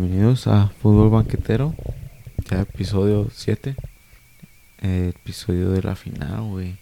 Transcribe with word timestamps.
Bienvenidos 0.00 0.46
a 0.46 0.68
Fútbol 0.68 1.10
Banquetero, 1.10 1.74
ya 2.48 2.60
episodio 2.60 3.28
7. 3.32 3.74
Eh, 4.80 5.12
episodio 5.12 5.70
de 5.70 5.82
la 5.82 5.96
final, 5.96 6.42
güey. 6.42 6.76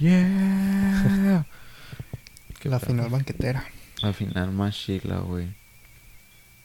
Yeah. 0.00 1.46
La 2.64 2.80
final 2.80 3.08
banquetera. 3.08 3.64
La 4.02 4.12
final 4.12 4.50
más 4.50 4.74
chila, 4.74 5.18
güey. 5.18 5.46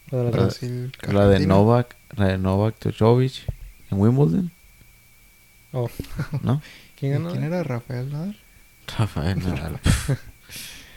La 0.09 0.23
de 0.23 0.31
Brasil, 0.31 0.91
La. 1.07 1.38
Novak, 1.45 1.95
la 2.17 2.29
de 2.29 2.38
Novak 2.39 2.79
Djokovic 2.79 3.43
en 3.91 3.99
Wimbledon, 3.99 4.51
Oh, 5.72 5.88
¿no? 6.41 6.63
¿Quién 6.99 7.11
ganó? 7.13 7.30
¿Quién 7.30 7.44
era 7.44 7.61
Rafael 7.61 8.11
Nadal? 8.11 8.39
Rafael 8.97 9.38
Nadal. 9.38 9.80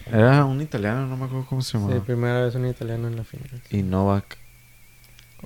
Era 0.06 0.44
un 0.44 0.60
italiano, 0.60 1.06
no 1.06 1.16
me 1.16 1.24
acuerdo 1.24 1.46
cómo 1.46 1.62
se 1.62 1.72
Sí, 1.72 1.78
llamaba. 1.78 2.04
primera 2.04 2.42
vez 2.44 2.54
un 2.54 2.66
italiano 2.66 3.08
en 3.08 3.16
la 3.16 3.24
final. 3.24 3.62
Y 3.70 3.82
Novak, 3.82 4.38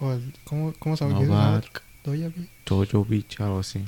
O 0.01 0.13
el- 0.13 0.33
¿Cómo, 0.45 0.73
cómo 0.79 0.97
se 0.97 1.05
llama? 1.09 1.21
Novak 1.25 1.83
Djokovic. 2.05 3.41
Algo 3.41 3.59
así. 3.61 3.85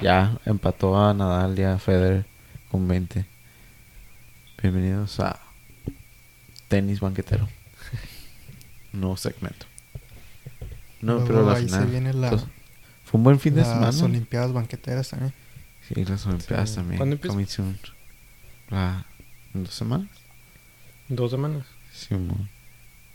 Ya 0.00 0.36
empató 0.44 0.98
a 0.98 1.14
Nadal 1.14 1.56
y 1.58 1.62
a 1.62 1.78
Federer 1.78 2.26
con 2.70 2.86
20. 2.88 3.24
Bienvenidos 4.60 5.20
a 5.20 5.38
Tenis 6.68 6.98
Banquetero. 7.00 7.48
Nuevo 8.92 9.16
segmento. 9.16 9.66
No, 11.00 11.14
Luego 11.14 11.26
pero 11.26 11.46
la 11.46 11.56
ahí 11.56 11.66
final. 11.66 11.84
se 11.84 11.90
viene 11.90 12.12
la, 12.14 12.26
entonces, 12.28 12.48
fue 13.04 13.18
un 13.18 13.24
buen 13.24 13.38
fin 13.38 13.54
de 13.54 13.60
las 13.60 13.68
semana. 13.94 14.04
Olimpiadas 14.04 14.52
banqueteras 14.52 15.08
también. 15.10 15.32
Sí, 15.86 16.04
las 16.04 16.26
Olimpiadas 16.26 16.70
Sí. 16.70 16.76
también. 16.76 16.96
¿Cuándo 16.98 17.14
empieza? 17.16 17.62
La- 18.70 19.06
¿En 19.54 19.64
dos 19.64 19.74
semanas? 19.74 20.08
Dos 21.08 21.30
semanas. 21.30 21.66
Sí, 21.92 22.14
mo. 22.14 22.48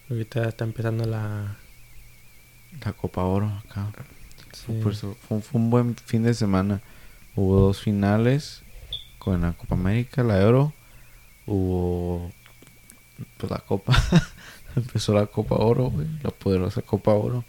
Ahorita 0.09 0.48
está 0.48 0.64
empezando 0.64 1.06
la. 1.06 1.58
la 2.84 2.94
Copa 2.94 3.23
Oro 3.23 3.48
acá. 3.66 3.92
Fue, 4.66 4.94
sí. 4.96 5.08
fue- 5.28 5.42
fue 5.42 5.62
un 5.62 5.70
buen 5.70 5.96
fin 5.96 6.23
de 6.23 6.34
semana. 6.34 6.81
Hubo 7.36 7.59
dos 7.59 7.81
finales 7.81 8.64
con 9.20 9.42
la 9.42 9.54
Copa 9.54 9.76
América, 9.76 10.23
la 10.23 10.42
Euro. 10.42 10.73
Hubo 11.46 12.31
pues 13.38 13.52
la 13.52 13.59
Copa. 13.59 13.94
Empezó 14.76 15.14
la 15.14 15.26
Copa 15.26 15.56
Oro, 15.56 15.90
güey. 15.90 16.08
La 16.24 16.31
poderosa 16.31 16.81
Copa 16.81 17.12
Oro. 17.14 17.44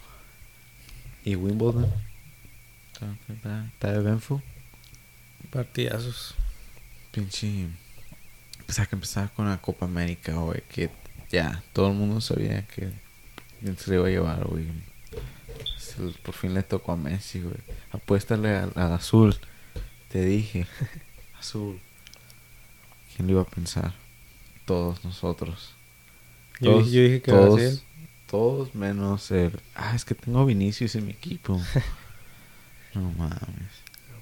Y 1.25 1.37
Wimbledon. 1.37 1.87
Está- 3.29 3.67
está 3.67 3.95
eventful. 3.95 4.43
Partidazos. 5.51 6.35
Pinche. 7.13 7.69
Hay 8.79 8.87
que 8.87 8.97
empezar 8.97 9.31
con 9.33 9.49
la 9.49 9.59
Copa 9.59 9.87
América, 9.87 10.33
güey. 10.35 10.63
Que 10.73 10.91
ya 11.31 11.63
todo 11.73 11.89
el 11.89 11.95
mundo 11.95 12.21
sabía 12.21 12.67
que 12.67 12.91
se 13.77 13.91
le 13.91 13.97
iba 13.97 14.07
a 14.07 14.11
llevar, 14.11 14.45
güey. 14.47 14.67
Por 16.23 16.35
fin 16.35 16.55
le 16.55 16.63
tocó 16.63 16.93
a 16.93 16.97
Messi, 16.97 17.41
güey. 17.43 17.57
Apuéstale 17.93 18.57
al, 18.57 18.73
al 18.77 18.93
azul. 18.93 19.37
Te 20.09 20.25
dije. 20.25 20.67
Azul. 21.39 21.81
¿Quién 23.15 23.27
lo 23.29 23.33
iba 23.35 23.43
a 23.43 23.47
pensar? 23.47 23.93
Todos 24.67 25.05
nosotros. 25.05 25.75
Yo, 26.61 26.73
Todos- 26.73 26.85
dije- 26.87 26.97
yo 26.97 27.03
dije 27.03 27.23
que 27.23 27.31
todos, 27.33 27.55
Brasil. 27.61 27.83
Todos 28.27 28.75
menos 28.75 29.31
el. 29.31 29.59
Ah, 29.75 29.95
es 29.97 30.05
que 30.05 30.15
tengo 30.15 30.45
Vinicius 30.47 30.95
en 30.95 31.07
mi 31.07 31.13
equipo. 31.13 31.61
no 32.95 33.11
mames. 33.13 33.71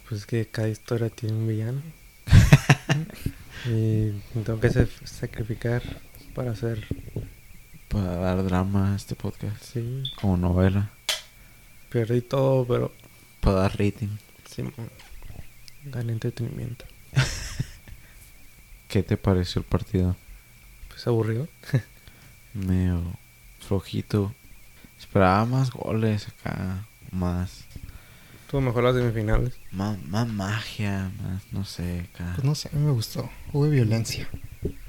Pues 0.09 0.21
es 0.23 0.27
que 0.27 0.47
cada 0.47 0.69
historia 0.69 1.11
tiene 1.11 1.37
un 1.37 1.47
villano. 1.49 1.83
y 3.67 4.11
tengo 4.45 4.61
que 4.61 4.71
sa- 4.71 4.87
sacrificar 5.05 5.83
para 6.35 6.53
hacer. 6.53 6.87
Para 7.89 8.17
dar 8.17 8.45
drama 8.45 8.93
a 8.93 8.97
este 8.97 9.15
podcast. 9.15 9.63
Sí. 9.63 10.03
Como 10.21 10.37
novela. 10.37 10.91
Perdí 11.91 12.21
todo, 12.21 12.67
pero. 12.67 12.93
Para 13.41 13.61
dar 13.63 13.79
rating. 13.79 14.09
Sí. 14.49 14.63
Gané 15.85 16.13
entretenimiento. 16.13 16.85
¿Qué 18.89 19.03
te 19.03 19.17
pareció 19.17 19.61
el 19.61 19.67
partido? 19.67 20.17
Pues 20.89 21.07
aburrido. 21.07 21.49
Medio 22.55 23.03
flojito. 23.61 24.35
Esperaba 24.99 25.45
más 25.47 25.71
goles 25.71 26.29
acá. 26.29 26.87
Más. 27.11 27.65
Tuvo 28.51 28.61
mejor 28.63 28.85
las 28.85 28.95
semifinales. 28.95 29.55
Más, 29.73 29.99
más 30.07 30.27
magia. 30.27 31.11
Más, 31.23 31.43
no 31.53 31.65
sé, 31.65 32.01
acá. 32.13 32.33
Pues 32.35 32.45
no 32.45 32.55
sé, 32.55 32.69
a 32.73 32.77
mí 32.77 32.85
me 32.87 32.93
gustó. 32.93 33.29
Hubo 33.53 33.69
violencia. 33.69 34.29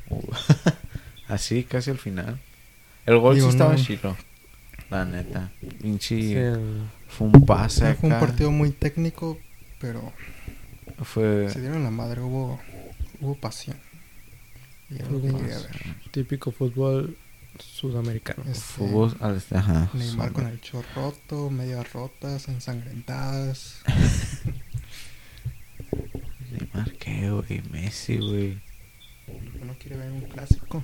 Así, 1.28 1.64
casi 1.64 1.92
al 1.92 1.98
final. 1.98 2.40
El 3.06 3.18
gol 3.20 3.36
Digo, 3.36 3.48
sí 3.48 3.52
estaba 3.52 3.74
no. 3.74 3.84
chilo. 3.84 4.18
La 4.90 5.06
neta. 5.06 5.52
Pinche. 5.82 6.08
Sí, 6.22 6.34
el- 6.36 6.88
Fue 7.08 7.28
un 7.28 7.46
pase 7.46 7.86
acá. 7.86 8.00
fue 8.00 8.10
un 8.10 8.20
partido 8.20 8.52
muy 8.52 8.72
técnico, 8.72 9.38
pero 9.80 10.12
Fue. 11.04 11.50
se 11.50 11.60
dieron 11.62 11.84
la 11.84 11.92
madre. 11.92 12.22
Hubo, 12.22 12.60
hubo 13.20 13.36
pasión. 13.36 13.78
Y 14.90 14.96
lo 15.00 15.22
que 15.22 15.28
quería 15.28 15.58
ver. 15.58 15.70
típico 16.12 16.52
fútbol 16.52 17.16
sudamericano. 17.62 18.44
Este, 18.44 18.60
Fútbol 18.60 19.16
al. 19.20 19.42
Ajá. 19.54 19.90
Neymar 19.94 20.32
con 20.32 20.48
el 20.48 20.60
chor 20.62 20.86
roto, 20.96 21.50
medias 21.50 21.92
rotas, 21.94 22.48
ensangrentadas. 22.48 23.82
Neymar, 26.52 26.92
¿qué, 26.94 27.30
güey? 27.30 27.62
Messi, 27.72 28.18
güey. 28.18 28.60
Uno 29.62 29.76
quiere 29.80 29.98
ver 29.98 30.12
un 30.12 30.22
clásico. 30.22 30.84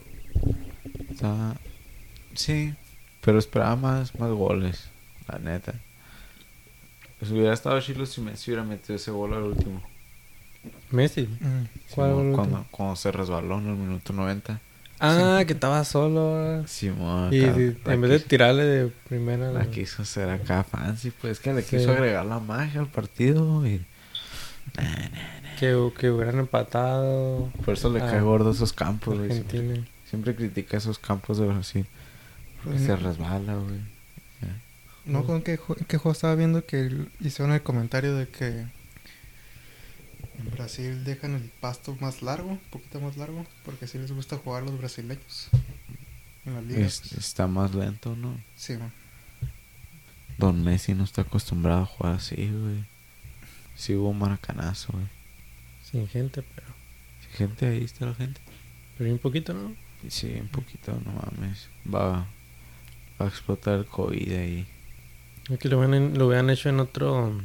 Estaba... 1.09 1.55
Sí, 2.33 2.73
pero 3.21 3.39
esperaba 3.39 3.75
más, 3.75 4.19
más 4.19 4.29
goles, 4.31 4.89
la 5.27 5.39
neta. 5.39 5.73
Pues 7.19 7.31
hubiera 7.31 7.53
estado 7.53 7.79
chilo 7.81 8.05
si 8.05 8.21
Messi 8.21 8.51
hubiera 8.51 8.63
metido 8.63 8.95
ese 8.95 9.09
gol 9.11 9.33
al 9.33 9.43
último. 9.43 9.81
Messi. 10.91 11.23
Mm. 11.23 11.65
¿Cuál 11.95 12.11
Simón, 12.11 12.13
gol 12.13 12.27
al 12.27 12.35
cuando, 12.35 12.57
último? 12.57 12.67
cuando 12.71 12.95
se 12.97 13.11
resbaló 13.11 13.57
en 13.59 13.67
el 13.67 13.75
minuto 13.75 14.13
90. 14.13 14.59
Ah, 15.07 15.43
que 15.45 15.53
estaba 15.53 15.83
solo. 15.83 16.65
Simón, 16.67 17.33
Y, 17.33 17.43
en 17.43 18.01
vez 18.01 18.09
de 18.11 18.19
tirarle 18.19 18.63
de 18.63 18.87
primera. 19.07 19.51
La 19.51 19.59
la- 19.63 19.71
quiso 19.71 20.01
hacer 20.03 20.29
acá 20.29 20.63
fancy, 20.63 21.11
pues 21.11 21.39
que 21.39 21.53
le 21.53 21.61
Sí. 21.61 21.77
quiso 21.77 21.91
agregar 21.91 22.25
la 22.25 22.39
magia 22.39 22.81
al 22.81 22.87
partido 22.87 23.65
y 23.67 23.83
que, 25.59 25.91
que 25.97 26.11
hubieran 26.11 26.39
empatado. 26.39 27.49
por 27.63 27.73
eso 27.75 27.89
le 27.91 28.01
Ah, 28.01 28.07
cae 28.11 28.21
gordo 28.21 28.51
esos 28.51 28.73
campos, 28.73 29.17
güey. 29.17 29.43
Siempre, 30.09 30.35
critica 30.35 30.77
esos 30.77 30.99
campos 30.99 31.37
de 31.37 31.47
Brasil. 31.47 31.85
Porque 32.63 32.79
se 32.79 32.95
resbala, 32.95 33.55
güey. 33.55 33.79
No, 35.05 35.23
con 35.23 35.43
qué, 35.43 35.59
qué 35.87 35.97
juego 35.97 36.13
estaba 36.13 36.33
viendo 36.33 36.65
que 36.65 36.89
hicieron 37.19 37.53
el 37.53 37.61
comentario 37.61 38.15
de 38.15 38.27
que 38.27 38.65
en 40.39 40.51
Brasil 40.51 41.03
dejan 41.03 41.35
el 41.35 41.49
pasto 41.61 41.95
más 41.99 42.21
largo, 42.21 42.49
un 42.51 42.59
poquito 42.69 42.99
más 43.01 43.17
largo, 43.17 43.45
porque 43.63 43.85
así 43.85 43.97
les 43.97 44.11
gusta 44.11 44.37
jugar 44.37 44.63
a 44.63 44.65
los 44.65 44.77
brasileños 44.77 45.49
en 46.45 46.53
la 46.53 46.61
liga. 46.61 46.85
Es- 46.85 47.11
está 47.13 47.47
más 47.47 47.73
lento, 47.73 48.15
¿no? 48.15 48.37
Sí, 48.55 48.73
man. 48.77 48.91
Don 50.37 50.63
Messi 50.63 50.93
no 50.93 51.03
está 51.05 51.21
acostumbrado 51.21 51.83
a 51.83 51.85
jugar 51.85 52.13
así, 52.15 52.35
güey. 52.35 52.83
Sí 53.75 53.95
hubo 53.95 54.09
un 54.09 54.19
maracanazo, 54.19 54.91
güey. 54.93 55.05
Sin 55.83 56.07
gente, 56.07 56.41
pero. 56.55 56.67
Gente, 57.33 57.67
ahí 57.67 57.83
está 57.83 58.05
la 58.05 58.15
gente. 58.15 58.41
Pero 58.97 59.11
un 59.11 59.19
poquito, 59.19 59.53
¿no? 59.53 59.75
Sí, 60.09 60.33
un 60.39 60.47
poquito, 60.49 60.99
no 61.05 61.11
mames. 61.13 61.69
Va, 61.93 62.27
va 63.19 63.25
a 63.25 63.27
explotar 63.27 63.75
el 63.79 63.85
COVID 63.85 64.31
ahí. 64.33 64.67
Es 65.49 65.59
que 65.59 65.69
lo 65.69 65.79
hubieran, 65.79 66.17
lo 66.17 66.27
hubieran 66.27 66.49
hecho 66.49 66.69
en 66.69 66.79
otro. 66.79 67.41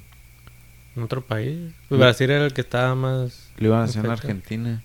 En 0.97 1.03
otro 1.05 1.25
país. 1.25 1.73
Pues 1.89 2.01
Brasil 2.01 2.31
era 2.31 2.45
el 2.47 2.53
que 2.53 2.61
estaba 2.63 2.95
más. 2.95 3.51
Lo 3.59 3.69
iban 3.69 3.81
a 3.81 3.85
hacer 3.85 4.05
en. 4.05 4.11
Argentina. 4.11 4.83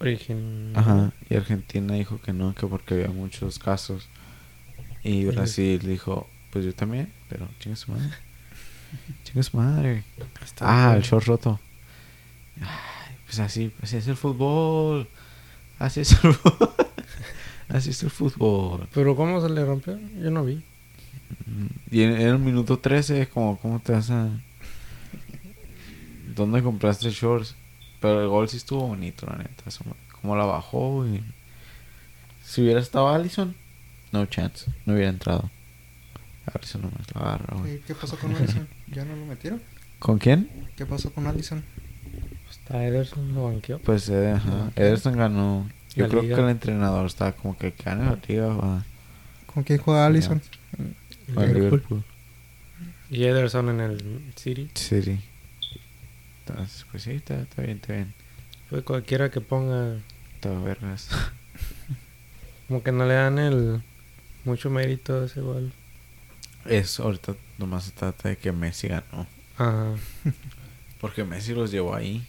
Origen. 0.00 0.72
Ajá. 0.74 1.12
Y 1.28 1.36
Argentina 1.36 1.94
dijo 1.94 2.20
que 2.20 2.32
no, 2.32 2.54
que 2.54 2.66
porque 2.66 2.94
había 2.94 3.08
muchos 3.08 3.58
casos. 3.58 4.08
Y 5.02 5.20
Sí. 5.22 5.26
Brasil 5.26 5.78
dijo, 5.80 6.28
pues 6.50 6.64
yo 6.64 6.74
también, 6.74 7.12
pero 7.28 7.48
chinga 7.60 7.76
su 7.76 7.92
madre. 7.92 8.10
chinga 9.24 9.42
su 9.42 9.56
madre. 9.56 10.04
Está 10.44 10.90
Ah, 10.92 10.96
el 10.96 11.02
short 11.02 11.26
roto. 11.26 11.60
Ay, 12.60 13.16
pues 13.26 13.38
así, 13.40 13.72
así 13.82 13.96
es 13.96 14.06
el 14.08 14.16
fútbol. 14.16 15.08
Así 15.78 16.00
es 16.00 16.12
el 16.12 16.18
fútbol. 16.34 16.70
así 17.68 17.90
es 17.90 18.02
el 18.02 18.10
fútbol. 18.10 18.86
Pero 18.94 19.16
¿cómo 19.16 19.40
se 19.40 19.48
le 19.52 19.64
rompió? 19.64 19.98
Yo 20.20 20.30
no 20.30 20.44
vi. 20.44 20.62
Y 21.90 22.02
en, 22.02 22.12
en 22.12 22.28
el 22.28 22.38
minuto 22.38 22.78
13, 22.78 23.28
como, 23.28 23.58
¿cómo 23.58 23.80
te 23.80 23.92
vas 23.92 24.10
a...? 24.10 24.28
¿Dónde 26.34 26.62
compraste 26.62 27.10
shorts? 27.10 27.54
Pero 28.00 28.22
el 28.22 28.28
gol 28.28 28.48
sí 28.48 28.56
estuvo 28.56 28.88
bonito, 28.88 29.26
la 29.26 29.36
neta. 29.36 29.64
Cómo 30.20 30.36
la 30.36 30.44
bajó 30.44 31.06
y... 31.06 31.22
Si 32.44 32.62
hubiera 32.62 32.80
estado 32.80 33.08
Allison, 33.08 33.54
no 34.12 34.26
chance. 34.26 34.70
No 34.84 34.92
hubiera 34.94 35.08
entrado. 35.08 35.50
Allison 36.54 36.82
nomás 36.82 37.14
la 37.14 37.20
agarra, 37.20 37.56
güey. 37.58 37.78
¿Qué, 37.78 37.82
qué 37.86 37.94
pasó 37.94 38.16
con 38.18 38.34
Allison? 38.36 38.68
¿Ya 38.88 39.04
no 39.04 39.16
lo 39.16 39.24
metieron? 39.24 39.62
¿Con 39.98 40.18
quién? 40.18 40.50
¿Qué 40.76 40.84
pasó 40.84 41.10
con 41.12 41.26
Allison? 41.26 41.64
Hasta 42.50 42.84
Ederson 42.84 43.34
lo 43.34 43.44
banqueó. 43.44 43.78
Pues 43.78 44.08
eh, 44.10 44.32
ajá. 44.32 44.70
Ederson 44.76 45.16
ganó. 45.16 45.68
Yo 45.96 46.04
La 46.04 46.10
creo 46.10 46.22
liga. 46.22 46.36
que 46.36 46.42
el 46.42 46.48
entrenador 46.50 47.06
estaba 47.06 47.32
como 47.32 47.56
que 47.56 47.72
gana 47.82 48.10
la 48.10 48.18
liga. 48.28 48.48
va. 48.48 48.84
¿Con 49.46 49.62
quién 49.64 49.78
juega 49.78 50.06
Allison? 50.06 50.42
Liverpool. 51.28 51.54
Liverpool. 51.62 52.04
Y 53.10 53.24
Ederson 53.24 53.68
en 53.70 53.80
el 53.80 54.32
City. 54.36 54.70
City. 54.74 55.20
Entonces, 56.46 56.84
pues 56.90 57.02
sí, 57.04 57.12
está, 57.12 57.40
está 57.40 57.62
bien, 57.62 57.76
está 57.76 57.92
bien. 57.94 58.14
Pues 58.70 58.82
cualquiera 58.82 59.30
que 59.30 59.40
ponga, 59.40 59.96
Todo 60.40 60.62
vergas. 60.62 61.08
como 62.68 62.82
que 62.82 62.92
no 62.92 63.06
le 63.06 63.14
dan 63.14 63.38
el 63.38 63.82
mucho 64.44 64.70
mérito 64.70 65.22
a 65.22 65.26
ese 65.26 65.40
gol. 65.40 65.72
Es, 66.66 66.98
ahorita 66.98 67.34
nomás 67.58 67.84
se 67.84 67.90
trata 67.92 68.28
de 68.30 68.36
que 68.36 68.52
Messi 68.52 68.88
ganó. 68.88 69.26
Ajá. 69.56 69.94
Porque 71.00 71.24
Messi 71.24 71.52
los 71.54 71.70
llevó 71.70 71.94
ahí. 71.94 72.26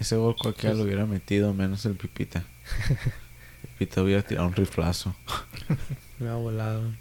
Ese 0.00 0.16
gol 0.16 0.36
cualquiera 0.36 0.70
Pues- 0.70 0.78
lo 0.78 0.84
hubiera 0.84 1.06
metido, 1.06 1.52
menos 1.54 1.84
el 1.86 1.94
Pipita. 1.94 2.44
Pipita 3.78 4.02
hubiera 4.02 4.22
tirado 4.22 4.46
un 4.48 4.54
riflazo. 4.54 5.14
Me 6.18 6.28
ha 6.28 6.34
volado. 6.34 6.92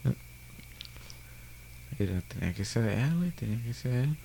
Tenía 2.27 2.53
que 2.53 2.65
ser 2.65 2.85
él, 2.85 3.15
güey, 3.17 3.31
tenía 3.31 3.61
que 3.63 3.73
ser 3.73 3.93
él. 3.93 4.17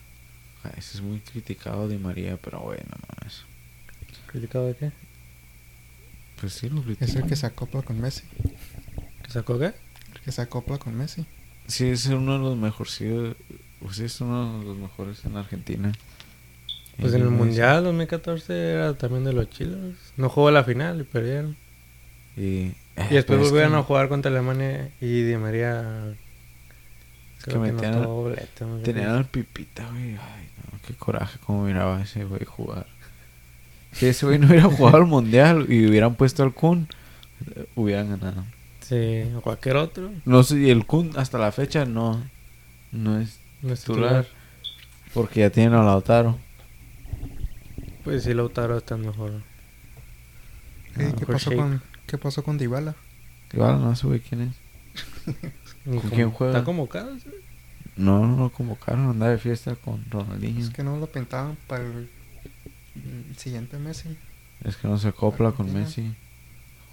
Ah, 0.65 0.71
Ese 0.77 0.99
es 0.99 1.03
muy 1.03 1.21
criticado 1.21 1.89
de 1.89 1.99
María, 1.99 2.37
pero 2.37 2.61
bueno, 2.61 2.85
mames. 3.21 3.45
¿Criticado 4.27 4.67
de 4.67 4.77
qué? 4.77 4.93
Pues 6.41 6.53
sí, 6.53 6.69
lo 6.69 6.83
Es 7.01 7.15
el 7.17 7.27
que 7.27 7.37
se 7.37 7.47
acopla 7.47 7.83
con 7.83 8.01
Messi. 8.01 8.23
¿Que 9.23 9.31
sacó 9.31 9.59
qué? 9.59 9.73
El 10.15 10.21
que 10.25 10.33
se 10.33 10.43
acopla 10.43 10.79
con 10.79 10.97
Messi. 10.97 11.27
Sí, 11.67 11.87
es 11.87 12.07
uno 12.07 12.35
de 12.35 12.39
los 12.39 12.57
mejores. 12.57 12.93
Sí, 12.93 13.07
pues 13.81 13.97
sí, 13.97 14.05
es 14.05 14.21
uno 14.21 14.61
de 14.61 14.65
los 14.65 14.77
mejores 14.77 15.25
en 15.25 15.37
Argentina. 15.37 15.93
Pues 17.01 17.13
en 17.15 17.23
el. 17.23 17.31
Mundial 17.31 17.85
2014 17.85 18.71
era 18.73 18.95
también 18.95 19.25
de 19.25 19.33
los 19.33 19.51
chilos. 19.51 19.95
No 20.17 20.29
jugó 20.29 20.51
la 20.51 20.65
final 20.65 21.01
y 21.01 21.05
perdieron. 21.05 21.57
Y, 22.37 22.43
eh, 22.43 22.75
Y 23.11 23.15
después 23.15 23.25
pero 23.25 23.43
es 23.43 23.51
volvieron 23.51 23.73
que 23.73 23.79
a 23.79 23.83
jugar 23.83 24.09
contra 24.09 24.31
Alemania 24.31 24.91
y 25.01 25.23
Di 25.23 25.37
María. 25.37 26.15
Que 27.49 27.59
metían 27.59 28.03
no 28.03 28.33
Tenían 28.83 29.11
al 29.11 29.25
Pipita, 29.27 29.89
güey. 29.91 30.11
Ay, 30.11 30.49
no, 30.73 30.79
qué 30.87 30.95
coraje 30.95 31.39
cómo 31.45 31.65
miraba 31.65 32.03
ese 32.03 32.25
güey 32.25 32.45
jugar. 32.45 32.87
Si 33.93 34.07
ese 34.07 34.27
güey 34.27 34.39
no 34.39 34.47
hubiera 34.49 34.65
jugado 34.77 34.97
al 34.99 35.07
mundial 35.07 35.67
y 35.69 35.87
hubieran 35.87 36.15
puesto 36.15 36.43
al 36.43 36.53
Kun, 36.55 36.89
hubieran 37.75 38.11
ganado. 38.11 38.45
Sí, 38.81 39.23
o 39.37 39.41
cualquier 39.41 39.77
otro. 39.77 40.11
No 40.25 40.43
sé, 40.43 40.59
y 40.61 40.71
el 40.71 40.87
Kun 40.87 41.13
hasta 41.17 41.39
la 41.39 41.53
fecha 41.53 41.85
no, 41.85 42.23
no 42.93 43.19
es 43.21 43.39
No 43.63 43.73
es 43.73 43.81
titular. 43.81 44.25
titular. 44.25 44.27
Porque 45.15 45.41
ya 45.41 45.51
tienen 45.51 45.75
a 45.75 45.83
Lautaro. 45.83 46.39
Pues 48.05 48.25
sí, 48.25 48.35
Lautaro 48.35 48.77
está 48.79 48.97
mejor. 48.97 49.31
Ey, 50.97 51.07
Ah, 51.07 51.13
¿qué, 51.13 51.21
mejor 51.21 51.27
pasó 51.33 51.55
con, 51.55 51.83
¿Qué 52.07 52.19
pasó 52.19 52.43
con 52.43 52.59
Dybala? 52.59 52.95
Igual 53.53 53.81
no 53.81 53.95
sé, 53.97 54.07
güey, 54.07 54.21
quién 54.21 54.43
es. 54.43 54.55
¿Con 55.91 56.01
como- 56.01 56.15
quién 56.15 56.31
juega? 56.31 56.53
¿Está 56.55 56.65
convocado? 56.65 57.19
sí? 57.19 57.31
No, 57.97 58.27
no 58.27 58.37
lo 58.45 58.51
convocaron, 58.51 59.09
andaba 59.11 59.33
de 59.33 59.39
fiesta 59.39 59.75
con 59.75 60.05
Ronaldinho. 60.11 60.61
Es 60.61 60.71
que 60.71 60.83
no 60.85 60.99
lo 60.99 61.07
pintaban 61.11 61.57
para 61.67 61.85
el, 61.85 62.09
el 62.95 63.37
siguiente 63.37 63.77
Messi. 63.79 64.17
Es 64.65 64.77
que 64.77 64.87
no 64.89 64.99
se 64.99 65.09
acopla 65.09 65.51
con. 65.53 65.73
Messi. 65.73 66.15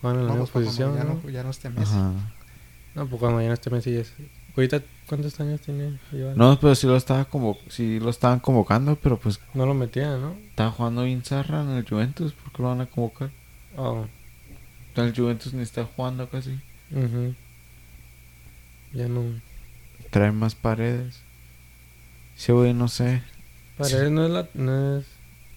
Juegan 0.02 0.22
en 0.22 0.28
la 0.28 0.34
No, 0.34 0.40
misma 0.40 0.54
pues 0.54 0.66
posición. 0.66 0.96
ya, 0.98 1.04
¿no? 1.04 1.22
no, 1.24 1.30
ya 1.30 1.44
no 1.44 1.50
esté 1.52 1.70
Messi. 1.70 1.94
Ajá. 1.94 2.12
No, 2.96 3.08
pues 3.08 3.20
cuando 3.20 3.42
ya 3.42 3.48
no 3.50 3.54
esté 3.54 3.70
Messi 3.70 3.94
ya 3.94 4.00
es... 4.00 4.14
Ahorita, 4.56 4.82
¿cuántos 5.08 5.38
años 5.42 5.60
tiene? 5.62 6.00
Iván? 6.14 6.38
No, 6.38 6.58
pero 6.60 6.74
sí 6.76 6.88
lo 6.88 6.96
estaba 6.96 7.26
como, 7.26 7.58
sí 7.68 8.00
lo 8.00 8.10
estaban 8.10 8.40
convocando, 8.40 8.96
pero 8.96 9.20
pues 9.20 9.40
No 9.54 9.66
lo 9.66 9.74
metían, 9.74 10.22
¿no? 10.22 10.36
estaba 10.50 10.72
jugando 10.72 11.04
bien 11.04 11.22
Zarra 11.24 11.62
en 11.62 11.72
el 11.72 11.88
Juventus, 11.88 12.32
¿por 12.32 12.54
qué 12.54 12.62
lo 12.64 12.70
van 12.70 12.80
a 12.82 12.86
convocar? 12.86 13.32
Oh, 13.76 14.06
El 14.96 15.14
Juventus 15.14 15.54
ni 15.54 15.62
está 15.62 15.84
jugando 15.84 16.30
casi. 16.30 16.58
ujú. 16.92 17.36
Ya 18.96 19.08
no... 19.08 19.24
Trae 20.10 20.32
más 20.32 20.56
paredes. 20.56 21.20
Sí, 22.36 22.52
güey, 22.52 22.74
no 22.74 22.88
sé. 22.88 23.22
Paredes 23.78 24.10
no 24.10 24.26
es 24.26 24.32
la... 24.32 24.48
No 24.54 24.98
es 24.98 25.06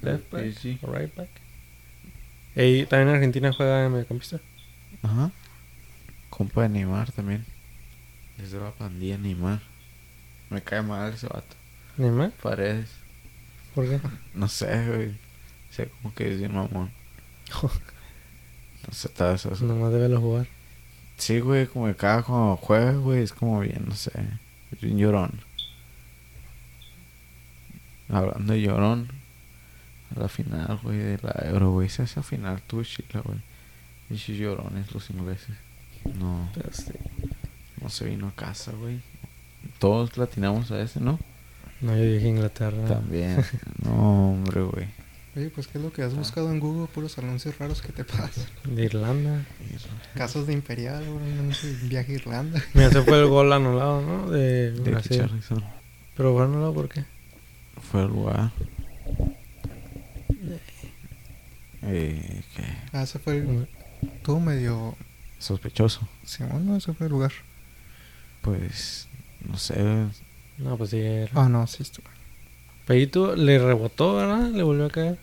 left 0.00 0.30
back 0.30 0.44
o 0.82 0.92
right 0.92 1.14
back. 1.14 1.28
Y 2.56 2.84
también 2.86 3.10
en 3.10 3.14
Argentina 3.14 3.52
juega 3.52 3.82
de 3.82 3.88
mediocampista. 3.88 4.40
Ajá. 5.02 5.30
Compa 6.28 6.62
de 6.62 6.68
Neymar 6.70 7.12
también. 7.12 7.46
Desde 8.36 8.58
la 8.58 8.72
pandilla 8.72 9.16
Neymar. 9.16 9.60
Me 10.50 10.60
cae 10.60 10.82
mal 10.82 11.12
ese 11.12 11.28
vato. 11.28 11.56
Neymar, 11.96 12.32
Paredes. 12.42 12.90
¿por 13.74 13.88
qué? 13.88 14.00
No 14.34 14.48
sé, 14.48 14.86
güey. 14.88 15.16
Sé 15.70 15.88
como 15.88 16.12
que 16.14 16.32
es 16.32 16.38
bien 16.38 16.54
mamón. 16.54 16.90
No 18.86 18.94
sé, 18.94 19.10
vez 19.18 19.44
eso. 19.44 19.64
Nomás 19.66 19.92
debe 19.92 20.16
jugar. 20.16 20.46
Sí, 21.18 21.40
güey, 21.40 21.66
como 21.66 21.86
que 21.86 21.96
cada 21.96 22.22
cuando 22.22 22.56
juega, 22.56 22.92
güey, 22.92 23.22
es 23.22 23.32
como 23.32 23.60
bien, 23.60 23.84
no 23.86 23.94
sé. 23.94 24.12
Bien 24.80 24.96
llorón. 24.96 25.40
Hablando 28.08 28.52
de 28.52 28.62
llorón. 28.62 29.08
A 30.16 30.20
la 30.20 30.28
final, 30.28 30.78
güey, 30.82 30.96
de 30.96 31.18
la 31.20 31.48
Euro, 31.50 31.72
güey. 31.72 31.88
Esa, 31.88 32.04
esa 32.04 32.22
final 32.22 32.62
tuvo 32.62 32.82
chila, 32.82 33.20
güey. 33.22 33.38
Y 34.08 34.14
esos 34.14 34.36
llorones 34.36 34.94
los 34.94 35.10
ingleses. 35.10 35.56
No, 36.14 36.48
sí. 36.72 36.92
no 37.82 37.90
se 37.90 38.06
vino 38.06 38.28
a 38.28 38.32
casa, 38.32 38.72
güey. 38.72 39.00
Todos 39.78 40.16
latinamos 40.16 40.70
a 40.70 40.80
ese, 40.80 41.00
¿no? 41.00 41.18
No, 41.80 41.96
yo 41.96 42.04
dije 42.04 42.28
Inglaterra. 42.28 42.86
También. 42.86 43.44
No, 43.84 44.30
hombre, 44.32 44.62
güey. 44.62 44.88
Oye, 45.38 45.50
pues 45.50 45.68
¿qué 45.68 45.78
es 45.78 45.84
lo 45.84 45.92
que 45.92 46.02
has 46.02 46.14
buscado 46.14 46.50
en 46.50 46.58
Google? 46.58 46.88
Puros 46.92 47.16
anuncios 47.18 47.56
raros 47.58 47.80
que 47.80 47.92
te 47.92 48.02
pasan. 48.02 48.44
De 48.64 48.82
Irlanda. 48.84 49.46
Casos 50.14 50.48
de 50.48 50.52
Imperial, 50.52 51.06
un 51.08 51.22
anuncio 51.22 51.68
de 51.68 51.76
viaje 51.86 52.10
a 52.12 52.14
Irlanda. 52.16 52.60
Mira, 52.74 52.88
ese 52.88 53.02
fue 53.02 53.20
el 53.20 53.26
gol 53.28 53.52
anulado, 53.52 54.02
¿no? 54.02 54.28
De 54.30 54.72
De 54.72 54.90
Brasil. 54.90 55.22
Richarlison. 55.22 55.64
Pero 56.16 56.34
fue 56.34 56.42
anulado, 56.44 56.74
¿por 56.74 56.88
qué? 56.88 57.04
Fue 57.92 58.02
el 58.02 58.08
lugar. 58.08 58.50
Eh, 61.82 62.42
que 62.56 62.62
Ah, 62.92 63.02
ese 63.04 63.20
fue 63.20 63.36
el... 63.38 63.68
Estuvo 64.02 64.40
medio... 64.40 64.96
sospechoso. 65.38 66.08
Sí, 66.24 66.42
no, 66.42 66.76
ese 66.76 66.92
fue 66.94 67.06
el 67.06 67.12
lugar. 67.12 67.30
Pues, 68.42 69.06
no 69.48 69.56
sé. 69.56 69.76
No, 70.58 70.76
pues 70.76 70.90
sí 70.90 70.98
era. 70.98 71.30
Ah, 71.34 71.48
no, 71.48 71.64
sí 71.68 71.84
estuvo. 71.84 72.06
Peito 72.86 73.36
le 73.36 73.58
rebotó, 73.60 74.16
¿verdad? 74.16 74.50
Le 74.50 74.62
volvió 74.64 74.86
a 74.86 74.90
caer. 74.90 75.18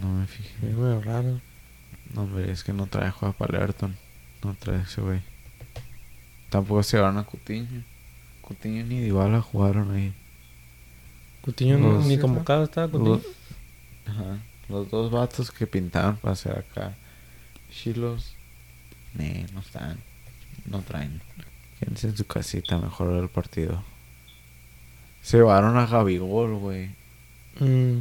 No 0.00 0.08
me 0.12 0.26
fijé. 0.26 0.54
Medio 0.62 1.00
raro. 1.02 1.40
No, 2.14 2.22
hombre, 2.22 2.50
es 2.50 2.62
que 2.64 2.72
no 2.72 2.86
trae 2.86 3.10
juega 3.10 3.36
para 3.36 3.56
el 3.58 3.62
Everton. 3.64 3.96
No 4.44 4.54
trae 4.54 4.82
ese 4.82 5.00
güey. 5.00 5.20
Tampoco 6.50 6.82
se 6.82 6.96
llevaron 6.96 7.18
a 7.18 7.24
Cutiño. 7.24 7.82
Cutiño 8.42 8.84
ni 8.84 9.00
Dybala 9.00 9.40
jugaron 9.40 9.90
ahí. 9.94 10.14
Cutiño 11.42 11.78
no- 11.78 12.00
ni 12.00 12.18
convocado 12.18 12.64
estaba 12.64 12.88
Cutiño. 12.90 13.10
Los, 13.16 13.22
ajá, 14.06 14.38
los 14.68 14.90
dos 14.90 15.10
vatos 15.10 15.50
que 15.50 15.66
pintaban 15.66 16.16
para 16.16 16.32
hacer 16.34 16.58
acá. 16.58 16.94
Chilos. 17.70 18.34
Nee, 19.14 19.46
no 19.52 19.60
están. 19.60 19.98
No 20.66 20.80
traen. 20.82 21.20
Quédense 21.80 22.08
en 22.08 22.16
su 22.16 22.24
casita, 22.26 22.78
mejor 22.78 23.12
el 23.14 23.28
partido. 23.28 23.82
Se 25.22 25.38
llevaron 25.38 25.76
a 25.76 25.86
Gabigol, 25.86 26.54
güey. 26.56 26.90
Mm. 27.58 27.98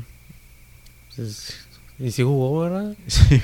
Pues, 1.16 1.65
y 2.00 2.12
si 2.12 2.24
jugó, 2.24 2.62
¿verdad? 2.62 2.96
Sí. 3.08 3.42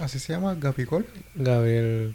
Así 0.00 0.18
se 0.18 0.32
llama 0.32 0.54
Gabigol. 0.54 1.06
Gabriel. 1.34 2.14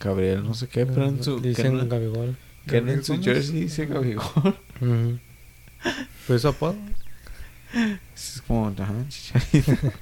Gabriel, 0.00 0.44
no 0.44 0.54
sé 0.54 0.68
qué, 0.68 0.86
pero 0.86 1.06
en 1.06 1.22
su. 1.22 1.40
Dicen 1.40 1.88
Gabigol. 1.88 2.36
que 2.66 2.76
en 2.78 2.84
Gabriel 2.84 3.04
su 3.04 3.12
Gómez. 3.12 3.24
jersey 3.24 3.60
dice 3.60 3.86
Gabigol. 3.86 4.54
¿Fue 6.26 6.38
su 6.38 6.48
apodo? 6.48 6.76
Es 8.14 8.42
como, 8.46 8.68
ajá, 8.68 8.94
chicharito. 9.08 9.72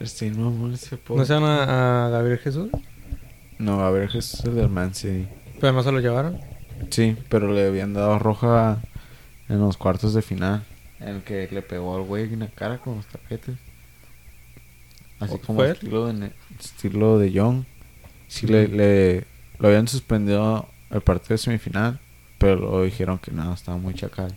Este 0.00 0.30
no, 0.30 0.48
amor, 0.48 0.72
ese 0.72 0.96
apodo. 0.96 1.18
¿No 1.18 1.24
se 1.24 1.32
llama 1.32 2.06
a 2.06 2.08
Gabriel 2.08 2.38
Jesús? 2.38 2.70
No, 3.58 3.92
ver, 3.92 4.08
Jesús 4.08 4.40
es 4.40 4.44
el 4.46 4.56
del 4.56 4.68
Man 4.68 4.94
City. 4.94 5.28
Pero 5.60 5.72
no 5.72 5.82
se 5.84 5.92
lo 5.92 6.00
llevaron. 6.00 6.40
Sí, 6.90 7.16
pero 7.28 7.52
le 7.52 7.68
habían 7.68 7.94
dado 7.94 8.18
roja 8.18 8.82
en 9.48 9.60
los 9.60 9.76
cuartos 9.76 10.12
de 10.12 10.22
final. 10.22 10.64
En 11.02 11.08
el 11.16 11.22
que 11.22 11.48
le 11.50 11.62
pegó 11.62 11.96
al 11.96 12.02
güey 12.02 12.24
en 12.32 12.40
la 12.40 12.48
cara 12.48 12.78
con 12.78 12.96
los 12.96 13.06
tapetes. 13.06 13.56
Así 15.20 15.38
como 15.38 15.62
estilo 15.64 16.06
de, 16.12 16.32
estilo 16.58 17.18
de 17.18 17.30
Young. 17.32 17.64
Sí, 18.28 18.46
le, 18.46 18.68
le- 18.68 19.24
lo 19.58 19.68
habían 19.68 19.86
suspendido 19.88 20.68
el 20.90 21.00
partido 21.00 21.34
de 21.34 21.38
semifinal. 21.38 22.00
Pero 22.38 22.56
luego 22.56 22.82
dijeron 22.82 23.18
que 23.18 23.30
no, 23.30 23.52
estaba 23.54 23.78
muy 23.78 23.94
chacal. 23.94 24.34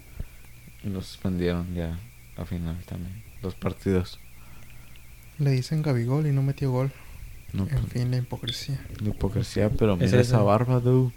Y 0.84 0.90
lo 0.90 1.02
suspendieron 1.02 1.74
ya 1.74 1.98
a 2.38 2.46
final 2.46 2.78
también. 2.86 3.24
Dos 3.42 3.56
partidos. 3.56 4.20
Le 5.40 5.50
dicen 5.52 5.82
Gabigol 5.82 6.28
y 6.28 6.32
no 6.32 6.44
metió 6.44 6.72
gol. 6.72 6.92
No, 7.54 7.64
En 7.64 7.70
pues, 7.70 7.86
fin, 7.94 8.12
la 8.12 8.18
hipocresía. 8.18 8.80
la 9.02 9.10
hipocresía, 9.10 9.70
pero 9.70 9.94
Es 9.94 10.00
mira 10.00 10.22
esa 10.22 10.36
eso. 10.38 10.46
barba, 10.46 10.80
dude. 10.80 11.12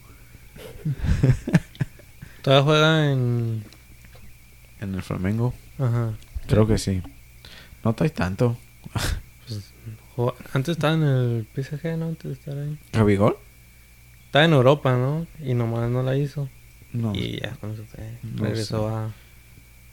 Todavía 2.42 2.64
juega 2.64 3.12
en. 3.12 3.64
En 4.80 4.94
el 4.94 5.02
Flamengo. 5.02 5.54
Ajá. 5.78 6.14
Creo 6.46 6.66
que 6.66 6.78
sí. 6.78 7.02
No 7.84 7.94
trae 7.94 8.10
tanto. 8.10 8.56
Pues, 10.16 10.34
Antes 10.52 10.76
estaba 10.76 10.94
en 10.94 11.02
el 11.02 11.46
PSG, 11.54 11.96
¿no? 11.96 12.06
Antes 12.08 12.24
de 12.24 12.32
estar 12.32 12.58
ahí. 12.58 12.78
¿Gabigol? 12.92 13.36
Estaba 14.26 14.44
en 14.44 14.52
Europa, 14.52 14.92
¿no? 14.96 15.26
Y 15.44 15.54
nomás 15.54 15.88
no 15.90 16.02
la 16.02 16.16
hizo. 16.16 16.48
No. 16.92 17.14
Y 17.14 17.40
ya 17.40 17.50
con 17.60 17.72
eso. 17.72 17.84
No 18.22 18.44
Regresó 18.44 18.88
sé. 18.88 18.94
a. 18.94 19.14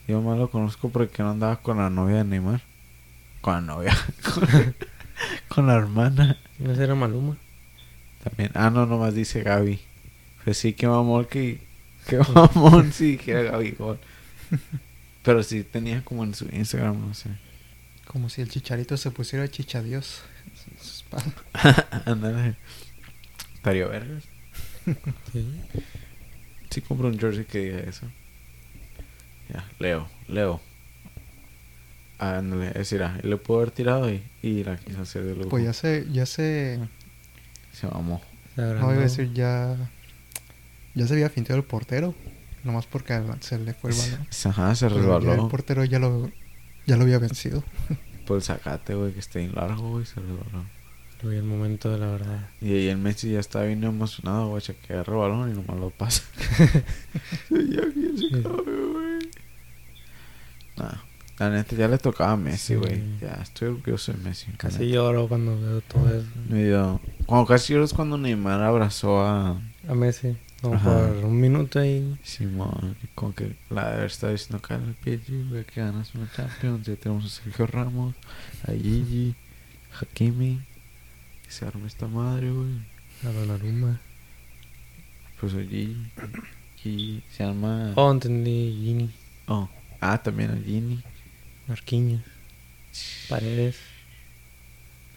Yo 0.07 0.21
más 0.21 0.37
lo 0.37 0.49
conozco 0.49 0.89
porque 0.89 1.23
no 1.23 1.31
andaba 1.31 1.57
con 1.61 1.77
la 1.77 1.89
novia 1.89 2.17
de 2.17 2.23
Neymar. 2.25 2.61
Con 3.41 3.53
la 3.53 3.61
novia. 3.61 3.97
con, 4.23 4.75
con 5.47 5.67
la 5.67 5.75
hermana. 5.75 6.37
No 6.59 6.73
era 6.73 6.95
Maluma. 6.95 7.37
También. 8.23 8.51
Ah, 8.53 8.69
no, 8.69 8.85
nomás 8.85 9.13
dice 9.13 9.41
Gaby. 9.43 9.79
Pues 10.43 10.57
sí, 10.57 10.73
qué 10.73 10.87
mamón 10.87 11.25
que... 11.25 11.59
Qué 12.07 12.19
mamón 12.33 12.91
si 12.91 13.11
dijera 13.13 13.43
Gaby 13.43 13.71
Gol. 13.71 13.99
Pero 15.23 15.41
sí 15.43 15.63
tenía 15.63 16.03
como 16.03 16.23
en 16.23 16.35
su 16.35 16.45
Instagram, 16.51 17.07
no 17.07 17.13
sé. 17.13 17.29
Como 18.05 18.29
si 18.29 18.41
el 18.41 18.49
chicharito 18.49 18.95
se 18.97 19.11
pusiera 19.11 19.49
chichadios. 19.49 20.21
Ándale. 22.05 22.55
Estaría 23.55 23.87
vergas. 23.87 24.23
Sí. 25.31 25.61
Sí 26.69 26.81
compro 26.81 27.07
un 27.07 27.17
jersey 27.17 27.45
que 27.45 27.59
diga 27.59 27.79
eso. 27.79 28.05
Ya, 29.49 29.65
Leo, 29.79 30.07
Leo. 30.27 30.61
Ándale, 32.19 32.67
es 32.67 32.73
decir, 32.73 33.03
ah, 33.03 33.19
él 33.23 33.29
le 33.29 33.37
pudo 33.37 33.57
haber 33.57 33.71
tirado 33.71 34.11
y, 34.11 34.23
y 34.41 34.63
la 34.63 34.77
quiso 34.77 35.01
hacer 35.01 35.23
de. 35.23 35.45
Pues 35.47 35.63
ya 35.63 35.73
se, 35.73 36.05
ya 36.11 36.25
se, 36.25 36.79
Se 37.73 37.87
mamó. 37.87 38.21
No 38.55 38.91
iba 38.91 39.01
a 39.01 39.03
decir 39.03 39.33
ya, 39.33 39.75
ya 40.93 41.07
se 41.07 41.13
había 41.13 41.29
finteado 41.29 41.59
el 41.59 41.65
portero. 41.67 42.15
Nomás 42.65 42.85
porque 42.87 43.21
se 43.39 43.57
le 43.59 43.73
fue 43.73 43.91
el 43.91 43.97
balón. 43.97 44.27
Ajá, 44.45 44.75
se 44.75 44.89
resbaló. 44.89 45.33
el 45.33 45.47
portero 45.49 45.85
ya 45.85 45.99
lo, 45.99 46.29
ya 46.85 46.97
lo 46.97 47.03
había 47.03 47.19
vencido. 47.19 47.63
Por 48.27 48.37
el 48.37 48.43
zacate, 48.43 48.95
güey, 48.95 49.13
que 49.13 49.19
está 49.19 49.39
bien 49.39 49.53
largo, 49.55 49.91
güey, 49.91 50.05
se 50.05 50.15
resbaló. 50.15 50.65
Lo 51.21 51.29
vi 51.29 51.37
el 51.37 51.43
momento 51.43 51.89
de 51.91 51.97
la 51.99 52.07
verdad. 52.07 52.49
Y 52.59 52.73
ahí 52.73 52.87
el 52.89 52.97
Messi 52.97 53.31
ya 53.31 53.39
está 53.39 53.61
bien 53.63 53.83
emocionado, 53.83 54.49
güey, 54.49 54.61
que 54.63 54.93
agarra 54.93 55.13
el 55.13 55.19
balón 55.19 55.51
y 55.51 55.53
nomás 55.53 55.79
lo 55.79 55.89
pasa. 55.91 56.23
ya 57.49 57.81
bien 57.95 58.17
se 58.17 58.27
Sí. 58.29 58.43
cabe, 58.43 58.85
güey. 58.91 59.29
Nah, 60.77 60.91
la 61.39 61.49
neta 61.51 61.75
ya 61.75 61.87
le 61.87 61.97
tocaba 61.97 62.31
a 62.33 62.37
Messi, 62.37 62.73
Sí. 62.73 62.75
güey. 62.75 63.01
Ya 63.21 63.39
estoy 63.41 63.69
orgulloso 63.69 64.11
de 64.11 64.17
Messi. 64.19 64.47
Casi 64.57 64.79
neta. 64.79 64.91
lloro 64.91 65.27
cuando 65.27 65.59
veo 65.59 65.81
todo 65.81 66.09
eso. 66.09 66.27
Me 66.49 66.65
dio... 66.65 66.99
Cuando 67.25 67.45
casi 67.45 67.73
lloro 67.73 67.85
es 67.85 67.93
cuando 67.93 68.17
Neymar 68.17 68.61
abrazó 68.61 69.21
a 69.21 69.51
A 69.87 69.93
Messi. 69.95 70.35
Como 70.65 70.77
Ajá. 70.77 71.07
por 71.13 71.25
un 71.25 71.39
minuto 71.39 71.79
ahí. 71.79 72.17
Simón. 72.23 72.97
Como 73.13 73.35
que 73.35 73.55
la 73.69 73.89
de 73.89 73.93
haber 73.97 74.05
estado 74.07 74.31
diciendo 74.33 74.59
que 74.59 74.73
el 74.73 74.95
PSG, 75.19 75.49
güey, 75.49 75.63
que 75.63 75.79
ganas 75.79 76.15
una 76.15 76.27
Champions. 76.31 76.87
Ya 76.87 76.95
tenemos 76.95 77.25
a 77.25 77.29
Sergio 77.29 77.67
Ramos, 77.67 78.15
a 78.67 78.71
Gigi, 78.71 79.35
Hakimi. 80.01 80.59
Y 81.47 81.51
se 81.51 81.65
arma 81.67 81.85
esta 81.85 82.07
madre, 82.07 82.49
güey. 82.49 82.79
A 83.23 83.29
Donnarumma. 83.29 84.01
Pues 85.39 85.53
a 85.53 85.57
Gigi. 85.57 86.11
Gigi 86.77 87.23
se 87.29 87.43
arma... 87.43 87.93
Oh, 87.95 88.11
entendí. 88.11 88.75
Gini. 88.83 89.11
Oh. 89.47 89.69
Ah, 90.01 90.17
también 90.23 90.49
a 90.49 90.55
Gini. 90.55 91.03
Marquinhos. 91.67 92.23
Paredes. 93.29 93.77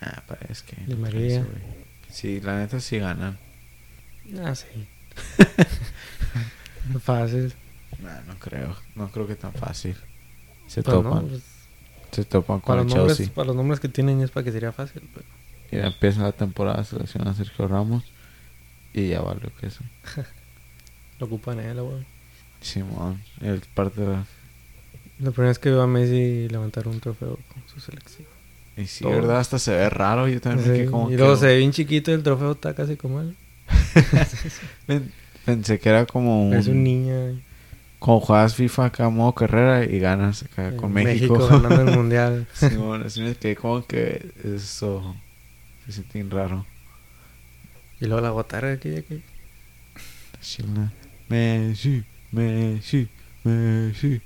Ah, 0.03 0.23
parece 0.29 0.65
que. 0.67 0.77
No 0.87 0.97
María. 0.99 1.41
parece. 1.41 1.77
Sí, 2.11 2.41
la 2.43 2.59
neta 2.59 2.81
sí 2.81 2.99
ganan. 2.99 3.39
Ah, 4.45 4.55
sí. 4.55 4.67
Fácil. 7.03 7.53
Nah, 8.03 8.21
no 8.27 8.39
creo. 8.39 8.77
No 8.95 9.11
creo 9.11 9.27
que 9.27 9.35
tan 9.35 9.53
fácil. 9.53 9.97
Se 10.67 10.81
no, 10.81 10.93
topan. 10.93 11.29
Se 12.13 12.25
topan 12.25 12.61
con 12.61 12.67
para, 12.67 12.81
el 12.83 12.87
los 12.87 12.97
nombres, 12.97 13.17
Chelsea. 13.19 13.35
para 13.35 13.47
los 13.49 13.57
nombres 13.57 13.81
que 13.81 13.89
tienen 13.89 14.21
es 14.23 14.31
para 14.31 14.45
que 14.45 14.53
sería 14.53 14.73
fácil. 14.73 15.03
Pero... 15.13 15.27
Y 15.71 15.77
ya 15.77 15.87
empieza 15.89 16.23
la 16.23 16.33
temporada, 16.33 16.83
selecciona 16.85 17.31
a 17.31 17.35
Sergio 17.35 17.69
Ramos. 17.69 18.05
Y 18.95 19.09
ya 19.09 19.21
valió 19.21 19.51
que 19.61 19.67
eso. 19.67 19.85
Lo 21.19 21.27
ocupan 21.27 21.61
él, 21.61 21.81
güey. 21.83 22.07
Simón, 22.61 23.23
el 23.41 23.61
parte 23.75 24.01
de 24.01 24.07
la... 24.09 24.25
La 25.19 25.31
primera 25.33 25.49
vez 25.49 25.59
que 25.59 25.71
veo 25.71 25.83
a 25.83 25.87
Messi 25.87 26.49
levantar 26.49 26.87
un 26.89 27.01
trofeo 27.01 27.39
con 27.53 27.63
su 27.69 27.81
selección. 27.81 28.27
Y 28.77 28.87
sí, 28.87 29.03
Todo. 29.03 29.13
¿verdad? 29.15 29.39
Hasta 29.41 29.59
se 29.59 29.73
ve 29.73 29.91
raro. 29.91 30.29
Yo 30.29 30.41
también 30.41 30.67
me 30.69 30.75
Sí, 30.75 30.81
quedé 30.83 30.91
como 30.91 31.09
y 31.09 31.13
que... 31.13 31.19
luego 31.19 31.37
se 31.37 31.47
ve 31.47 31.59
bien 31.59 31.73
chiquito 31.73 32.13
y 32.13 32.15
el 32.15 32.23
trofeo 32.23 32.53
está 32.53 32.75
casi 32.75 32.97
como 32.97 33.21
él. 33.21 33.37
Pen- 34.87 35.13
Pensé 35.45 35.79
que 35.79 35.89
era 35.89 36.05
como 36.07 36.47
un... 36.49 36.55
Es 36.55 36.67
un 36.69 36.85
niño. 36.85 37.41
Como 37.99 38.21
juegas 38.21 38.55
FIFA 38.55 38.87
acá 38.87 39.09
modo 39.09 39.35
carrera 39.35 39.85
y 39.85 39.99
ganas 39.99 40.43
acá 40.43 40.77
con 40.77 40.91
en 40.99 41.05
México. 41.05 41.39
ganando 41.49 41.81
el 41.91 41.97
mundial. 41.97 42.47
Simón, 42.55 43.03
así 43.05 43.23
me 43.23 43.35
quedé 43.35 43.57
como 43.57 43.85
que 43.87 44.31
eso... 44.45 45.17
Se 45.87 45.93
siente 45.93 46.23
raro. 46.37 46.67
y 47.99 48.05
luego 48.07 48.21
la 48.21 48.31
botarga 48.31 48.73
aquí 48.73 48.91
y 48.91 48.97
aquí. 48.97 49.23
Chila. 50.43 50.93
Messi, 51.29 52.05
Messi, 52.31 53.09
Messi. 53.43 54.21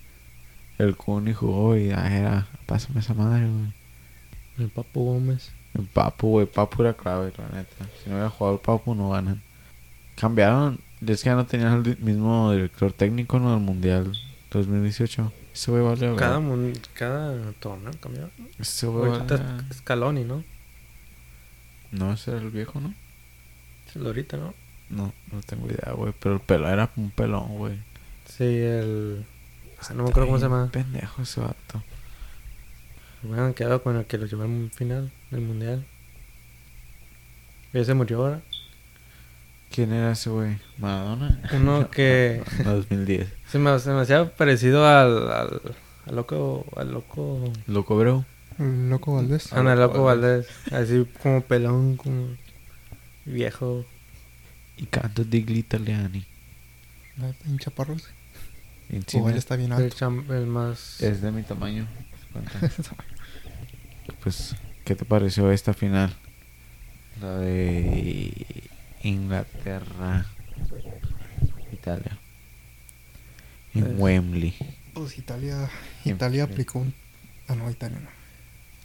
El 0.78 0.96
Cuni 0.96 1.32
jugó 1.32 1.76
y 1.76 1.88
ya 1.88 2.06
era. 2.14 2.48
Pásame 2.66 2.98
esa 3.00 3.14
madre, 3.14 3.46
güey. 3.48 3.72
El 4.58 4.68
Papu 4.70 5.04
Gómez. 5.04 5.52
El 5.74 5.84
Papu, 5.86 6.28
güey. 6.30 6.46
Papu 6.46 6.82
era 6.82 6.94
clave, 6.94 7.32
la 7.38 7.48
neta. 7.56 7.86
Si 8.02 8.08
no 8.10 8.16
hubiera 8.16 8.30
jugado 8.30 8.56
el 8.56 8.60
Papu, 8.60 8.94
no 8.94 9.10
ganan. 9.10 9.42
Cambiaron. 10.16 10.78
Es 11.06 11.22
que 11.22 11.30
ya 11.30 11.34
no 11.34 11.46
tenían 11.46 11.84
el 11.84 11.98
mismo 11.98 12.52
director 12.52 12.92
técnico 12.92 13.36
en 13.38 13.44
el 13.48 13.58
Mundial 13.58 14.12
2018. 14.50 15.32
Ese 15.52 15.70
güey 15.70 15.82
vale, 15.82 16.14
Cada, 16.16 16.38
mun- 16.40 16.72
cada 16.94 17.52
torneo 17.54 17.92
cambió. 18.00 18.30
Ese 18.58 18.86
güey 18.86 19.10
vale. 19.10 19.38
Scaloni, 19.74 20.24
¿no? 20.24 20.44
No, 21.90 22.12
ese 22.12 22.30
era 22.30 22.40
el 22.40 22.50
viejo, 22.50 22.80
¿no? 22.80 22.94
Es 23.88 23.96
el 23.96 24.06
ahorita, 24.06 24.36
¿no? 24.36 24.54
No, 24.90 25.12
no 25.32 25.40
tengo 25.42 25.66
idea, 25.66 25.92
güey. 25.94 26.14
Pero 26.18 26.34
el 26.36 26.40
pelo 26.40 26.68
era 26.68 26.90
un 26.96 27.10
pelón, 27.10 27.48
güey. 27.58 27.78
Sí, 28.26 28.44
el... 28.44 29.24
Ah, 29.80 29.92
no 29.94 30.04
me 30.04 30.10
acuerdo 30.10 30.28
cómo 30.28 30.38
se 30.38 30.44
llama. 30.44 30.68
Pendejo 30.72 31.22
ese 31.22 31.40
vato. 31.40 31.82
Me 33.22 33.38
han 33.38 33.52
quedado 33.54 33.82
con 33.82 33.96
el 33.96 34.04
que 34.06 34.18
lo 34.18 34.26
llevó 34.26 34.44
al 34.44 34.70
final 34.70 35.10
del 35.32 35.40
mundial. 35.40 35.84
Ya 37.72 37.84
se 37.84 37.94
murió 37.94 38.18
ahora. 38.22 38.42
¿Quién 39.70 39.92
era 39.92 40.12
ese 40.12 40.28
güey? 40.30 40.58
¿Maradona? 40.78 41.40
Uno 41.54 41.90
que- 41.90 42.42
No, 42.64 42.74
2010. 42.74 43.28
Se 43.48 43.58
me, 43.58 43.78
se 43.78 43.90
me 43.90 44.00
hacía 44.02 44.34
parecido 44.34 44.86
al, 44.86 45.30
al, 45.32 45.60
al 46.06 46.14
loco. 46.16 46.66
Al 46.76 46.92
loco. 46.92 47.52
Loco, 47.66 47.96
bro. 47.98 48.24
El 48.58 48.90
loco 48.90 49.14
Valdés. 49.16 49.52
Ah, 49.52 49.60
Ana, 49.60 49.72
el 49.72 49.78
Loco 49.80 50.04
Valdés. 50.04 50.46
Así 50.70 51.06
como 51.22 51.40
pelón, 51.42 51.96
como 51.96 52.36
viejo. 53.24 53.84
Y 54.76 54.86
canto 54.86 55.24
digli 55.24 55.60
italiani. 55.60 56.24
Ah, 57.20 57.32
Un 57.46 57.58
chaparro. 57.58 57.98
sí. 57.98 58.04
Encima 58.90 59.24
O 59.24 59.28
él 59.30 59.36
está 59.36 59.56
bien 59.56 59.72
El, 59.72 59.84
alto. 59.84 59.96
cham- 59.96 60.30
el 60.30 60.46
más. 60.46 61.00
es 61.00 61.22
de 61.22 61.32
mi 61.32 61.42
tamaño. 61.42 61.86
Pues, 64.22 64.54
¿qué 64.84 64.94
te 64.94 65.04
pareció 65.04 65.50
esta 65.50 65.74
final? 65.74 66.14
La 67.20 67.34
de 67.38 68.46
Inglaterra, 69.02 70.26
Italia. 71.72 72.18
En 73.74 73.84
Pues- 73.84 73.98
Wembley. 73.98 74.54
Pues 74.94 75.16
Italia, 75.18 75.70
Italia 76.04 76.44
aplicó 76.44 76.80
un... 76.80 76.92
Ah, 77.48 77.54
no, 77.54 77.70
Italia 77.70 77.98
no. 78.00 78.08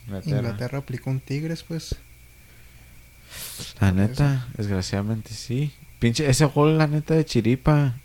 Inglaterra. 0.08 0.38
Inglaterra 0.38 0.77
aplicó 0.80 1.10
un 1.10 1.20
Tigres, 1.20 1.63
pues. 1.63 1.96
La 3.82 3.92
neta, 3.92 4.48
desgraciadamente 4.56 5.32
sí. 5.32 5.74
Pinche, 6.00 6.30
ese 6.30 6.46
gol, 6.46 6.77
la 6.77 6.88
neta, 6.88 7.13
de 7.16 7.25
Chiripa. 7.25 7.96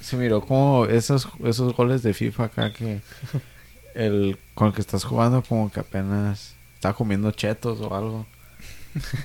Se 0.00 0.16
miró 0.16 0.40
como 0.46 0.86
esos, 0.86 1.28
esos 1.44 1.74
goles 1.74 2.02
de 2.02 2.14
FIFA 2.14 2.44
acá 2.44 2.72
que 2.72 3.00
el 3.94 4.38
con 4.54 4.68
el 4.68 4.74
que 4.74 4.80
estás 4.80 5.04
jugando 5.04 5.42
como 5.42 5.70
que 5.72 5.80
apenas 5.80 6.54
está 6.82 6.94
comiendo 6.94 7.30
chetos 7.30 7.80
o 7.80 7.94
algo. 7.94 8.26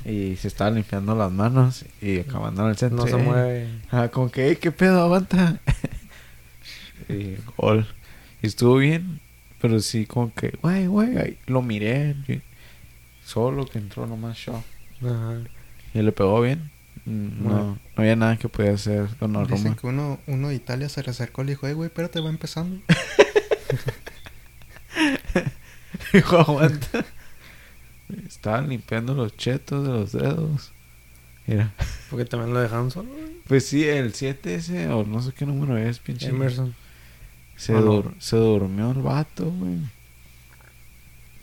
Y 0.05 0.35
se 0.35 0.47
está 0.47 0.69
limpiando 0.69 1.15
las 1.15 1.31
manos 1.31 1.85
y 2.01 2.19
acabando 2.19 2.61
en 2.63 2.69
el 2.69 2.77
centro. 2.77 2.99
no 3.03 3.07
se 3.07 3.17
mueve. 3.17 3.67
ah, 3.91 4.09
como 4.09 4.29
que, 4.29 4.49
"Ey, 4.49 4.55
¿qué 4.57 4.71
pedo? 4.71 5.01
Aguanta. 5.01 5.59
y 7.09 7.35
gol. 7.57 7.87
Y 8.43 8.47
estuvo 8.47 8.75
bien, 8.77 9.19
pero 9.59 9.79
sí 9.79 10.05
como 10.05 10.31
que, 10.35 10.51
güey, 10.61 10.85
güey, 10.85 11.39
lo 11.47 11.63
miré. 11.63 12.15
Solo 13.25 13.65
que 13.65 13.79
entró 13.79 14.05
nomás 14.05 14.37
show. 14.37 14.63
Ajá. 15.01 15.39
Y 15.95 16.01
le 16.03 16.11
pegó 16.11 16.39
bien. 16.41 16.69
Mm, 17.05 17.43
No, 17.47 17.57
no 17.73 17.79
había 17.95 18.15
nada 18.15 18.37
que 18.37 18.49
pudiera 18.49 18.75
hacer 18.75 19.03
Dicen 19.05 19.17
Donnarumma. 19.19 19.75
que 19.75 19.87
uno, 19.87 20.19
uno 20.27 20.49
de 20.49 20.55
Italia 20.55 20.89
se 20.89 21.01
le 21.01 21.09
acercó 21.09 21.41
y 21.41 21.45
le 21.45 21.51
dijo, 21.53 21.65
eh, 21.67 21.73
güey, 21.73 21.87
espérate, 21.87 22.19
va 22.21 22.29
empezando. 22.29 22.79
Dijo, 26.13 26.37
aguanta. 26.37 27.05
Estaban 28.27 28.69
limpiando 28.69 29.13
los 29.13 29.35
chetos 29.35 29.83
de 29.85 29.89
los 29.93 30.11
dedos. 30.13 30.71
Mira. 31.45 31.73
Porque 32.09 32.25
también 32.25 32.53
lo 32.53 32.59
dejaron 32.59 32.91
solo. 32.91 33.09
güey. 33.09 33.37
Pues 33.47 33.65
sí, 33.65 33.83
el 33.87 34.13
7 34.13 34.55
ese, 34.55 34.89
o 34.89 35.03
no 35.05 35.21
sé 35.21 35.31
qué 35.33 35.45
número 35.45 35.77
es, 35.77 35.99
pinche. 35.99 36.27
Emerson. 36.29 36.75
Se, 37.55 37.73
¿O 37.75 37.79
no? 37.81 38.03
dur- 38.03 38.13
se 38.19 38.35
durmió 38.37 38.91
el 38.91 39.01
vato, 39.01 39.45
güey. 39.49 39.77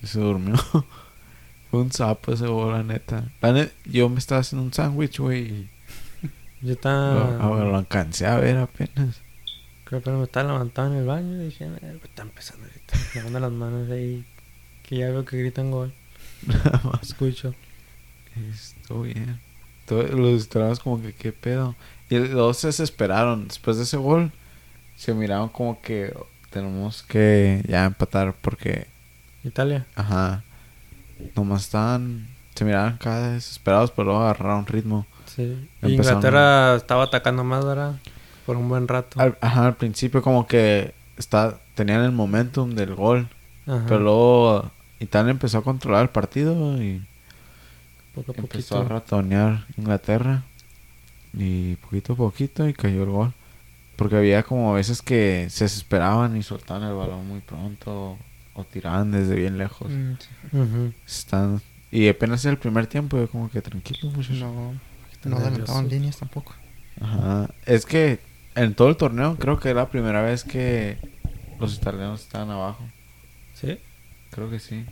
Se 0.02 0.20
durmió. 0.20 0.54
Fue 1.70 1.80
un 1.80 1.90
sapo 1.92 2.32
ese 2.32 2.46
gol, 2.46 2.72
la 2.72 2.82
neta. 2.82 3.30
La 3.40 3.68
yo 3.86 4.08
me 4.08 4.18
estaba 4.18 4.40
haciendo 4.42 4.64
un 4.64 4.72
sándwich, 4.72 5.18
güey. 5.18 5.68
Yo 6.60 6.72
estaba. 6.72 7.36
Lo, 7.38 7.64
lo 7.64 7.76
alcancé 7.76 8.26
a 8.26 8.36
ver 8.36 8.56
apenas. 8.58 9.20
Creo 9.84 10.02
que 10.02 10.10
me 10.10 10.22
estaba 10.22 10.52
levantando 10.52 10.94
en 10.94 11.00
el 11.00 11.06
baño 11.06 11.42
y 11.42 11.46
dije, 11.46 11.64
"Eh, 11.66 11.98
está 12.04 12.22
empezando 12.22 12.64
ahorita. 12.66 12.96
Levando 13.14 13.40
las 13.40 13.52
manos 13.52 13.90
ahí. 13.90 14.24
Que 14.82 14.98
ya 14.98 15.10
veo 15.10 15.24
que 15.24 15.36
gritan 15.38 15.70
gol. 15.70 15.92
Nada 16.46 16.80
más. 16.84 17.02
Escucho. 17.02 17.54
Estuvo 18.52 19.02
bien. 19.02 19.40
Todo- 19.86 20.02
los 20.04 20.40
esperabas 20.42 20.80
como 20.80 21.00
que 21.00 21.12
qué 21.12 21.32
pedo. 21.32 21.74
Y 22.10 22.18
los 22.18 22.58
se 22.58 22.68
desesperaron. 22.68 23.48
Después 23.48 23.76
de 23.76 23.84
ese 23.84 23.96
gol, 23.96 24.32
se 24.96 25.14
miraron 25.14 25.48
como 25.48 25.80
que 25.80 26.14
tenemos 26.50 27.02
que 27.02 27.62
ya 27.68 27.84
empatar 27.84 28.34
porque, 28.40 28.86
Italia. 29.42 29.86
ajá, 29.96 30.42
nomás 31.34 31.62
estaban, 31.64 32.28
se 32.54 32.64
miraban 32.64 32.96
cada 32.98 33.22
vez 33.28 33.34
desesperados, 33.44 33.90
pero 33.90 34.06
luego 34.06 34.22
agarraron 34.22 34.66
ritmo. 34.66 35.06
Sí. 35.26 35.68
Inglaterra 35.82 36.76
estaba 36.76 37.04
atacando 37.04 37.42
más, 37.44 37.64
¿verdad? 37.64 37.98
Por 38.46 38.56
un 38.56 38.68
buen 38.68 38.86
rato. 38.86 39.20
Al, 39.20 39.36
ajá, 39.40 39.66
al 39.66 39.74
principio 39.76 40.22
como 40.22 40.46
que 40.46 40.94
está, 41.16 41.58
tenían 41.74 42.02
el 42.04 42.12
momentum 42.12 42.70
del 42.74 42.94
gol, 42.94 43.28
Ajá. 43.66 43.84
pero 43.88 44.00
luego 44.00 44.70
Italia 45.00 45.30
empezó 45.30 45.58
a 45.58 45.62
controlar 45.62 46.02
el 46.02 46.10
partido 46.10 46.82
y 46.82 47.04
poco 48.14 48.32
a 48.32 48.34
empezó 48.36 48.80
a 48.80 48.84
ratonear 48.84 49.66
Inglaterra 49.76 50.44
y 51.32 51.76
poquito 51.76 52.12
a 52.12 52.16
poquito 52.16 52.68
y 52.68 52.74
cayó 52.74 53.02
el 53.02 53.10
gol. 53.10 53.32
Porque 53.96 54.16
había 54.16 54.42
como 54.42 54.72
veces 54.74 55.02
que 55.02 55.46
se 55.50 55.64
desesperaban 55.64 56.36
y 56.36 56.42
soltaban 56.42 56.88
el 56.88 56.94
balón 56.94 57.28
muy 57.28 57.40
pronto 57.40 58.18
o 58.54 58.64
tiraban 58.64 59.10
desde 59.10 59.34
bien 59.36 59.58
lejos. 59.58 59.90
Mm, 59.90 60.14
sí. 60.18 60.94
Están 61.06 61.60
y 61.94 62.08
apenas 62.08 62.44
el 62.44 62.58
primer 62.58 62.88
tiempo 62.88 63.16
yo 63.16 63.28
como 63.28 63.48
que 63.48 63.62
tranquilo 63.62 64.10
muchachos. 64.10 64.38
No, 64.38 64.74
Están 65.12 65.30
no 65.30 65.38
adelantaban 65.38 65.88
líneas 65.88 66.16
tampoco. 66.16 66.52
Ajá. 67.00 67.48
Es 67.66 67.86
que 67.86 68.18
en 68.56 68.74
todo 68.74 68.88
el 68.88 68.96
torneo 68.96 69.36
creo 69.36 69.60
que 69.60 69.70
era 69.70 69.82
la 69.82 69.88
primera 69.88 70.20
vez 70.20 70.42
que 70.42 70.98
los 71.60 71.76
italianos 71.76 72.22
estaban 72.22 72.50
abajo. 72.50 72.84
Sí. 73.54 73.78
Creo 74.34 74.50
que 74.50 74.58
sí. 74.58 74.84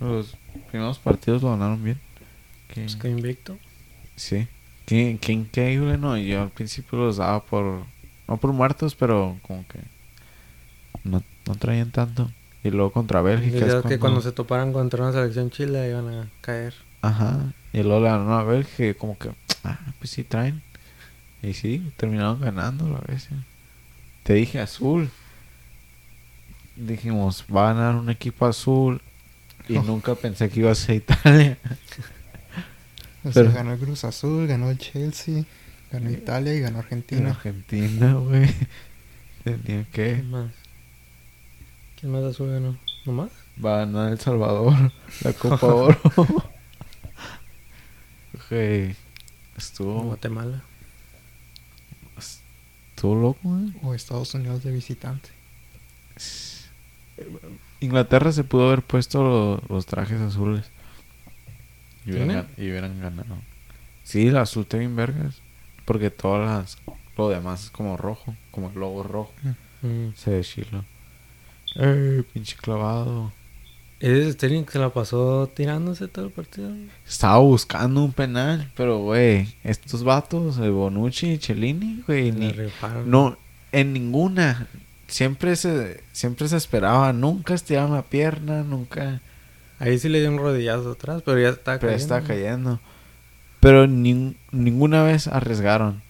Los 0.00 0.36
primeros 0.70 0.98
partidos 0.98 1.42
lo 1.42 1.50
ganaron 1.50 1.82
bien. 1.82 1.98
Que- 2.68 2.82
Pues 2.82 2.96
que 2.96 3.08
invicto. 3.08 3.56
Sí. 4.16 4.46
Qué, 4.84 5.18
qué 5.20 5.32
increíble, 5.32 5.98
¿no? 5.98 6.16
Yo 6.16 6.42
al 6.42 6.50
principio 6.50 6.98
los 6.98 7.16
daba 7.16 7.42
por... 7.44 7.84
No 8.28 8.36
por 8.38 8.52
muertos, 8.52 8.94
pero 8.94 9.38
como 9.42 9.64
que... 9.68 9.78
No, 11.04 11.22
no 11.46 11.54
traían 11.54 11.90
tanto. 11.92 12.30
Y 12.64 12.70
luego 12.70 12.90
contra 12.92 13.22
Bélgica 13.22 13.64
es 13.66 13.84
que 13.84 13.98
cuando 14.00 14.20
se 14.20 14.32
toparan 14.32 14.72
contra 14.72 15.02
una 15.04 15.12
selección 15.12 15.50
chile 15.50 15.88
iban 15.88 16.08
a 16.08 16.28
caer. 16.40 16.74
Ajá. 17.02 17.52
Y 17.72 17.82
luego 17.82 18.00
le 18.00 18.06
ganaron 18.08 18.32
a 18.32 18.42
Bélgica 18.42 18.86
y 18.88 18.94
como 18.94 19.16
que... 19.16 19.30
Ah, 19.62 19.78
pues 19.98 20.10
sí 20.10 20.24
traen. 20.24 20.62
Y 21.42 21.52
sí, 21.54 21.92
terminaron 21.96 22.40
ganando 22.40 22.96
a 22.96 23.00
veces. 23.12 23.32
Te 24.24 24.34
dije 24.34 24.58
azul. 24.60 25.10
Dijimos, 26.76 27.44
va 27.54 27.70
a 27.70 27.74
ganar 27.74 27.94
un 27.96 28.10
equipo 28.10 28.46
azul. 28.46 29.00
Y 29.68 29.76
Oh. 29.78 29.82
nunca 29.82 30.14
pensé 30.14 30.48
que 30.48 30.60
iba 30.60 30.70
a 30.70 30.74
ser 30.74 30.96
Italia. 30.96 31.58
O 33.24 33.32
sea, 33.32 33.42
Pero- 33.42 33.54
ganó 33.54 33.72
el 33.72 33.80
Cruz 33.80 34.04
Azul, 34.04 34.46
ganó 34.46 34.70
el 34.70 34.78
Chelsea, 34.78 35.42
ganó 35.90 36.12
Italia 36.12 36.54
y 36.54 36.60
ganó 36.60 36.76
En 36.78 36.84
Argentina. 36.84 37.30
Argentina, 37.30 38.14
güey. 38.14 38.48
Tenía 39.42 39.82
que... 39.90 40.12
¿Quién 40.14 40.30
más? 40.30 40.52
¿Quién 41.98 42.12
más 42.12 42.22
azul 42.22 42.52
ganó? 42.52 42.78
¿No 43.04 43.12
más? 43.12 43.30
Va 43.64 43.74
a 43.74 43.78
ganar 43.86 44.12
El 44.12 44.20
Salvador 44.20 44.92
la 45.22 45.32
Copa 45.32 45.66
Oro. 45.66 46.00
Ok. 48.34 48.52
Estuvo, 49.56 50.02
Guatemala. 50.04 50.62
estuvo 52.90 53.14
loco, 53.20 53.58
¿eh? 53.58 53.72
O 53.82 53.92
Estados 53.94 54.32
Unidos 54.34 54.62
de 54.62 54.70
visitante. 54.70 55.30
Inglaterra 57.80 58.32
se 58.32 58.44
pudo 58.44 58.68
haber 58.68 58.82
puesto 58.82 59.22
lo- 59.22 59.74
los 59.74 59.86
trajes 59.86 60.20
azules. 60.20 60.64
Y 62.04 62.12
hubieran, 62.12 62.46
y 62.56 62.62
hubieran 62.70 63.00
ganado. 63.00 63.36
Sí, 64.04 64.28
el 64.28 64.36
azul 64.36 64.66
bien 64.72 64.94
vergas. 64.96 65.40
Porque 65.84 66.10
todas 66.10 66.46
las... 66.48 66.78
Lo 67.16 67.28
demás 67.28 67.64
es 67.64 67.70
como 67.70 67.96
rojo. 67.96 68.34
Como 68.50 68.68
el 68.70 68.74
logo 68.78 69.02
rojo. 69.02 69.32
Mm. 69.82 70.08
Se 70.14 70.30
ve 70.30 70.42
chilo. 70.42 70.84
Eh, 71.76 72.22
pinche 72.32 72.56
clavado. 72.56 73.32
Ese 73.98 74.32
Sterling 74.32 74.64
que 74.64 74.72
se 74.72 74.78
la 74.78 74.90
pasó 74.90 75.50
tirándose 75.54 76.06
todo 76.08 76.26
el 76.26 76.30
partido. 76.30 76.70
Estaba 77.06 77.38
buscando 77.38 78.04
un 78.04 78.12
penal. 78.12 78.70
Pero, 78.76 78.98
güey, 78.98 79.48
estos 79.64 80.04
vatos, 80.04 80.58
el 80.58 80.70
Bonucci 80.72 81.32
y 81.32 81.38
Cellini, 81.38 82.02
güey, 82.06 82.30
ni... 82.30 82.52
No, 83.06 83.36
en 83.72 83.92
ninguna. 83.94 84.66
Siempre 85.08 85.54
se, 85.56 86.02
siempre 86.12 86.48
se 86.48 86.56
esperaba. 86.56 87.12
Nunca 87.12 87.54
estiraban 87.54 87.92
la 87.92 88.02
pierna, 88.02 88.62
nunca. 88.62 89.20
Ahí 89.78 89.98
sí 89.98 90.08
le 90.08 90.20
dio 90.20 90.30
un 90.30 90.38
rodillazo 90.38 90.92
atrás, 90.92 91.22
pero 91.24 91.38
ya 91.40 91.50
está 91.50 91.78
Pero 91.78 91.92
cayendo. 91.92 92.16
está 92.16 92.26
cayendo. 92.26 92.80
Pero 93.60 93.86
nin- 93.86 94.36
ninguna 94.52 95.02
vez 95.02 95.26
arriesgaron. 95.28 96.02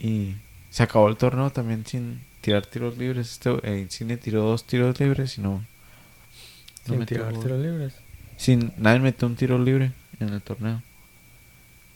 Y 0.00 0.36
se 0.70 0.82
acabó 0.82 1.08
el 1.08 1.16
torneo 1.16 1.50
también 1.50 1.84
sin 1.86 2.20
tirar 2.40 2.66
tiros 2.66 2.96
libres. 2.98 3.32
Este, 3.32 3.50
el 3.82 3.90
cine 3.90 4.16
tiró 4.16 4.42
dos 4.42 4.64
tiros 4.66 4.98
libres 5.00 5.38
y 5.38 5.40
no. 5.40 5.64
no 6.86 6.94
Sin 6.94 7.06
tirar 7.06 7.32
tiros 7.38 7.60
libres. 7.60 7.94
Sin, 8.36 8.72
nadie 8.76 9.00
metió 9.00 9.26
un 9.26 9.34
tiro 9.36 9.58
libre 9.58 9.92
en 10.20 10.28
el 10.28 10.42
torneo. 10.42 10.82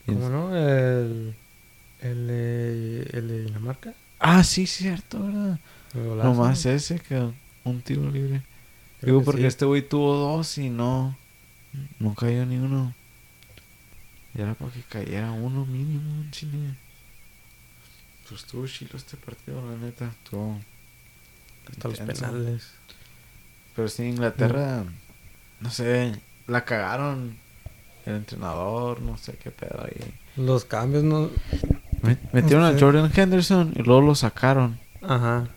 ¿Cómo 0.05 0.29
no? 0.29 0.55
El, 0.55 1.33
el, 2.01 2.27
de- 2.27 3.09
el 3.13 3.27
de 3.29 3.43
Dinamarca. 3.45 3.93
Ah, 4.25 4.41
sí, 4.45 4.65
cierto, 4.67 5.21
¿verdad? 5.21 5.59
Nomás 5.93 6.65
ese 6.65 6.97
que 6.99 7.29
un 7.65 7.81
tiro 7.81 8.09
libre. 8.09 8.41
Creo 9.01 9.15
Digo, 9.15 9.19
que 9.19 9.25
porque 9.25 9.41
sí. 9.41 9.47
este 9.47 9.65
güey 9.65 9.81
tuvo 9.87 10.15
dos 10.15 10.57
y 10.57 10.69
no. 10.69 11.17
No 11.99 12.15
cayó 12.15 12.45
ni 12.45 12.55
uno. 12.55 12.95
Y 14.33 14.41
era 14.41 14.53
para 14.53 14.71
que 14.71 14.81
cayera 14.83 15.31
uno 15.33 15.65
mínimo 15.65 16.23
en 16.23 16.33
cine. 16.33 16.77
Pues 18.29 18.41
estuvo 18.41 18.65
chilo 18.65 18.91
este 18.95 19.17
partido, 19.17 19.61
la 19.69 19.75
neta. 19.77 20.07
Estuvo. 20.07 20.57
Hasta 21.69 21.89
los 21.89 21.99
penales. 21.99 22.71
Pero 23.75 23.89
sí, 23.89 24.03
Inglaterra. 24.03 24.85
No 25.59 25.69
sé. 25.69 26.17
La 26.47 26.63
cagaron. 26.63 27.37
El 28.05 28.15
entrenador, 28.15 29.01
no 29.01 29.17
sé 29.17 29.33
qué 29.33 29.51
pedo 29.51 29.83
ahí. 29.83 30.13
Los 30.37 30.63
cambios 30.63 31.03
no. 31.03 31.29
Me- 32.03 32.17
Metieron 32.33 32.63
a 32.65 32.73
sé. 32.73 32.79
Jordan 32.79 33.11
Henderson 33.15 33.73
y 33.75 33.81
luego 33.83 34.01
lo 34.01 34.15
sacaron. 34.15 34.79
Ajá. 35.01 35.47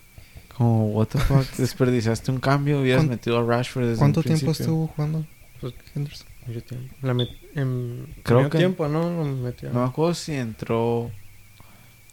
Como, 0.57 0.87
what 0.89 1.07
the 1.07 1.19
fuck, 1.19 1.45
desperdiciaste 1.57 2.31
un 2.31 2.39
cambio, 2.39 2.81
hubieras 2.81 3.01
¿Cuán- 3.03 3.09
metido 3.09 3.37
a 3.39 3.43
Rashford 3.43 3.85
desde 3.85 3.99
¿Cuánto 3.99 4.23
tiempo 4.23 4.45
principio. 4.47 4.63
estuvo 4.65 4.87
jugando 4.87 5.25
Pues 5.61 5.73
Henderson? 5.95 6.27
mucho 6.47 6.61
tiempo. 6.63 6.95
La 7.01 7.13
met- 7.13 7.37
en 7.55 8.07
Creo 8.23 8.49
que- 8.49 8.57
tiempo, 8.57 8.87
¿no? 8.87 9.01
Lo 9.09 9.25
metió. 9.25 9.69
No 9.71 9.81
me 9.81 9.85
acuerdo 9.87 10.13
si 10.15 10.33
entró 10.33 11.11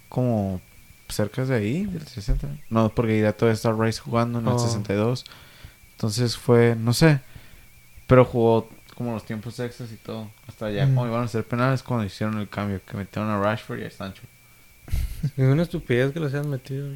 como 0.08 0.60
cerca 1.08 1.44
de 1.44 1.54
ahí, 1.54 1.84
del 1.86 2.06
60. 2.06 2.48
No, 2.70 2.88
porque 2.88 3.20
ya 3.20 3.32
todavía 3.32 3.54
está 3.54 3.72
Rice 3.72 4.00
jugando 4.00 4.38
en 4.40 4.46
el 4.46 4.52
Oh. 4.54 4.58
62. 4.58 5.24
Entonces 5.92 6.36
fue, 6.36 6.76
no 6.78 6.92
sé. 6.92 7.20
Pero 8.06 8.24
jugó 8.24 8.68
como 8.94 9.12
los 9.12 9.24
tiempos 9.24 9.58
extras 9.60 9.90
y 9.92 9.96
todo. 9.96 10.30
Hasta 10.48 10.70
ya 10.70 10.86
Mm. 10.86 10.94
como 10.94 11.06
iban 11.06 11.24
a 11.24 11.28
ser 11.28 11.44
penales 11.44 11.82
cuando 11.82 12.04
hicieron 12.06 12.38
el 12.38 12.48
cambio. 12.48 12.80
Que 12.86 12.96
metieron 12.96 13.30
a 13.30 13.38
Rashford 13.40 13.80
y 13.80 13.84
a 13.84 13.90
Sancho. 13.90 14.22
Es 15.36 15.44
una 15.46 15.62
estupidez 15.62 16.12
que 16.12 16.20
los 16.20 16.32
hayan 16.34 16.50
metido. 16.50 16.88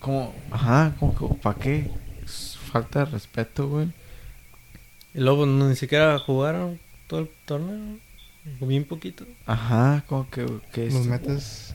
Como, 0.00 0.34
ajá, 0.50 0.92
como 1.00 1.14
que, 1.16 1.34
¿para 1.42 1.58
qué? 1.58 1.90
Es 2.24 2.56
falta 2.70 3.00
de 3.00 3.04
respeto, 3.06 3.68
güey. 3.68 3.88
Y 5.14 5.20
luego 5.20 5.38
pues, 5.38 5.48
no, 5.50 5.68
ni 5.68 5.76
siquiera 5.76 6.18
jugaron 6.18 6.78
todo 7.06 7.20
el 7.20 7.30
torneo. 7.46 7.96
Bien 8.60 8.84
poquito. 8.84 9.24
Ajá, 9.46 10.04
como 10.06 10.28
que, 10.30 10.46
que 10.72 10.86
Los 10.90 11.06
metes... 11.06 11.74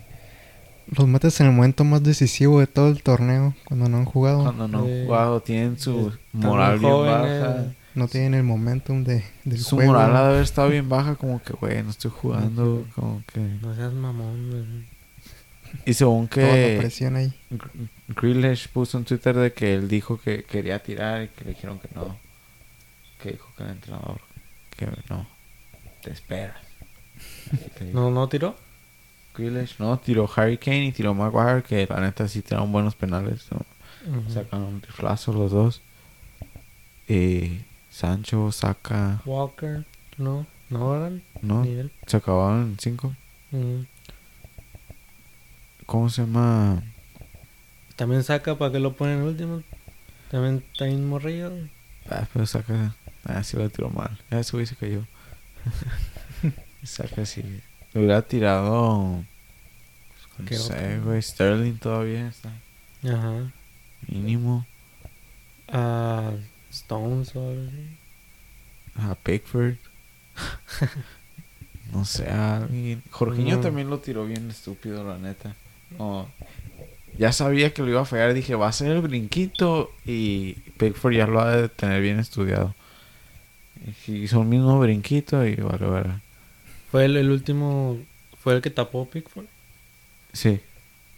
Los 0.96 1.08
metes 1.08 1.40
en 1.40 1.48
el 1.48 1.54
momento 1.54 1.84
más 1.86 2.04
decisivo 2.04 2.60
de 2.60 2.68
todo 2.68 2.90
el 2.90 3.02
torneo, 3.02 3.54
cuando 3.66 3.88
no 3.88 3.98
han 3.98 4.06
jugado. 4.06 4.44
cuando 4.44 4.68
no 4.68 4.80
han 4.80 4.88
Eh, 4.90 5.04
jugado 5.06 5.40
tienen 5.42 5.80
su 5.80 6.12
moral 6.34 6.80
muy 6.80 6.80
bien 6.80 6.92
jóvenes. 6.92 7.42
baja. 7.42 7.66
No 7.94 8.08
tienen 8.08 8.34
el 8.36 8.44
momentum 8.44 9.04
de, 9.04 9.24
del 9.44 9.60
Su 9.60 9.76
juego. 9.76 9.94
moral 9.94 10.16
ha 10.16 10.22
de 10.24 10.28
haber 10.30 10.44
estado 10.44 10.70
bien 10.70 10.88
baja, 10.88 11.16
como 11.16 11.42
que, 11.44 11.54
güey, 11.54 11.84
no 11.84 11.90
estoy 11.90 12.12
jugando, 12.12 12.88
como 12.96 13.22
que... 13.32 13.40
No 13.40 13.76
seas 13.76 13.92
mamón, 13.94 14.50
güey. 14.50 15.82
Y 15.86 15.94
según 15.94 16.28
Toda 16.28 16.48
la 16.48 16.54
que 16.54 16.78
presión 16.80 17.16
ahí. 17.16 17.34
Gr- 17.50 17.90
Grealish 18.10 18.68
puso 18.70 18.98
en 18.98 19.06
Twitter 19.06 19.36
de 19.36 19.54
que 19.54 19.74
él 19.74 19.88
dijo 19.88 20.20
que 20.20 20.44
quería 20.44 20.82
tirar 20.84 21.24
y 21.24 21.28
que 21.30 21.46
le 21.46 21.50
dijeron 21.52 21.80
que 21.80 21.90
no. 21.96 22.18
Que 23.22 23.32
dijo 23.32 23.50
que 23.58 23.64
el 23.64 23.70
entrenador 23.70 24.20
que 24.78 24.88
no. 25.10 25.28
Te 26.02 26.12
que 26.28 26.52
dijo. 27.86 28.00
¿No, 28.00 28.10
no 28.12 28.28
tiró? 28.28 28.56
Grealish 29.36 29.76
no, 29.80 29.98
tiró 30.00 30.30
Harry 30.36 30.58
Kane 30.58 30.88
y 30.88 30.92
tiró 30.92 31.14
Maguire, 31.14 31.64
que 31.64 31.88
la 31.88 32.02
neta 32.02 32.28
sí 32.28 32.42
tiraron 32.42 32.72
buenos 32.72 32.96
penales. 32.96 33.48
¿no? 33.52 34.30
Sacaron 34.30 34.66
un 34.66 34.82
riflazo 34.82 35.32
los 35.32 35.52
dos. 35.52 35.82
Y 37.08 37.62
Sancho 38.02 38.52
saca... 38.52 39.22
Walker, 39.28 39.86
no. 40.18 40.48
No, 40.72 40.90
¿verdad? 40.90 41.20
No, 41.44 41.64
se 42.08 42.18
acabaron 42.18 42.72
en 42.72 42.80
cinco. 42.80 43.16
Ujú. 43.52 43.86
¿Cómo 45.86 46.10
se 46.10 46.24
llama? 46.24 46.82
También 47.96 48.24
saca 48.24 48.58
para 48.58 48.72
que 48.72 48.80
lo 48.80 48.94
ponen 48.94 49.22
último. 49.22 49.62
También 50.32 50.64
está 50.72 50.88
morrillo. 50.88 51.52
Ah, 52.10 52.28
pero 52.34 52.48
saca. 52.48 52.96
Ah, 53.24 53.44
sí 53.44 53.56
lo 53.56 53.70
tiró 53.70 53.92
mal. 53.92 54.18
Ah, 54.32 54.40
ese 54.40 54.54
güey 54.54 54.66
se 54.66 54.76
cayó. 54.76 55.06
saca 56.84 57.22
así. 57.22 57.44
Lo 57.94 58.02
hubiera 58.02 58.24
tirado. 58.24 59.24
No 60.40 60.46
¿Qué 60.48 60.56
sé, 60.56 60.98
güey. 61.04 61.22
Sterling 61.22 61.78
todavía 61.78 62.30
está. 62.30 62.52
Ajá. 63.04 63.52
Mínimo. 64.08 64.66
A 65.72 66.11
Stones 66.84 67.36
o 67.36 67.50
algo 67.50 67.68
así. 67.68 67.98
A 68.96 69.16
Pickford. 69.16 69.76
no 71.94 72.06
sé, 72.06 72.30
alguien. 72.30 73.02
Jorginho 73.12 73.58
No. 73.58 73.62
también 73.62 73.90
lo 73.90 74.00
tiró 74.00 74.26
bien 74.26 74.50
estúpido, 74.50 75.04
la 75.08 75.18
neta. 75.18 75.56
No. 75.98 76.30
Ya 77.18 77.32
sabía 77.34 77.74
que 77.74 77.82
lo 77.82 77.90
iba 77.90 78.02
a 78.02 78.06
fallar. 78.06 78.34
Dije, 78.34 78.56
va 78.56 78.68
a 78.70 78.72
ser 78.74 78.92
el 78.92 79.02
brinquito. 79.02 79.92
Y 80.06 80.54
Pickford 80.78 81.14
ya 81.14 81.28
lo 81.28 81.42
ha 81.42 81.56
de 81.56 81.70
tener 81.70 82.02
bien 82.02 82.20
estudiado. 82.20 82.74
Y 84.08 84.12
hizo 84.14 84.42
el 84.42 84.48
mismo 84.48 84.80
brinquito 84.80 85.46
y 85.46 85.56
vale, 85.56 85.86
vale. 85.86 86.10
Fue 86.92 87.06
el, 87.06 87.18
el 87.18 87.30
último. 87.30 87.98
Fue 88.40 88.56
el 88.56 88.62
que 88.62 88.70
tapó 88.70 89.10
Pickford. 89.10 89.46
Sí. 90.34 90.60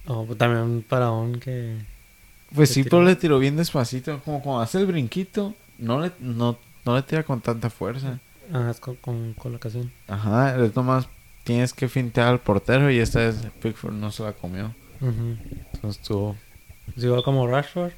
Oh, 0.07 0.25
pues 0.25 0.37
también 0.37 0.61
un 0.63 0.81
paraón 0.83 1.39
que. 1.39 1.77
Pues 2.53 2.69
Le 2.69 2.73
sí, 2.75 2.83
tiró. 2.83 2.97
pero 2.97 3.03
le 3.09 3.15
tiró 3.15 3.39
bien 3.39 3.55
despacito. 3.55 4.19
Como 4.23 4.41
cuando 4.41 4.61
hace 4.61 4.79
el 4.79 4.85
brinquito, 4.85 5.53
no 5.77 5.99
le, 6.01 6.11
no, 6.19 6.57
no 6.85 6.95
le 6.95 7.01
tira 7.01 7.23
con 7.23 7.41
tanta 7.41 7.69
fuerza. 7.69 8.19
Ajá, 8.51 8.71
es 8.71 8.79
con, 8.79 8.95
con 8.97 9.33
colocación. 9.33 9.91
Ajá, 10.07 10.55
es 10.63 10.75
nomás 10.75 11.07
tienes 11.43 11.73
que 11.73 11.89
fintear 11.89 12.27
al 12.29 12.39
portero 12.39 12.89
y 12.91 12.99
esta 12.99 13.19
vez 13.19 13.35
Pickford 13.61 13.93
no 13.93 14.11
se 14.11 14.23
la 14.23 14.33
comió. 14.33 14.73
Ujú. 15.01 15.37
Entonces 15.73 16.01
estuvo... 16.01 16.37
Es 16.95 17.03
igual 17.03 17.23
como 17.23 17.47
Rashford. 17.47 17.91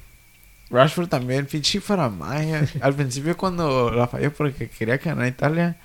Rashford 0.70 1.08
también, 1.08 1.46
pinche 1.46 1.80
Faramaya. 1.80 2.66
Al 2.80 2.94
principio 2.94 3.36
cuando 3.36 3.90
la 3.92 4.08
falló 4.08 4.32
porque 4.32 4.68
quería 4.68 4.98
que 4.98 5.10
ganara 5.10 5.28
Italia, 5.28 5.76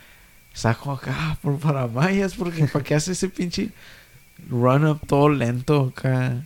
sacó 0.54 0.94
acá 0.94 1.14
"Ah, 1.16 1.38
por 1.42 1.60
Faramayas 1.60 2.34
porque 2.36 2.66
¿para 2.66 2.84
qué 2.84 2.96
hace 2.96 3.12
ese 3.12 3.30
pinche 3.30 3.70
run 4.50 4.88
up 4.88 5.02
todo 5.06 5.30
lento 5.30 5.94
acá? 5.96 6.46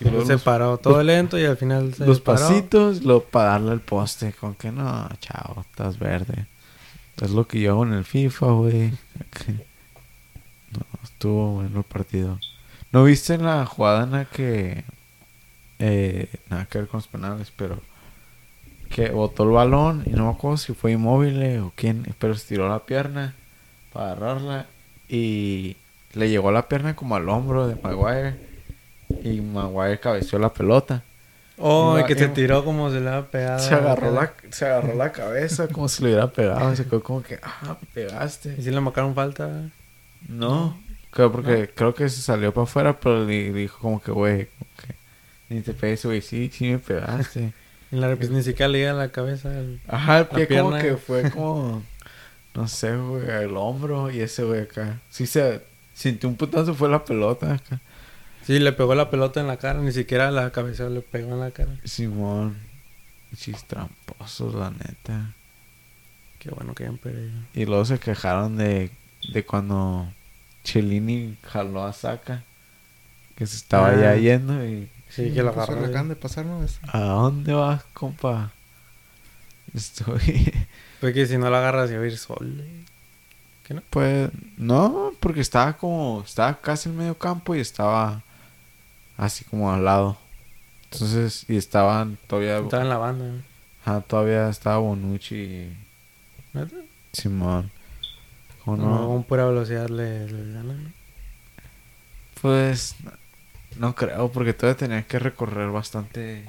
Y 0.00 0.04
luego 0.04 0.24
se 0.24 0.32
los, 0.32 0.42
paró 0.42 0.78
todo 0.78 1.02
lento 1.02 1.38
y 1.38 1.44
al 1.44 1.56
final 1.56 1.94
se 1.94 2.06
los 2.06 2.20
paró. 2.20 2.40
pasitos, 2.40 3.02
lo 3.02 3.22
para 3.22 3.50
darle 3.50 3.72
el 3.72 3.80
poste. 3.80 4.32
Con 4.32 4.54
que 4.54 4.72
no, 4.72 5.08
chao, 5.20 5.64
estás 5.70 5.98
verde. 5.98 6.46
Es 7.20 7.30
lo 7.32 7.46
que 7.46 7.60
yo 7.60 7.72
hago 7.72 7.84
en 7.84 7.92
el 7.92 8.04
FIFA, 8.04 8.46
güey. 8.46 8.92
No, 10.72 10.86
estuvo 11.02 11.54
bueno 11.54 11.78
el 11.78 11.84
partido. 11.84 12.38
¿No 12.92 13.02
viste 13.02 13.36
la 13.38 13.66
jugada 13.66 14.04
en 14.04 14.12
la 14.12 14.24
que... 14.24 14.84
Eh, 15.80 16.28
nada 16.48 16.66
que 16.66 16.78
ver 16.78 16.86
con 16.86 16.98
los 16.98 17.08
penales, 17.08 17.52
pero... 17.56 17.80
Que 18.88 19.10
botó 19.10 19.42
el 19.42 19.50
balón 19.50 20.04
y 20.06 20.10
no 20.10 20.26
me 20.26 20.30
acuerdo 20.30 20.58
si 20.58 20.74
fue 20.74 20.92
inmóvil 20.92 21.58
o 21.58 21.72
quién, 21.74 22.14
pero 22.20 22.34
estiró 22.34 22.68
la 22.68 22.86
pierna 22.86 23.34
para 23.92 24.12
agarrarla 24.12 24.66
y 25.08 25.76
le 26.12 26.30
llegó 26.30 26.52
la 26.52 26.68
pierna 26.68 26.94
como 26.94 27.16
al 27.16 27.28
hombro 27.28 27.66
de 27.66 27.74
Maguire 27.82 28.49
y 29.22 29.40
Maguire 29.40 29.98
cabeció 30.00 30.38
la 30.38 30.52
pelota. 30.52 31.02
Oh, 31.62 31.98
y 31.98 32.04
que 32.04 32.14
se 32.14 32.28
tiró 32.28 32.64
como 32.64 32.90
se 32.90 33.00
le 33.00 33.08
había 33.10 33.30
pegado. 33.30 33.58
Se 33.58 33.74
agarró 33.74 34.10
la, 34.12 34.32
se 34.50 34.64
agarró 34.64 34.94
la 34.94 35.12
cabeza 35.12 35.68
como 35.68 35.88
si 35.88 36.02
le 36.02 36.08
hubiera 36.10 36.26
pegado. 36.32 36.74
Se 36.74 36.84
quedó 36.86 37.02
como 37.02 37.22
que, 37.22 37.38
ah, 37.42 37.58
me 37.64 37.72
Y 37.82 37.86
pegaste. 37.92 38.62
si 38.62 38.70
le 38.70 38.80
marcaron 38.80 39.14
falta. 39.14 39.68
No, 40.28 40.78
creo 41.10 41.30
porque 41.30 41.68
creo 41.74 41.94
que 41.94 42.08
se 42.08 42.22
salió 42.22 42.52
para 42.54 42.64
afuera, 42.64 42.98
pero 42.98 43.24
le 43.26 43.52
dijo 43.52 43.78
como 43.78 44.02
que, 44.02 44.10
güey, 44.10 44.48
ni 45.50 45.60
te 45.60 45.74
pegues, 45.74 46.04
güey. 46.06 46.22
Sí, 46.22 46.50
sí 46.52 46.70
me 46.70 46.78
pegaste. 46.78 47.52
En 47.92 48.00
la 48.00 48.14
pues, 48.14 48.30
ni 48.30 48.40
siquiera 48.44 48.68
le 48.68 48.88
a 48.88 48.92
la 48.92 49.08
cabeza. 49.10 49.48
al- 49.48 49.80
Ajá, 49.88 50.20
el 50.20 50.26
pie 50.28 50.46
como 50.46 50.78
que 50.78 50.96
fue 50.96 51.28
como, 51.32 51.82
no 52.54 52.68
sé, 52.68 52.96
güey, 52.96 53.28
el 53.28 53.56
hombro 53.56 54.12
y 54.12 54.20
ese 54.20 54.44
güey 54.44 54.60
acá. 54.60 55.00
Sí 55.10 55.26
se 55.26 55.60
sintió 55.92 56.28
un 56.28 56.36
putazo, 56.36 56.72
fue 56.72 56.88
la 56.88 57.04
pelota 57.04 57.54
acá. 57.54 57.80
Sí, 58.46 58.58
le 58.58 58.72
pegó 58.72 58.94
la 58.94 59.10
pelota 59.10 59.40
en 59.40 59.46
la 59.46 59.56
cara. 59.58 59.80
Ni 59.80 59.92
siquiera 59.92 60.30
la 60.30 60.50
cabeza 60.50 60.88
le 60.88 61.00
pegó 61.02 61.32
en 61.34 61.40
la 61.40 61.50
cara. 61.50 61.76
Simón, 61.84 62.56
chis 63.36 63.64
tramposos, 63.64 64.54
la 64.54 64.70
neta. 64.70 65.34
Qué 66.38 66.50
bueno 66.50 66.74
que 66.74 66.84
hayan 66.84 66.98
perdido. 66.98 67.32
Y 67.54 67.66
luego 67.66 67.84
se 67.84 67.98
quejaron 67.98 68.56
de, 68.56 68.90
de 69.32 69.44
cuando 69.44 70.12
Cellini 70.64 71.36
jaló 71.44 71.84
a 71.84 71.92
Saka. 71.92 72.42
Que 73.36 73.46
se 73.46 73.56
estaba 73.56 73.88
Ah. 73.90 73.96
ya 73.96 74.16
yendo 74.16 74.64
y... 74.66 74.88
Sí, 75.08 75.32
que 75.32 75.42
lo 75.42 75.52
pues, 75.52 75.68
agarró. 75.68 75.86
acaban 75.86 76.08
de 76.08 76.16
pasar, 76.16 76.46
¿no? 76.46 76.62
Es- 76.62 76.78
¿A 76.92 77.00
dónde 77.00 77.52
vas, 77.52 77.82
compa? 77.94 78.52
Estoy... 79.74 80.52
Fue 81.00 81.12
que 81.14 81.26
si 81.26 81.38
no 81.38 81.50
la 81.50 81.58
agarras 81.58 81.90
iba 81.90 82.02
a 82.02 82.06
ir 82.06 82.16
sol. 82.18 82.64
¿Qué 83.64 83.74
no? 83.74 83.82
Pues 83.90 84.30
no, 84.56 85.12
porque 85.20 85.40
estaba 85.40 85.76
como... 85.76 86.22
Estaba 86.24 86.60
casi 86.60 86.88
en 86.88 86.96
medio 86.96 87.16
campo 87.18 87.54
y 87.54 87.60
estaba 87.60 88.22
así 89.20 89.44
como 89.44 89.72
al 89.72 89.84
lado. 89.84 90.16
Entonces, 90.90 91.44
y 91.48 91.56
estaban 91.56 92.18
todavía... 92.26 92.58
Estaba 92.58 92.82
en 92.82 92.88
la 92.88 92.96
banda. 92.98 93.24
¿no? 93.26 93.42
ajá, 93.84 94.00
todavía 94.02 94.48
estaba 94.48 94.78
Bonucci 94.78 95.34
y 95.36 95.76
¿Neta? 96.52 96.74
Simón. 97.12 97.70
¿Cómo 98.64 98.76
No, 98.76 99.00
no? 99.02 99.06
con 99.08 99.22
pura 99.24 99.46
velocidad 99.46 99.88
le, 99.88 100.26
le 100.26 100.52
ganan. 100.52 100.84
¿no? 100.84 100.90
Pues 102.40 102.96
no 103.76 103.94
creo, 103.94 104.30
porque 104.32 104.52
todavía 104.52 104.76
tenía 104.78 105.02
que 105.06 105.18
recorrer 105.18 105.70
bastante 105.70 106.44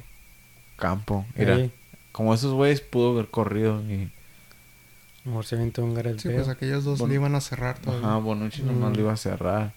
campo. 0.78 1.26
Mira, 1.36 1.56
Ahí, 1.56 1.72
como 2.12 2.34
esos 2.34 2.54
güeyes 2.54 2.82
pudo 2.82 3.12
haber 3.12 3.28
corrido 3.28 3.82
y... 3.90 4.04
a 4.04 4.10
lo 5.26 5.32
mejor 5.32 5.46
se 5.46 5.56
aventó 5.56 5.84
un 5.84 5.94
Gareth 5.94 6.20
Sí, 6.20 6.30
pues 6.30 6.48
aquellos 6.48 6.84
dos 6.84 7.00
Bon- 7.00 7.10
le 7.10 7.16
iban 7.16 7.36
a 7.36 7.42
cerrar 7.42 7.76
Ajá, 7.76 7.82
todavía. 7.84 8.16
Bonucci 8.18 8.64
nomás 8.64 8.92
Mm. 8.92 8.96
lo 8.96 9.02
iba 9.02 9.14
a 9.14 9.18
cerrar. 9.18 9.74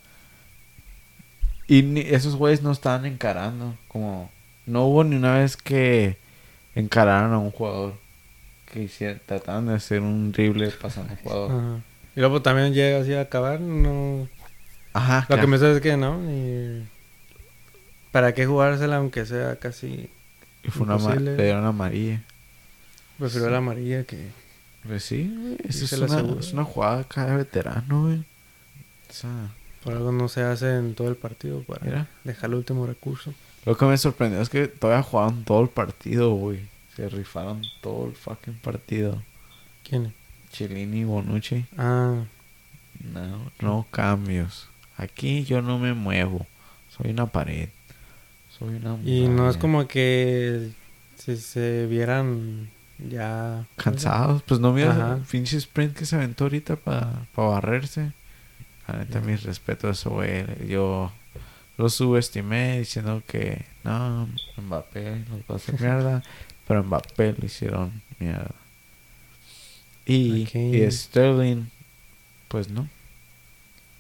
Y 1.67 1.83
ni- 1.83 2.01
esos 2.01 2.37
güeyes 2.37 2.63
no 2.63 2.73
estaban 2.73 3.07
encarando, 3.07 3.77
como... 3.89 4.31
No 4.67 4.85
hubo 4.87 5.05
ni 5.05 5.17
una 5.17 5.39
vez 5.39 5.57
que 5.57 6.17
encararan 6.75 7.33
a 7.33 7.39
un 7.39 7.51
jugador. 7.51 7.95
Que 8.73 8.83
hicieran, 8.85 9.21
trataban 9.27 9.67
de 9.67 9.75
hacer 9.75 10.01
un 10.01 10.33
drible 10.33 10.71
pasando 10.71 11.11
a 11.11 11.13
un 11.17 11.19
jugador. 11.23 11.51
Ajá. 11.51 11.81
Y 12.17 12.21
luego 12.21 12.43
también 12.43 12.73
llega 12.73 13.01
así 13.01 13.13
a 13.15 13.23
acabar. 13.23 13.61
No... 13.61 14.29
Ajá, 14.93 15.27
Lo 15.29 15.37
que 15.37 15.41
que- 15.43 15.47
me 15.49 15.59
suena 15.59 15.75
es 15.75 15.81
que 15.81 15.97
no. 15.97 16.21
Y... 16.31 16.87
¿Para 18.13 18.33
qué 18.33 18.47
jugársela 18.47 18.97
aunque 18.97 19.27
sea 19.27 19.57
casi... 19.57 20.09
y 20.63 20.69
fue 20.71 20.83
una 20.87 20.97
imposible. 20.97 21.37
le 21.37 21.43
dieron 21.45 21.65
amarilla. 21.65 22.23
Prefiero 23.19 23.51
la 23.51 23.59
amarilla 23.59 24.05
que... 24.05 24.29
Pues 24.87 25.03
sí, 25.05 25.35
güey, 25.35 25.57
es 25.67 25.93
una, 25.95 26.21
es 26.39 26.53
una 26.53 26.65
jugada 26.65 27.05
de 27.27 27.37
veterano, 27.37 28.03
güey. 28.03 28.19
O 28.19 29.13
sea, 29.13 29.31
Por 29.85 29.93
algo 29.95 30.11
no 30.13 30.29
se 30.29 30.43
hace 30.43 30.77
en 30.79 30.95
todo 30.95 31.09
el 31.09 31.17
partido 31.17 31.63
para 31.63 31.85
Mira. 31.85 32.09
dejar 32.25 32.51
el 32.51 32.57
último 32.57 32.87
recurso. 32.87 33.35
Lo 33.67 33.77
que 33.77 33.85
me 33.85 33.97
sorprendió 33.99 34.41
es 34.41 34.49
que 34.49 34.67
todavía 34.67 35.03
jugaron 35.03 35.45
todo 35.45 35.63
el 35.63 35.69
partido, 35.69 36.33
güey. 36.35 36.61
Se 36.97 37.09
rifaron 37.09 37.63
todo 37.81 38.07
el 38.07 38.15
fucking 38.15 38.55
partido. 38.55 39.23
¿Quién? 39.89 40.15
Chelini 40.51 41.01
y 41.01 41.05
Bonucci. 41.05 41.67
Ah, 41.77 42.25
No, 43.13 43.51
no 43.61 43.87
cambios. 43.91 44.69
Aquí 44.97 45.45
yo 45.45 45.61
no 45.61 45.79
me 45.79 45.93
muevo. 45.95 46.47
Soy 46.97 47.11
una 47.11 47.27
pared. 47.27 47.69
Soy 48.57 48.77
una 48.77 48.97
y 49.05 49.27
no 49.29 49.51
es 49.51 49.57
como 49.57 49.89
que 49.89 50.71
si 51.17 51.37
se 51.37 51.87
vieran 51.87 52.71
ya 52.99 53.67
Cansados. 53.77 54.43
Pues 54.45 54.61
no 54.61 54.75
Ajá. 54.77 55.17
el 55.17 55.23
pinche 55.23 55.57
sprint 55.57 55.97
que 55.97 56.07
se 56.07 56.15
aventó 56.17 56.45
ahorita 56.45 56.77
para 56.77 57.27
barrerse. 57.35 58.13
Neta, 58.89 59.21
mis 59.21 59.43
respetos 59.43 59.85
a 59.89 59.93
eso, 59.93 60.11
güey. 60.11 60.45
Yo 60.69 61.11
lo 61.77 61.89
subestimé 61.89 62.79
diciendo 62.81 63.23
que 63.27 63.65
no, 63.83 64.29
Mbappé 64.57 65.25
nos 65.29 65.41
va 65.41 65.55
a 65.55 65.57
hacer 65.57 65.81
mierda. 65.81 66.23
pero 66.69 66.83
Mbappé 66.85 67.35
lo 67.39 67.47
hicieron 67.47 68.03
mierda. 68.19 68.55
Y, 70.07 70.47
y 70.55 70.91
Sterling, 70.91 71.65
pues 72.49 72.69
no. 72.69 72.89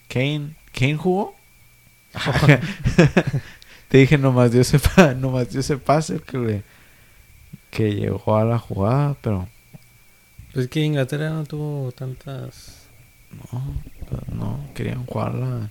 Kane, 0.09 0.55
¿Kane 0.73 0.97
jugó? 0.97 1.35
Te 3.88 3.99
dije 3.99 4.18
nomás 4.18 4.53
dio 4.53 4.61
ese, 4.61 4.79
pa- 4.79 5.14
nomás 5.14 5.51
dio 5.51 5.61
ese 5.61 5.77
pase 5.79 6.20
que, 6.20 6.38
le- 6.38 6.62
que 7.70 7.94
llegó 7.94 8.37
a 8.37 8.44
la 8.44 8.59
jugada, 8.59 9.16
pero 9.23 9.49
Pues 10.53 10.68
que 10.68 10.81
Inglaterra 10.81 11.31
no 11.31 11.44
tuvo 11.44 11.90
tantas 11.92 12.83
no, 13.53 13.83
no, 14.33 14.61
querían 14.75 15.07
jugarla, 15.07 15.71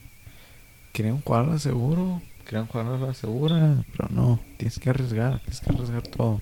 querían 0.91 1.22
jugarla 1.22 1.60
seguro, 1.60 2.22
querían 2.46 2.67
jugarla 2.67 2.98
la 2.98 3.13
segura, 3.13 3.84
pero 3.96 4.10
no, 4.10 4.39
tienes 4.58 4.80
que 4.80 4.89
arriesgar, 4.89 5.39
tienes 5.39 5.62
que 5.62 5.72
arriesgar 5.72 6.04
todo. 6.04 6.41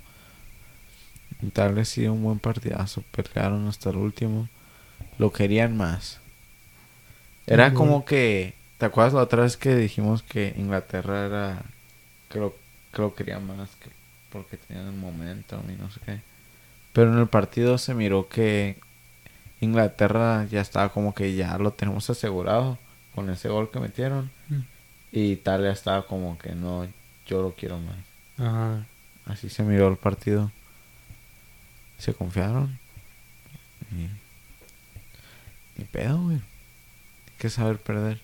Y 1.42 1.48
Tal 1.50 1.74
vez 1.74 1.90
sí 1.90 2.06
un 2.08 2.24
buen 2.24 2.40
partidazo, 2.40 3.04
pelearon 3.12 3.68
hasta 3.68 3.90
el 3.90 3.98
último, 3.98 4.48
lo 5.18 5.32
querían 5.32 5.76
más. 5.78 6.20
Era 7.48 7.74
como 7.74 8.06
que 8.06 8.54
¿Te 8.82 8.88
acuerdas 8.88 9.14
la 9.14 9.22
otra 9.22 9.44
vez 9.44 9.58
que 9.58 9.76
dijimos 9.76 10.24
que 10.24 10.56
Inglaterra 10.58 11.28
era... 11.28 11.62
Que 12.30 12.40
lo, 12.40 12.56
que 12.92 13.02
lo 13.04 13.14
quería 13.14 13.40
más 13.40 13.70
que 13.76 13.92
porque 14.32 14.58
tenían 14.58 14.88
el 14.88 14.96
momento 14.96 15.62
y 15.70 15.80
no 15.80 15.92
sé 15.92 16.00
qué. 16.04 16.22
Pero 16.92 17.14
en 17.14 17.20
el 17.20 17.28
partido 17.28 17.78
se 17.78 17.94
miró 17.94 18.28
que 18.28 18.80
Inglaterra 19.62 20.46
ya 20.46 20.60
estaba 20.60 20.90
como 20.90 21.14
que 21.14 21.36
ya 21.36 21.58
lo 21.58 21.72
tenemos 21.72 22.10
asegurado 22.10 22.78
con 23.16 23.30
ese 23.30 23.48
gol 23.48 23.72
que 23.72 23.80
metieron. 23.80 24.32
Mm. 24.50 24.60
Y 25.12 25.32
Italia 25.32 25.72
estaba 25.72 26.06
como 26.08 26.38
que 26.38 26.56
no, 26.56 26.88
yo 27.26 27.42
lo 27.42 27.54
quiero 27.54 27.80
más. 27.80 27.96
Ajá. 28.38 28.86
Así 29.26 29.50
se 29.50 29.64
miró 29.64 29.88
el 29.88 29.98
partido. 29.98 30.52
Se 31.98 32.14
confiaron. 32.14 32.80
Y... 33.92 34.10
Ni 35.78 35.86
pedo, 35.86 36.22
güey. 36.22 36.38
Hay 36.38 37.38
que 37.38 37.50
saber 37.50 37.78
perder. 37.78 38.20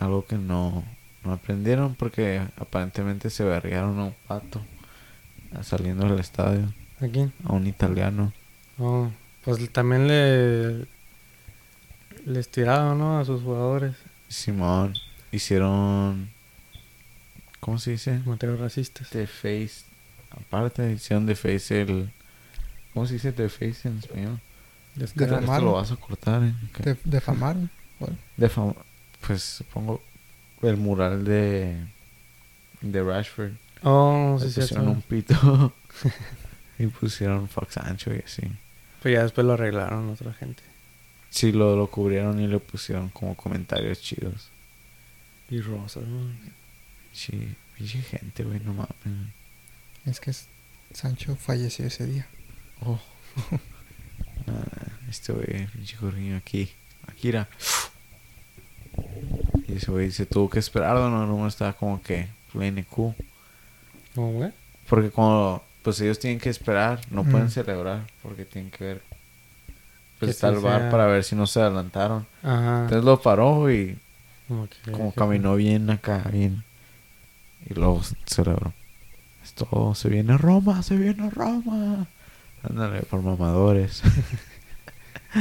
Algo 0.00 0.26
que 0.26 0.36
no, 0.36 0.84
no 1.24 1.32
aprendieron 1.32 1.94
porque 1.94 2.42
aparentemente 2.58 3.30
se 3.30 3.42
berrearon 3.44 3.98
a 3.98 4.04
un 4.04 4.14
pato 4.26 4.60
saliendo 5.62 6.06
del 6.06 6.18
estadio. 6.18 6.72
¿A 7.00 7.06
quién? 7.06 7.32
A 7.44 7.52
un 7.52 7.66
italiano. 7.66 8.32
Oh, 8.78 9.10
pues 9.48 9.72
también 9.72 10.06
le... 10.06 10.86
Les 12.26 12.50
tiraron, 12.50 12.98
¿no? 12.98 13.18
A 13.18 13.24
sus 13.24 13.42
jugadores. 13.42 13.94
Simón. 14.28 14.94
Hicieron... 15.32 16.28
¿Cómo 17.58 17.78
se 17.78 17.92
dice? 17.92 18.20
Comentarios 18.24 18.60
racistas. 18.60 19.08
The 19.08 19.26
face. 19.26 19.84
Aparte, 20.30 20.92
hicieron 20.92 21.24
The 21.24 21.34
face 21.34 21.80
el... 21.80 22.10
¿Cómo 22.92 23.06
se 23.06 23.14
dice 23.14 23.32
The 23.32 23.48
face 23.48 23.88
en 23.88 23.98
español? 23.98 24.38
Descarado. 24.94 25.40
Defamar. 25.40 25.56
Esto 25.60 25.64
lo 25.64 25.72
vas 25.72 25.92
a 25.92 25.96
cortar, 25.96 26.42
¿eh? 26.42 26.54
De, 26.80 26.96
defamaron. 27.04 27.70
Bueno, 27.98 28.16
Defam- 28.36 28.76
Pues 29.26 29.42
supongo 29.42 30.02
el 30.60 30.76
mural 30.76 31.24
de... 31.24 31.74
De 32.82 33.02
Rashford. 33.02 33.52
Oh, 33.82 34.38
sí, 34.42 34.50
sí. 34.50 34.60
pusieron 34.60 34.88
un 34.88 35.00
pito. 35.00 35.72
y 36.78 36.86
pusieron 36.88 37.48
Fox 37.48 37.78
Ancho 37.78 38.14
y 38.14 38.18
así. 38.18 38.42
Pero 39.02 39.14
ya 39.16 39.22
después 39.22 39.46
lo 39.46 39.52
arreglaron 39.54 40.08
otra 40.10 40.32
gente. 40.32 40.62
Sí, 41.30 41.52
lo, 41.52 41.76
lo 41.76 41.88
cubrieron 41.88 42.40
y 42.40 42.46
le 42.46 42.58
pusieron 42.58 43.10
como 43.10 43.34
comentarios 43.36 44.00
chidos. 44.00 44.50
Y 45.50 45.60
Rosa, 45.60 46.00
¿no? 46.00 46.30
Sí, 47.12 47.54
pinche 47.76 48.02
gente, 48.02 48.44
güey, 48.44 48.60
no 48.60 48.74
mames. 48.74 49.28
es 50.06 50.20
que 50.20 50.30
es- 50.30 50.48
Sancho 50.92 51.36
falleció 51.36 51.86
ese 51.86 52.06
día. 52.06 52.26
Oh. 52.80 53.00
Ah, 54.46 54.88
este 55.10 55.32
güey, 55.34 55.66
pinche 55.66 55.96
corriño 55.98 56.36
aquí. 56.38 56.70
Akira. 57.06 57.48
Y 59.66 59.74
ese 59.74 59.90
güey 59.90 60.10
se 60.10 60.24
tuvo 60.24 60.48
que 60.48 60.58
esperar, 60.58 60.96
¿no? 60.96 61.26
No 61.26 61.46
estaba 61.46 61.74
como 61.74 62.00
que 62.02 62.28
cool. 62.88 63.14
¿Cómo, 64.14 64.32
güey? 64.32 64.52
Porque 64.88 65.10
cuando 65.10 65.62
pues 65.88 66.02
ellos 66.02 66.18
tienen 66.18 66.38
que 66.38 66.50
esperar, 66.50 67.00
no 67.10 67.24
pueden 67.24 67.48
celebrar 67.48 68.06
porque 68.22 68.44
tienen 68.44 68.70
que 68.70 68.84
ver. 68.84 69.02
Pues 70.18 70.32
está 70.32 70.50
el 70.50 70.58
bar 70.58 70.82
sea- 70.82 70.90
para 70.90 71.06
ver 71.06 71.24
si 71.24 71.34
no 71.34 71.46
se 71.46 71.62
adelantaron. 71.62 72.26
Ajá. 72.42 72.82
Entonces 72.82 73.04
lo 73.04 73.22
paró 73.22 73.72
y 73.72 73.98
Como, 74.92 75.14
caminó 75.14 75.56
bien 75.56 75.88
acá, 75.88 76.24
bien. 76.30 76.62
Y 77.70 77.72
luego 77.72 78.02
celebró. 78.26 78.74
Esto 79.42 79.94
se 79.94 80.10
viene 80.10 80.36
Roma, 80.36 80.82
se 80.82 80.94
viene 80.94 81.30
Roma. 81.30 82.06
Ándale, 82.62 83.00
por 83.04 83.22
mamadores. 83.22 84.02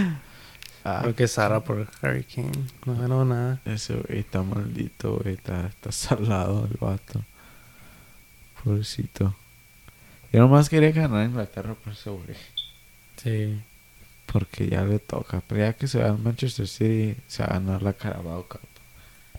ah, 0.86 1.00
Creo 1.02 1.14
que 1.14 1.28
Sara 1.28 1.60
por 1.60 1.90
Hurricane. 2.02 2.52
No 2.86 2.96
ganó 2.96 3.26
nada. 3.26 3.60
ese 3.66 3.96
güey 3.96 4.20
está 4.20 4.44
maldito, 4.44 5.18
güey. 5.18 5.34
Está, 5.34 5.68
está 5.68 5.92
salado 5.92 6.70
el 6.72 6.78
vato. 6.80 7.22
Pobrecito. 8.64 9.36
Yo 10.38 10.44
nomás 10.44 10.70
quería 10.70 10.92
ganar 10.92 11.28
Inglaterra 11.28 11.74
por 11.74 11.94
ese 11.94 12.12
güey. 12.12 12.38
Sí. 13.16 13.60
Porque 14.28 14.70
ya 14.70 14.84
le 14.84 15.00
toca. 15.00 15.42
Pero 15.48 15.62
ya 15.62 15.74
que 15.74 15.88
se 15.88 15.98
va 15.98 16.10
al 16.10 16.20
Manchester 16.20 16.68
City, 16.68 17.16
se 17.26 17.42
va 17.42 17.50
a 17.50 17.54
ganar 17.54 17.82
la 17.82 17.94
Carabao 17.94 18.48
Cup. 18.48 18.60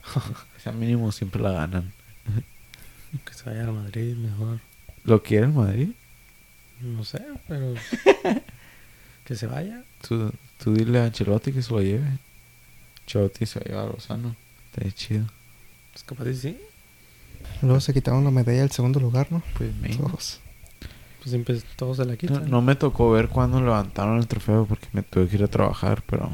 Esa 0.58 0.72
mínimo 0.72 1.12
siempre 1.12 1.40
la 1.40 1.52
ganan. 1.52 1.92
Que 3.24 3.32
se 3.32 3.48
vaya 3.48 3.68
a 3.68 3.70
Madrid 3.70 4.16
mejor. 4.16 4.58
¿Lo 5.04 5.22
quiere 5.22 5.46
el 5.46 5.52
Madrid? 5.52 5.90
No 6.80 7.04
sé, 7.04 7.22
pero... 7.46 7.74
que 9.24 9.36
se 9.36 9.46
vaya. 9.46 9.84
Tú, 10.00 10.32
tú 10.60 10.74
dile 10.74 10.98
a 10.98 11.04
Ancelotti 11.04 11.52
que 11.52 11.62
se 11.62 11.72
lo 11.72 11.80
lleve. 11.80 12.08
Ancelotti 13.02 13.46
se 13.46 13.60
va 13.60 13.64
a 13.64 13.68
llevar 13.68 13.88
a 13.88 13.92
Lozano. 13.92 14.34
Está 14.74 14.90
chido. 14.90 15.26
Pues 15.92 16.02
capaz 16.02 16.28
y 16.28 16.34
sí. 16.34 16.58
Luego 17.62 17.78
se 17.78 17.94
quitaron 17.94 18.24
la 18.24 18.32
medalla 18.32 18.62
del 18.62 18.72
segundo 18.72 18.98
lugar, 18.98 19.28
¿no? 19.30 19.44
Pues 19.56 19.72
me... 19.76 19.96
Pues 21.28 21.60
siempre 21.60 21.74
todos 21.76 21.96
se 21.98 22.04
la 22.04 22.12
No, 22.12 22.18
quitan. 22.18 22.50
no 22.50 22.62
me 22.62 22.74
tocó 22.74 23.10
ver 23.10 23.28
cuando 23.28 23.60
levantaron 23.60 24.18
el 24.18 24.26
trofeo 24.26 24.66
porque 24.66 24.86
me 24.92 25.02
tuve 25.02 25.28
que 25.28 25.36
ir 25.36 25.42
a 25.44 25.48
trabajar, 25.48 26.02
pero 26.06 26.30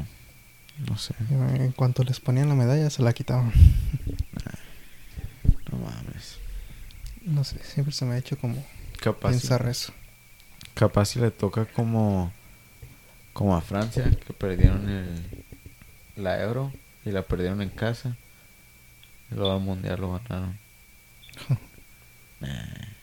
no 0.87 0.97
sé. 0.97 1.13
En 1.29 1.71
cuanto 1.73 2.03
les 2.03 2.19
ponían 2.19 2.49
la 2.49 2.55
medalla, 2.55 2.89
se 2.89 3.01
la 3.03 3.13
quitaban. 3.13 3.51
No 5.71 5.77
mames. 5.79 6.37
No 7.23 7.43
sé, 7.43 7.59
siempre 7.63 7.93
se 7.93 8.05
me 8.05 8.13
ha 8.15 8.17
hecho 8.17 8.37
como 8.37 8.63
Capaz, 9.01 9.33
si- 9.33 9.39
pensar 9.39 9.67
eso. 9.67 9.93
capaz 10.73 11.05
si 11.05 11.19
le 11.19 11.31
toca 11.31 11.65
como 11.65 12.31
como 13.33 13.55
a 13.57 13.61
Francia 13.61 14.09
que 14.25 14.31
perdieron 14.33 14.87
el 14.87 15.43
la 16.15 16.41
Euro 16.41 16.71
y 17.03 17.11
la 17.11 17.23
perdieron 17.23 17.61
en 17.61 17.69
casa. 17.69 18.15
Y 19.31 19.35
luego 19.35 19.51
al 19.53 19.59
mundial 19.61 19.99
lo 19.99 20.13
ganaron. 20.13 20.57
Nah. 22.41 22.94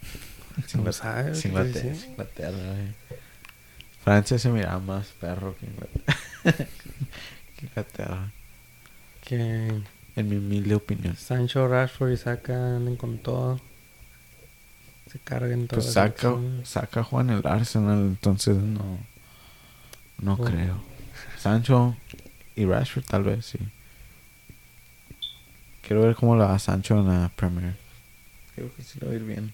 Inglaterra, 0.74 1.32
Inglaterra, 1.44 1.94
Inglaterra, 2.06 2.58
güey. 2.58 3.18
Francia 4.04 4.38
se 4.38 4.48
miraba 4.48 4.78
más 4.80 5.06
perro 5.20 5.54
que 5.58 5.66
Inglaterra. 5.66 6.16
que 7.56 7.66
Inglaterra. 7.66 8.32
Que 9.24 9.82
En 10.16 10.28
mi 10.28 10.36
humilde 10.36 10.74
opinión. 10.74 11.16
Sancho, 11.16 11.68
Rashford 11.68 12.12
y 12.12 12.16
Saka 12.16 12.76
anden 12.76 12.96
con 12.96 13.18
todo. 13.18 13.60
Se 15.10 15.18
carguen 15.18 15.68
todo. 15.68 15.80
Pues 15.80 15.92
saca, 15.92 16.34
saca 16.64 17.04
Juan 17.04 17.30
el 17.30 17.46
Arsenal, 17.46 17.98
entonces 17.98 18.56
no. 18.56 18.98
No 20.18 20.36
Bueno. 20.36 20.56
creo. 20.56 20.82
Sancho 21.38 21.96
y 22.56 22.64
Rashford 22.64 23.04
tal 23.04 23.22
vez 23.24 23.46
sí. 23.46 23.58
Quiero 25.86 26.02
ver 26.02 26.14
cómo 26.14 26.36
le 26.36 26.42
va 26.44 26.58
Sancho 26.58 26.98
en 26.98 27.08
la 27.08 27.30
Premier. 27.34 27.76
Creo 28.54 28.74
que 28.74 28.82
sí 28.82 28.98
le 29.00 29.06
va 29.06 29.12
a 29.12 29.16
ir 29.16 29.22
bien. 29.24 29.52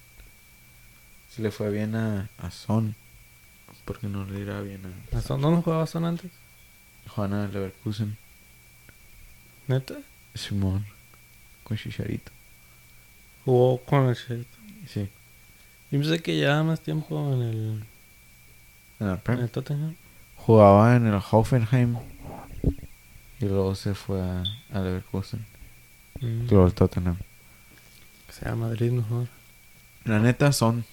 Si 1.38 1.42
le 1.44 1.52
fue 1.52 1.70
bien 1.70 1.94
a, 1.94 2.28
a 2.38 2.50
Son, 2.50 2.96
¿por 3.84 4.00
qué 4.00 4.08
no 4.08 4.24
le 4.24 4.40
irá 4.40 4.60
bien 4.60 4.82
a 5.12 5.20
¿Dónde 5.20 5.62
jugaba 5.62 5.86
Son 5.86 6.04
antes? 6.04 6.32
Juana 7.06 7.46
Leverkusen? 7.46 8.18
¿Neta? 9.68 9.94
Simón, 10.34 10.84
con 11.62 11.76
Chicharito. 11.76 12.32
Jugó 13.44 13.78
con 13.84 14.08
el 14.08 14.16
Sheffield. 14.16 14.46
Sí, 14.88 15.08
Yo 15.92 16.00
pensé 16.00 16.20
que 16.20 16.34
llevaba 16.34 16.64
más 16.64 16.80
tiempo 16.80 17.32
en 17.32 17.42
el, 17.42 17.84
en 18.98 19.06
la 19.06 19.22
en 19.24 19.38
el 19.38 19.50
Tottenham. 19.52 19.94
Jugaba 20.34 20.96
en 20.96 21.06
el 21.06 21.20
Hoffenheim 21.30 21.98
y 23.38 23.44
luego 23.44 23.76
se 23.76 23.94
fue 23.94 24.20
a, 24.20 24.42
a 24.72 24.80
Leverkusen. 24.80 25.46
Mm. 26.20 26.48
Luego 26.50 26.64
al 26.64 26.74
Tottenham. 26.74 27.16
Que 28.26 28.32
sea 28.32 28.56
Madrid 28.56 28.90
mejor. 28.90 29.28
La 30.04 30.18
neta 30.18 30.50
son. 30.50 30.84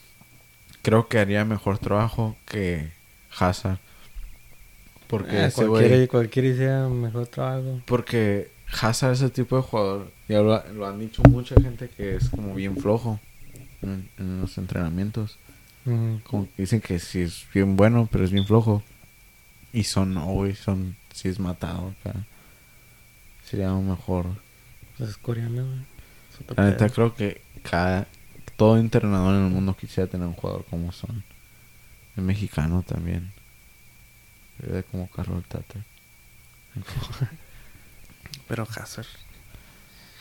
Creo 0.86 1.08
que 1.08 1.18
haría 1.18 1.44
mejor 1.46 1.80
trabajo 1.80 2.38
que 2.46 2.92
Hazard. 3.40 3.80
Porque 5.08 5.36
Eh, 5.36 5.46
ese 5.48 5.66
cualquiera, 6.08 6.48
hiciera 6.48 6.88
mejor 6.90 7.26
trabajo. 7.26 7.82
Porque 7.88 8.52
Hazard 8.80 9.14
es 9.14 9.22
el 9.22 9.32
tipo 9.32 9.56
de 9.56 9.64
jugador. 9.64 10.12
Ya 10.28 10.42
lo, 10.42 10.64
lo 10.74 10.86
han 10.86 11.00
dicho 11.00 11.24
mucha 11.24 11.56
gente 11.56 11.90
que 11.90 12.16
es 12.16 12.30
como 12.30 12.54
bien 12.54 12.78
flojo 12.78 13.20
en, 13.82 14.08
en 14.20 14.42
los 14.42 14.60
entrenamientos. 14.60 15.40
Como 16.24 16.46
que 16.46 16.62
dicen 16.62 16.82
que 16.82 17.00
sí 17.00 17.22
es 17.22 17.48
bien 17.52 17.76
bueno, 17.76 18.08
pero 18.12 18.24
es 18.24 18.32
bien 18.32 18.46
flojo. 18.46 18.84
Y 19.74 19.86
son 19.86 20.14
güey. 20.14 20.54
Son. 20.54 20.96
Sí 21.12 21.30
es 21.30 21.40
matado 21.40 21.96
acá. 22.00 22.26
Sería 23.44 23.74
un 23.74 23.90
mejor. 23.90 24.28
Pues 24.98 25.10
es 25.10 25.18
coreano, 25.18 25.66
güey. 25.66 26.56
La 26.58 26.66
neta 26.66 26.90
creo 26.90 27.16
que 27.16 27.42
cada 27.64 28.08
todo 28.56 28.78
entrenador 28.78 29.36
en 29.36 29.46
el 29.46 29.52
mundo 29.52 29.76
quisiera 29.76 30.10
tener 30.10 30.28
un 30.28 30.34
jugador 30.34 30.66
como 30.66 30.92
son. 30.92 31.24
El 32.16 32.24
mexicano 32.24 32.84
también. 32.84 33.34
Como 34.92 35.10
Carlos 35.10 35.44
Tata. 35.46 35.80
Pero 38.48 38.64
Hazard. 38.64 39.08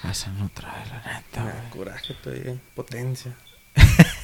Hazard 0.03 0.35
no 0.35 0.51
trae 0.53 0.87
la 0.87 1.15
neta. 1.15 1.45
da 1.45 1.71
coraje 1.71 2.15
todavía. 2.15 2.57
Potencia. 2.75 3.35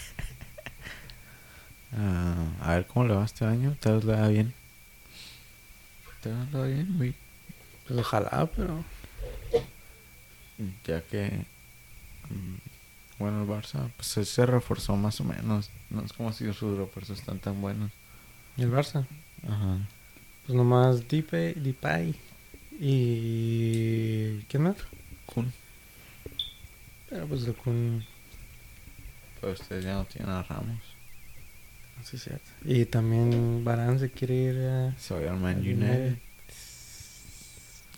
Ah, 1.92 2.46
a 2.60 2.74
ver 2.76 2.86
cómo 2.86 3.04
le 3.04 3.14
va 3.14 3.24
este 3.24 3.44
año. 3.44 3.76
Tal 3.80 3.96
vez 3.96 4.04
le 4.04 4.12
va 4.12 4.28
bien. 4.28 4.54
Tal 6.22 6.36
vez 6.36 6.52
le 6.52 6.58
va 6.60 6.66
bien, 6.66 6.96
güey. 6.96 7.14
Pues 7.84 7.98
ojalá, 7.98 8.46
pero. 8.54 8.84
Ya 10.84 11.02
que. 11.02 11.46
mm, 12.28 12.69
Bueno, 13.20 13.42
el 13.42 13.48
Barça 13.48 13.88
pues 13.96 14.08
se- 14.08 14.24
se 14.24 14.44
reforzó 14.46 14.96
más 14.96 15.20
o 15.20 15.24
menos. 15.24 15.70
No 15.90 16.02
es 16.02 16.12
como 16.12 16.32
si 16.32 16.52
sus 16.52 16.76
refuerzos 16.76 17.20
están 17.20 17.38
tan 17.38 17.60
buenos. 17.60 17.92
¿Y 18.56 18.62
el 18.62 18.72
Barça? 18.72 19.06
Ajá. 19.46 19.78
Pues 20.46 20.56
nomás 20.56 21.06
Dipe, 21.06 21.54
Depay 21.54 22.14
y... 22.80 24.38
¿Quién 24.48 24.62
más? 24.64 24.76
Kun. 25.26 25.52
Pero 27.08 27.26
pues 27.26 27.44
el 27.44 27.54
Kun... 27.54 28.04
Pero 29.40 29.52
ustedes 29.52 29.84
ya 29.84 29.94
no 29.94 30.04
tienen 30.06 30.30
a 30.32 30.42
Ramos. 30.42 30.80
Si 32.04 32.16
es 32.16 32.24
cierto. 32.24 32.50
Y 32.64 32.86
también 32.86 33.62
Barán 33.64 33.98
se 33.98 34.10
quiere 34.10 34.34
ir 34.34 34.58
a... 34.66 34.98
Se 34.98 35.14
va 35.14 35.30
a 35.32 35.34
Man 35.36 35.56
al 35.56 35.60
United. 35.60 36.16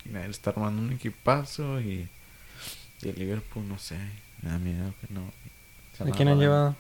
United 0.05 0.31
está 0.31 0.51
armando 0.51 0.83
un 0.83 0.93
equipazo 0.93 1.81
y. 1.81 2.09
Y 3.03 3.09
el 3.09 3.19
Liverpool, 3.19 3.69
no 3.69 3.79
sé. 3.79 3.97
Me 4.43 4.51
da 4.51 4.59
miedo 4.59 4.93
que 5.01 5.13
no. 5.13 5.23
¿A 6.01 6.15
quién 6.17 6.29
han 6.29 6.39
llevado? 6.39 6.77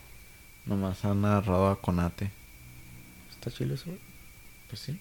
Nomás 0.66 1.05
han 1.05 1.25
agarrado 1.25 1.68
a 1.70 1.81
Conate. 1.81 2.31
Está 3.31 3.51
chile 3.51 3.75
eso. 3.75 3.87
güey. 3.87 3.98
Pues 4.68 4.81
sí. 4.81 4.98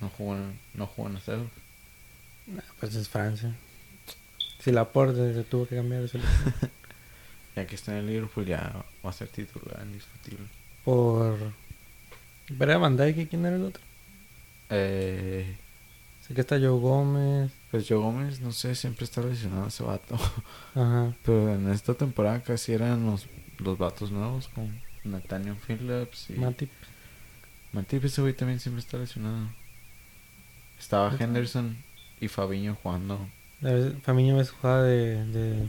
No 0.00 0.08
jugó 0.10 0.36
en, 0.36 0.58
no 0.74 0.86
jugó 0.86 1.08
en 1.08 1.16
el 1.16 1.22
Celtic. 1.22 1.50
Nah, 2.46 2.62
pues 2.80 2.94
es 2.94 3.08
Francia. 3.08 3.54
Si 4.60 4.72
la 4.72 4.84
Porte 4.86 5.34
se 5.34 5.44
tuvo 5.44 5.66
que 5.66 5.76
cambiar 5.76 6.02
de 6.02 6.08
selección. 6.08 6.54
Ya 7.56 7.66
que 7.66 7.74
está 7.74 7.90
en 7.90 7.98
el 7.98 8.06
Liverpool 8.06 8.46
ya 8.46 8.84
va 9.04 9.10
a 9.10 9.12
ser 9.12 9.26
titular 9.26 9.80
indiscutible. 9.84 10.46
Por... 10.84 11.36
¿Pero 12.46 12.70
era 12.70 12.78
Van 12.78 12.96
Dijk 12.96 13.28
quién 13.28 13.44
era 13.44 13.56
el 13.56 13.64
otro? 13.64 13.82
Eh, 14.70 15.56
Sé 16.24 16.34
que 16.34 16.42
está 16.42 16.56
Joe 16.56 16.78
Gómez. 16.78 17.50
Pues 17.70 17.86
Joe 17.88 17.98
Gómez, 17.98 18.40
no 18.40 18.52
sé, 18.52 18.74
siempre 18.74 19.04
está 19.04 19.20
lesionado 19.22 19.66
ese 19.68 19.82
vato. 19.82 20.16
Ajá. 20.74 21.14
Pero 21.24 21.52
en 21.54 21.68
esta 21.70 21.94
temporada 21.94 22.42
casi 22.42 22.72
eran 22.72 23.04
los, 23.06 23.26
los 23.58 23.76
vatos 23.78 24.10
nuevos 24.10 24.48
con 24.48 24.80
Nathaniel 25.04 25.56
Phillips 25.66 26.30
y 26.30 26.34
Matip. 26.34 26.70
Matip. 27.72 28.04
Ese 28.04 28.20
güey 28.22 28.32
también 28.34 28.60
siempre 28.60 28.80
está 28.80 28.96
lesionado. 28.98 29.48
Estaba. 30.78 31.14
Henderson 31.18 31.76
y 32.20 32.28
Fabiño 32.28 32.76
jugando. 32.82 33.28
A 33.62 33.66
veces- 33.66 33.94
Fabinho 34.02 34.34
a 34.36 34.38
veces 34.38 34.54
jugaba 34.54 34.82
de, 34.84 35.24
de 35.26 35.68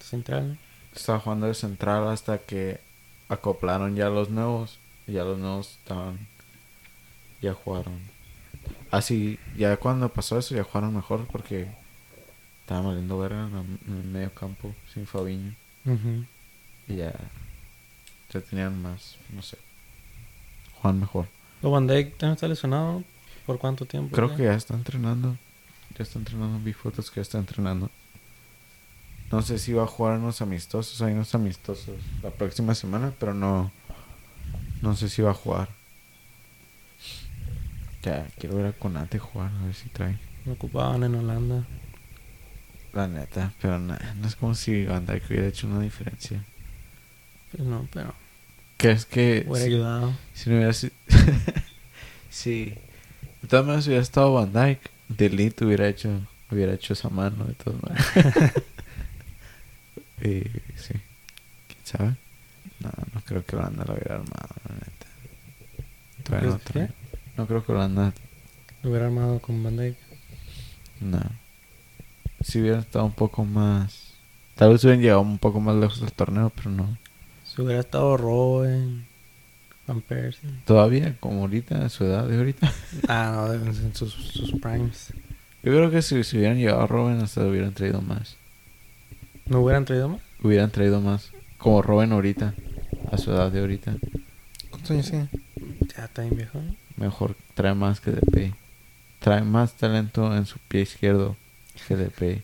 central. 0.00 0.50
¿no? 0.50 0.56
Estaba 0.94 1.18
jugando 1.20 1.46
de 1.46 1.54
central 1.54 2.08
hasta 2.08 2.38
que 2.38 2.80
acoplaron 3.28 3.96
ya 3.96 4.08
los 4.08 4.30
nuevos. 4.30 4.78
Y 5.06 5.12
ya 5.12 5.24
los 5.24 5.38
nuevos 5.38 5.78
estaban. 5.78 6.18
Ya 7.40 7.54
jugaron. 7.54 7.98
Así, 8.90 9.38
ya 9.56 9.76
cuando 9.76 10.08
pasó 10.08 10.38
eso, 10.38 10.54
ya 10.54 10.64
jugaron 10.64 10.94
mejor 10.94 11.26
porque 11.30 11.68
estaban 12.62 12.86
valiendo 12.86 13.18
verga 13.18 13.46
en, 13.46 13.78
el 13.86 14.04
medio 14.04 14.32
campo 14.34 14.74
sin 14.92 15.06
Fabiño. 15.06 15.54
Y 16.86 16.96
ya. 16.96 17.14
Ya 18.32 18.40
tenían 18.40 18.80
más, 18.82 19.16
no 19.30 19.42
sé. 19.42 19.56
Juan 20.80 21.00
mejor. 21.00 21.26
O 21.62 21.70
Van 21.70 21.86
Dijk 21.86 22.16
también 22.18 22.34
está 22.34 22.46
lesionado. 22.46 23.02
¿Por 23.46 23.58
cuánto 23.58 23.86
tiempo? 23.86 24.14
Creo 24.14 24.28
ya? 24.28 24.36
que 24.36 24.44
ya 24.44 24.54
está 24.54 24.74
entrenando. 24.74 25.36
Ya 25.96 26.02
está 26.02 26.18
entrenando. 26.18 26.62
Vi 26.62 26.72
fotos 26.72 27.10
que 27.10 27.16
ya 27.16 27.22
está 27.22 27.38
entrenando. 27.38 27.90
No 29.30 29.42
sé 29.42 29.58
si 29.58 29.72
va 29.72 29.84
a 29.84 29.86
jugar 29.86 30.18
unos 30.18 30.40
amistosos. 30.42 31.00
Hay 31.02 31.14
unos 31.14 31.34
amistosos 31.34 31.96
la 32.22 32.30
próxima 32.30 32.74
semana, 32.74 33.12
pero 33.18 33.34
no. 33.34 33.72
No 34.82 34.94
sé 34.94 35.08
si 35.08 35.22
va 35.22 35.30
a 35.30 35.34
jugar. 35.34 35.68
Ya, 38.02 38.26
quiero 38.38 38.56
ver 38.56 38.66
a 38.66 38.72
Conate 38.72 39.18
jugar, 39.18 39.50
a 39.60 39.64
ver 39.64 39.74
si 39.74 39.88
trae. 39.88 40.18
Lo 40.44 40.52
ocupaban 40.52 41.02
en 41.04 41.14
Holanda. 41.16 41.64
La 42.92 43.06
neta, 43.06 43.52
pero 43.60 43.78
nada, 43.78 44.14
no 44.14 44.26
es 44.26 44.34
como 44.36 44.54
si 44.54 44.84
Van 44.86 45.04
Dijk 45.06 45.24
hubiera 45.28 45.46
hecho 45.46 45.66
una 45.66 45.80
diferencia. 45.80 46.42
Pues 47.52 47.62
no, 47.64 47.86
pero 47.92 48.14
Que 48.76 48.92
es 48.92 49.04
que 49.04 49.44
hubiera 49.46 49.66
si, 49.66 49.74
ayudado. 49.74 50.12
si 50.34 50.50
no 50.50 50.56
hubiera 50.56 50.72
sido... 50.72 50.92
sí. 52.30 52.74
De 53.42 53.48
todas 53.48 53.66
maneras 53.66 53.86
hubiera 53.86 54.02
estado 54.02 54.32
Van 54.32 54.52
Dijk, 54.52 54.80
Delete 55.08 55.64
hubiera 55.64 55.88
hecho, 55.88 56.10
hubiera 56.50 56.72
hecho 56.74 56.92
esa 56.94 57.08
mano 57.10 57.44
de 57.44 57.54
todas 57.54 57.82
maneras. 57.82 58.06
y 60.22 60.40
sí. 60.80 60.94
¿Quién 61.66 61.84
sabe? 61.84 62.16
No, 62.80 62.90
no 63.14 63.20
creo 63.24 63.44
que 63.44 63.56
Holanda 63.56 63.84
lo 63.84 63.94
hubiera 63.94 64.14
armado, 64.16 64.54
la 64.68 64.74
neta. 64.74 65.06
Todavía 66.24 66.48
no, 66.50 66.58
¿Crees 66.58 66.64
trae. 66.64 67.07
No 67.38 67.46
creo 67.46 67.64
que 67.64 67.72
Holanda... 67.72 68.12
Lo 68.82 68.90
hubiera 68.90 69.06
armado 69.06 69.38
con 69.38 69.62
Van 69.62 69.76
Dijk. 69.76 69.96
No. 71.00 71.20
Si 72.40 72.60
hubiera 72.60 72.80
estado 72.80 73.04
un 73.04 73.12
poco 73.12 73.44
más... 73.44 74.12
Tal 74.56 74.72
vez 74.72 74.82
hubieran 74.82 75.00
llegado 75.00 75.20
un 75.20 75.38
poco 75.38 75.60
más 75.60 75.76
lejos 75.76 76.00
del 76.00 76.12
torneo, 76.12 76.50
pero 76.54 76.70
no. 76.70 76.98
Si 77.44 77.62
hubiera 77.62 77.80
estado 77.80 78.16
Robben, 78.16 79.06
Van 79.86 80.00
Persie. 80.00 80.50
Todavía, 80.64 81.16
como 81.20 81.42
ahorita, 81.42 81.84
a 81.84 81.88
su 81.88 82.04
edad 82.04 82.26
de 82.26 82.36
ahorita. 82.36 82.72
Ah, 83.08 83.46
no, 83.48 83.54
en 83.54 83.94
sus, 83.94 84.12
sus 84.12 84.50
primes. 84.60 85.12
Yo 85.62 85.72
creo 85.72 85.90
que 85.92 86.02
si 86.02 86.24
se 86.24 86.38
hubieran 86.38 86.58
llevado 86.58 86.82
a 86.82 86.86
Robin 86.88 87.20
hasta 87.20 87.46
hubieran 87.46 87.72
traído 87.72 88.00
más. 88.00 88.36
¿No 89.46 89.60
hubieran 89.60 89.84
traído 89.84 90.08
más? 90.08 90.20
Hubieran 90.42 90.70
traído 90.72 91.00
más. 91.00 91.30
Como 91.56 91.82
Robin 91.82 92.10
ahorita. 92.12 92.54
A 93.12 93.16
su 93.16 93.30
edad 93.30 93.52
de 93.52 93.60
ahorita. 93.60 93.94
¿Cuántos 94.70 94.90
años 94.90 95.08
tiene? 95.08 95.28
Ya 95.96 96.04
está 96.04 96.22
bien 96.22 96.36
viejo. 96.36 96.60
¿no? 96.60 96.87
Mejor 96.98 97.36
trae 97.54 97.74
más 97.74 98.00
que 98.00 98.10
DP. 98.12 98.54
Trae 99.20 99.42
más 99.42 99.74
talento 99.74 100.34
en 100.36 100.46
su 100.46 100.58
pie 100.58 100.82
izquierdo 100.82 101.36
que 101.86 101.96
DP. 101.96 102.42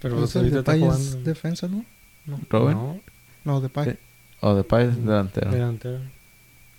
Pero 0.00 0.16
Pues 0.16 0.32
pues 0.32 0.36
el 0.36 0.42
ahorita 0.42 0.58
está 0.60 0.72
Depay 0.72 0.88
es 0.88 0.94
jugando. 1.08 1.22
defensa, 1.30 1.68
¿no? 1.68 1.84
No, 2.26 2.40
¿Robben? 2.50 2.74
No, 2.74 3.00
No, 3.44 3.60
Depay. 3.60 3.98
O 4.40 4.54
DP 4.54 4.72
es 4.82 4.96
delantero. 5.04 5.50
delantero. 5.50 6.00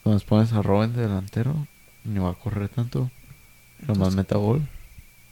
Cuando 0.04 0.24
pones 0.26 0.54
a 0.54 0.62
Robin 0.62 0.94
de 0.94 1.02
delantero, 1.02 1.68
ni 2.04 2.20
va 2.20 2.32
a 2.32 2.34
correr 2.36 2.70
tanto. 2.70 3.12
Nomás 3.88 4.16
meta 4.16 4.38
gol. 4.38 4.68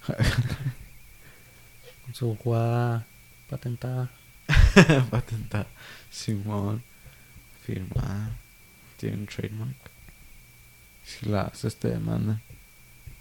Con 0.06 0.16
su 2.14 2.36
jugada 2.36 3.06
patentada. 3.50 4.10
Patentar. 5.10 5.68
Simón. 6.12 6.82
Firmar. 7.66 8.32
Tiene 8.98 9.18
un 9.18 9.26
trademark. 9.28 9.76
Si 11.08 11.30
la 11.30 11.43
haces 11.43 11.78
te 11.78 11.88
demanda. 11.88 12.41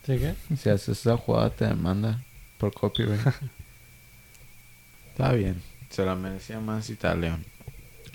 ¿Sí 0.04 0.18
qué? 0.18 0.34
Si 0.56 0.68
haces 0.68 0.98
esa 0.98 1.16
jugada 1.16 1.50
te 1.50 1.66
demanda 1.66 2.20
por 2.58 2.74
copyright. 2.74 3.20
Está 5.10 5.32
bien. 5.32 5.62
Se 5.88 6.04
la 6.04 6.16
merecía 6.16 6.58
más 6.58 6.90
Italia. 6.90 7.38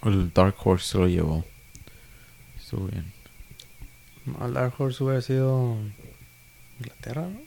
El 0.04 0.34
Dark 0.34 0.56
Horse 0.62 0.90
se 0.90 0.98
lo 0.98 1.08
llevó. 1.08 1.46
Estuvo 2.60 2.88
bien. 2.88 3.14
El 4.42 4.54
Dark 4.54 4.74
Horse 4.78 5.04
hubiera 5.06 5.22
sido 5.22 5.78
Inglaterra, 6.80 7.30
¿no? 7.30 7.40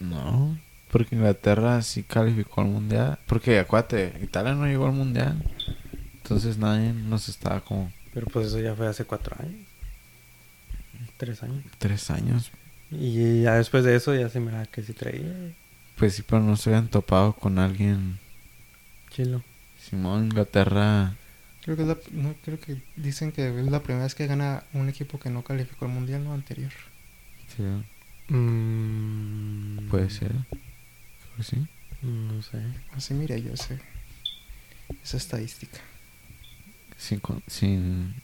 No. 0.00 0.58
Porque 0.92 1.16
Inglaterra 1.16 1.80
sí 1.80 2.02
calificó 2.02 2.60
al 2.60 2.68
mundial. 2.68 3.18
Porque 3.26 3.58
acuérdate, 3.58 4.12
Italia 4.22 4.52
no 4.54 4.66
llegó 4.66 4.86
al 4.86 4.92
mundial. 4.92 5.42
Entonces 6.16 6.58
nadie 6.58 6.92
nos 6.92 7.30
estaba 7.30 7.62
como 7.62 7.90
Pero 8.12 8.26
pues 8.26 8.48
eso 8.48 8.60
ya 8.60 8.74
fue 8.74 8.88
hace 8.88 9.06
cuatro 9.06 9.34
años. 9.40 9.67
Tres 11.18 11.42
años. 11.42 11.64
tres 11.78 12.10
años. 12.10 12.50
Y 12.90 13.42
ya 13.42 13.54
después 13.56 13.84
de 13.84 13.94
eso 13.94 14.14
ya 14.14 14.30
se 14.30 14.40
miraba 14.40 14.64
que 14.66 14.82
sí 14.82 14.94
traía. 14.94 15.52
Pues 15.96 16.14
sí, 16.14 16.22
pero 16.26 16.40
no 16.40 16.56
se 16.56 16.70
habían 16.70 16.88
topado 16.88 17.34
con 17.34 17.58
alguien. 17.58 18.18
Chilo. 19.10 19.42
Simón, 19.78 20.24
Inglaterra. 20.26 21.14
Creo 21.62 21.76
que, 21.76 21.82
es 21.82 21.88
la, 21.88 21.98
no, 22.12 22.34
creo 22.44 22.58
que 22.58 22.80
dicen 22.96 23.32
que 23.32 23.48
es 23.48 23.66
la 23.70 23.82
primera 23.82 24.04
vez 24.04 24.14
que 24.14 24.26
gana 24.26 24.62
un 24.72 24.88
equipo 24.88 25.20
que 25.20 25.28
no 25.28 25.42
calificó 25.42 25.84
al 25.84 25.90
mundial 25.90 26.24
no 26.24 26.32
anterior. 26.32 26.72
Sí, 27.54 27.64
Mm, 28.30 29.88
puede 29.88 30.10
ser. 30.10 30.30
Creo 30.30 31.36
que 31.36 31.42
sí. 31.42 31.66
No 32.02 32.42
sé. 32.42 32.62
Así 32.92 33.14
mire 33.14 33.42
yo 33.42 33.52
ese, 33.54 33.78
esa 35.02 35.16
estadística. 35.16 35.78
Sin, 36.98 37.20
con- 37.20 37.42
sin 37.46 38.14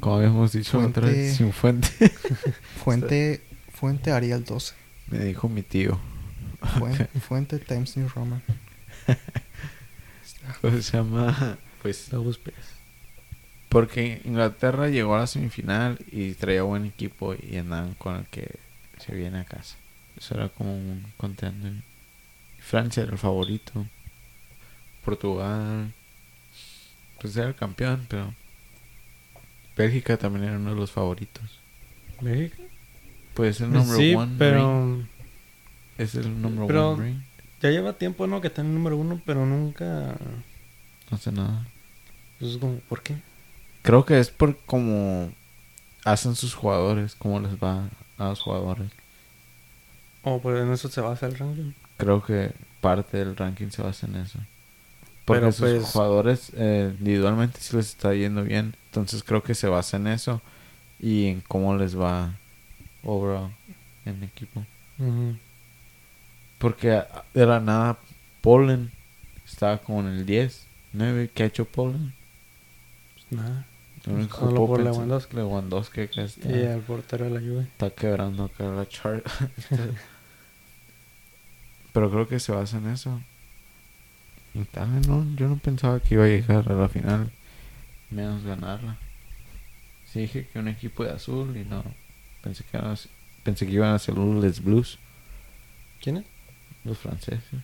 como 0.00 0.16
habíamos 0.16 0.52
dicho 0.52 0.78
otra 0.78 1.02
Fuente. 1.02 1.10
vez, 1.22 1.36
sin 1.36 1.52
fuente. 1.52 1.88
Fuente, 2.84 3.40
fuente 3.72 4.12
Arial 4.12 4.44
12. 4.44 4.74
Me 5.08 5.18
dijo 5.24 5.48
mi 5.48 5.62
tío. 5.62 5.98
Fuente, 6.78 7.06
fuente 7.20 7.58
Times 7.58 7.96
New 7.96 8.08
Roman. 8.08 8.42
¿Cómo 10.60 10.76
se 10.82 10.96
llama? 10.96 11.58
Pues 11.82 12.10
porque 13.70 14.20
Inglaterra 14.24 14.88
llegó 14.88 15.14
a 15.14 15.20
la 15.20 15.26
semifinal 15.26 15.98
y 16.10 16.34
traía 16.34 16.62
buen 16.64 16.84
equipo 16.86 17.34
y 17.34 17.56
andaban 17.56 17.94
con 17.94 18.16
el 18.16 18.26
que 18.26 18.58
se 18.98 19.14
viene 19.14 19.38
a 19.38 19.44
casa. 19.44 19.76
Eso 20.18 20.34
era 20.34 20.48
como 20.48 20.74
un 20.76 21.06
contender. 21.16 21.72
Francia 22.58 23.04
era 23.04 23.12
el 23.12 23.18
favorito. 23.18 23.86
Portugal. 25.04 25.94
Pues 27.20 27.36
era 27.36 27.48
el 27.48 27.54
campeón, 27.54 28.06
pero. 28.08 28.34
Bélgica 29.76 30.16
también 30.16 30.44
era 30.44 30.56
uno 30.56 30.70
de 30.70 30.76
los 30.76 30.90
favoritos. 30.90 31.58
¿México? 32.20 32.62
Pues 33.34 33.60
el 33.60 33.72
number 33.72 33.96
sí, 33.96 34.14
one. 34.14 34.26
ring. 34.26 34.38
pero... 34.38 35.06
Es 35.96 36.14
el 36.14 36.40
number 36.42 36.66
pero- 36.66 36.90
one 36.92 37.04
ring. 37.04 37.22
Ya 37.62 37.70
lleva 37.70 37.92
tiempo, 37.92 38.26
¿no? 38.26 38.40
Que 38.40 38.48
está 38.48 38.62
en 38.62 38.68
el 38.68 38.74
número 38.74 38.96
uno, 38.96 39.20
pero 39.24 39.44
nunca... 39.44 40.16
No 41.10 41.18
sé 41.18 41.30
nada. 41.30 41.66
Pues 42.38 42.52
es 42.52 42.58
como, 42.58 42.76
¿por 42.80 43.02
qué? 43.02 43.16
Creo 43.82 44.04
que 44.06 44.18
es 44.18 44.30
por 44.30 44.56
cómo 44.64 45.30
hacen 46.04 46.36
sus 46.36 46.54
jugadores, 46.54 47.14
cómo 47.14 47.38
les 47.40 47.52
va 47.56 47.88
a 48.16 48.28
los 48.28 48.40
jugadores. 48.40 48.90
O 50.22 50.40
pues 50.40 50.58
en 50.60 50.72
eso 50.72 50.88
se 50.88 51.00
basa 51.00 51.26
el 51.26 51.36
ranking. 51.36 51.72
Creo 51.96 52.22
que 52.22 52.52
parte 52.80 53.18
del 53.18 53.36
ranking 53.36 53.68
se 53.70 53.82
basa 53.82 54.06
en 54.06 54.16
eso. 54.16 54.38
Porque 55.30 55.40
Pero, 55.40 55.52
sus 55.52 55.60
pues- 55.60 55.84
jugadores 55.92 56.52
eh, 56.56 56.94
individualmente 56.98 57.60
sí 57.60 57.76
les 57.76 57.88
está 57.88 58.14
yendo 58.14 58.42
bien. 58.44 58.74
Entonces 58.86 59.22
creo 59.22 59.42
que 59.42 59.54
se 59.54 59.68
basa 59.68 59.96
en 59.96 60.06
eso 60.08 60.40
y 60.98 61.26
en 61.26 61.40
cómo 61.42 61.76
les 61.76 61.98
va 61.98 62.34
overall 63.02 63.50
en 64.04 64.22
equipo. 64.24 64.64
Ujú. 64.98 65.36
Porque 66.58 66.92
a- 66.92 67.24
de 67.32 67.46
la 67.46 67.60
nada 67.60 67.98
Polen 68.40 68.90
estaba 69.46 69.78
como 69.78 70.00
en 70.00 70.06
el 70.08 70.26
10, 70.26 70.66
9. 70.92 71.30
¿Qué 71.32 71.44
ha 71.44 71.46
hecho 71.46 71.64
Polen? 71.64 72.12
Pues 73.14 73.40
nada. 73.40 73.66
Único 74.06 74.38
que 74.38 74.44
Solo 74.46 74.66
por 74.66 74.80
Lewandowski. 74.80 75.36
Lewandowski 75.36 76.08
que 76.08 76.24
está, 76.24 76.48
Y 76.50 76.54
el 76.54 76.80
portero 76.80 77.26
de 77.26 77.30
la 77.32 77.40
Juve. 77.40 77.62
está 77.62 77.90
quebrando 77.90 78.44
acá 78.44 78.64
la 78.64 78.88
chart. 78.88 79.24
Pero 81.92 82.10
creo 82.10 82.28
que 82.28 82.40
se 82.40 82.52
basa 82.52 82.78
en 82.78 82.88
eso. 82.88 83.20
Italia 84.54 85.00
no, 85.06 85.26
yo 85.36 85.48
no 85.48 85.56
pensaba 85.58 86.00
que 86.00 86.14
iba 86.14 86.24
a 86.24 86.28
llegar 86.28 86.70
a 86.70 86.74
la 86.74 86.88
final. 86.88 87.30
Menos 88.10 88.42
ganarla. 88.44 88.96
Sí 90.06 90.20
dije 90.20 90.48
que 90.52 90.58
un 90.58 90.68
equipo 90.68 91.04
de 91.04 91.10
azul 91.12 91.56
y 91.56 91.64
no. 91.64 91.84
Pensé 92.42 92.64
que, 92.64 92.76
iban 92.76 92.90
a 92.90 92.96
ser- 92.96 93.10
pensé 93.44 93.66
que 93.66 93.72
iban 93.72 93.94
a 93.94 93.98
ser 93.98 94.16
los 94.16 94.42
Les 94.42 94.62
Blues. 94.62 94.98
¿Quién 96.02 96.18
es? 96.18 96.24
Los 96.84 96.98
franceses. 96.98 97.60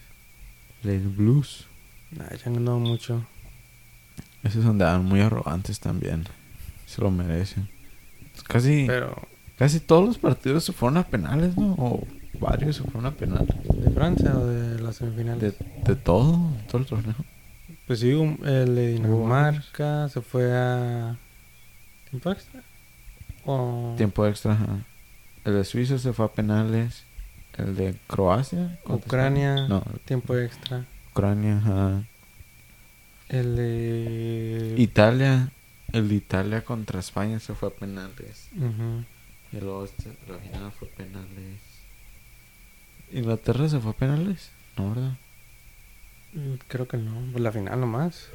Les 0.82 1.16
Blues. 1.16 1.66
Nah, 2.12 2.28
ya 2.30 2.46
han 2.46 2.54
ganado 2.54 2.78
mucho. 2.78 3.24
Esos 4.44 4.64
andaban 4.64 5.04
muy 5.04 5.20
arrogantes 5.20 5.80
también. 5.80 6.24
Se 6.86 7.00
lo 7.02 7.10
merecen. 7.10 7.68
Casi, 8.46 8.84
Pero 8.86 9.26
casi 9.58 9.80
todos 9.80 10.06
los 10.06 10.18
partidos 10.18 10.62
se 10.64 10.72
fueron 10.72 10.98
a 10.98 11.02
penales, 11.06 11.56
¿no? 11.56 11.72
O 11.78 12.06
varios 12.40 12.76
se 12.76 12.82
fueron 12.82 13.06
a 13.06 13.10
penales. 13.12 13.48
¿de 13.64 13.90
Francia 13.90 14.36
o 14.36 14.46
de 14.46 14.80
las 14.80 14.96
semifinales? 14.96 15.40
De, 15.58 15.66
de 15.84 15.96
todo, 15.96 16.38
todo 16.68 16.78
el 16.82 16.86
torneo. 16.86 17.14
Pues 17.86 18.00
sí, 18.00 18.12
un- 18.12 18.38
el 18.44 18.74
de 18.74 18.92
Dinamarca 18.94 20.08
se 20.08 20.20
fue 20.20 20.52
a... 20.52 21.16
¿Tiempo 22.10 22.30
extra? 22.32 22.62
O... 23.44 23.94
Tiempo 23.96 24.26
extra. 24.26 24.52
ajá. 24.52 24.78
El 25.44 25.54
de 25.54 25.64
Suiza 25.64 25.98
se 25.98 26.12
fue 26.12 26.24
a 26.26 26.28
penales. 26.28 27.04
El 27.56 27.76
de 27.76 27.94
Croacia. 28.08 28.78
¿cuántos 28.84 29.06
Ucrania. 29.06 29.66
No, 29.68 29.82
Tiempo 30.04 30.36
extra. 30.36 30.84
Ucrania, 31.12 31.58
ajá. 31.58 32.02
El 33.28 33.56
de... 33.56 34.74
Italia. 34.78 35.50
El 35.92 36.08
de 36.08 36.14
Italia 36.16 36.64
contra 36.64 36.98
España 37.00 37.38
se 37.40 37.54
fue 37.54 37.68
a 37.68 37.72
penales. 37.72 38.48
Ujú. 38.56 39.04
Y 39.52 39.60
luego 39.60 39.84
este- 39.84 40.16
la 40.28 40.38
final 40.38 40.72
fue 40.72 40.88
penales. 40.88 41.58
¿Inglaterra 43.12 43.68
se 43.68 43.80
fue 43.80 43.92
a 43.92 43.94
penales? 43.94 44.50
No, 44.76 44.90
¿verdad? 44.90 45.12
Mm, 46.32 46.54
Creo 46.68 46.88
que 46.88 46.96
no. 46.96 47.32
Pues 47.32 47.42
la 47.42 47.52
final 47.52 47.80
nomás. 47.80 48.28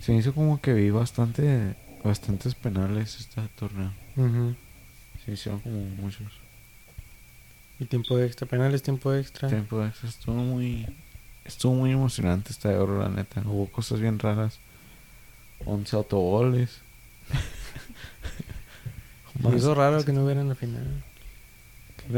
Se 0.00 0.12
me 0.12 0.18
hizo 0.18 0.34
como 0.34 0.60
que 0.60 0.72
vi 0.72 0.90
bastante, 0.90 1.74
bastantes 2.02 2.54
penales 2.54 3.18
este 3.20 3.40
torneo. 3.56 3.92
Ujú. 4.16 4.54
Se 5.24 5.32
hicieron 5.32 5.60
como 5.60 5.76
muchos. 5.84 6.32
Y 7.80 7.86
tiempo 7.86 8.18
extra. 8.18 8.46
Penales, 8.46 8.82
tiempo 8.82 9.12
extra. 9.14 9.48
Tiempo 9.48 9.84
extra. 9.84 10.08
Estuvo 10.08 10.36
muy, 10.36 10.86
estuvo 11.44 11.74
muy 11.74 11.92
emocionante 11.92 12.52
esta 12.52 12.72
Euro, 12.72 13.00
la 13.00 13.08
neta. 13.08 13.42
Hubo 13.44 13.66
cosas 13.66 14.00
bien 14.00 14.18
raras. 14.18 14.58
11 15.66 15.96
autogoles. 15.96 16.80
Me 19.42 19.56
hizo 19.56 19.74
raro 19.74 20.04
que 20.04 20.12
no 20.12 20.24
hubiera 20.24 20.40
en 20.40 20.48
la 20.48 20.54
final. 20.54 21.02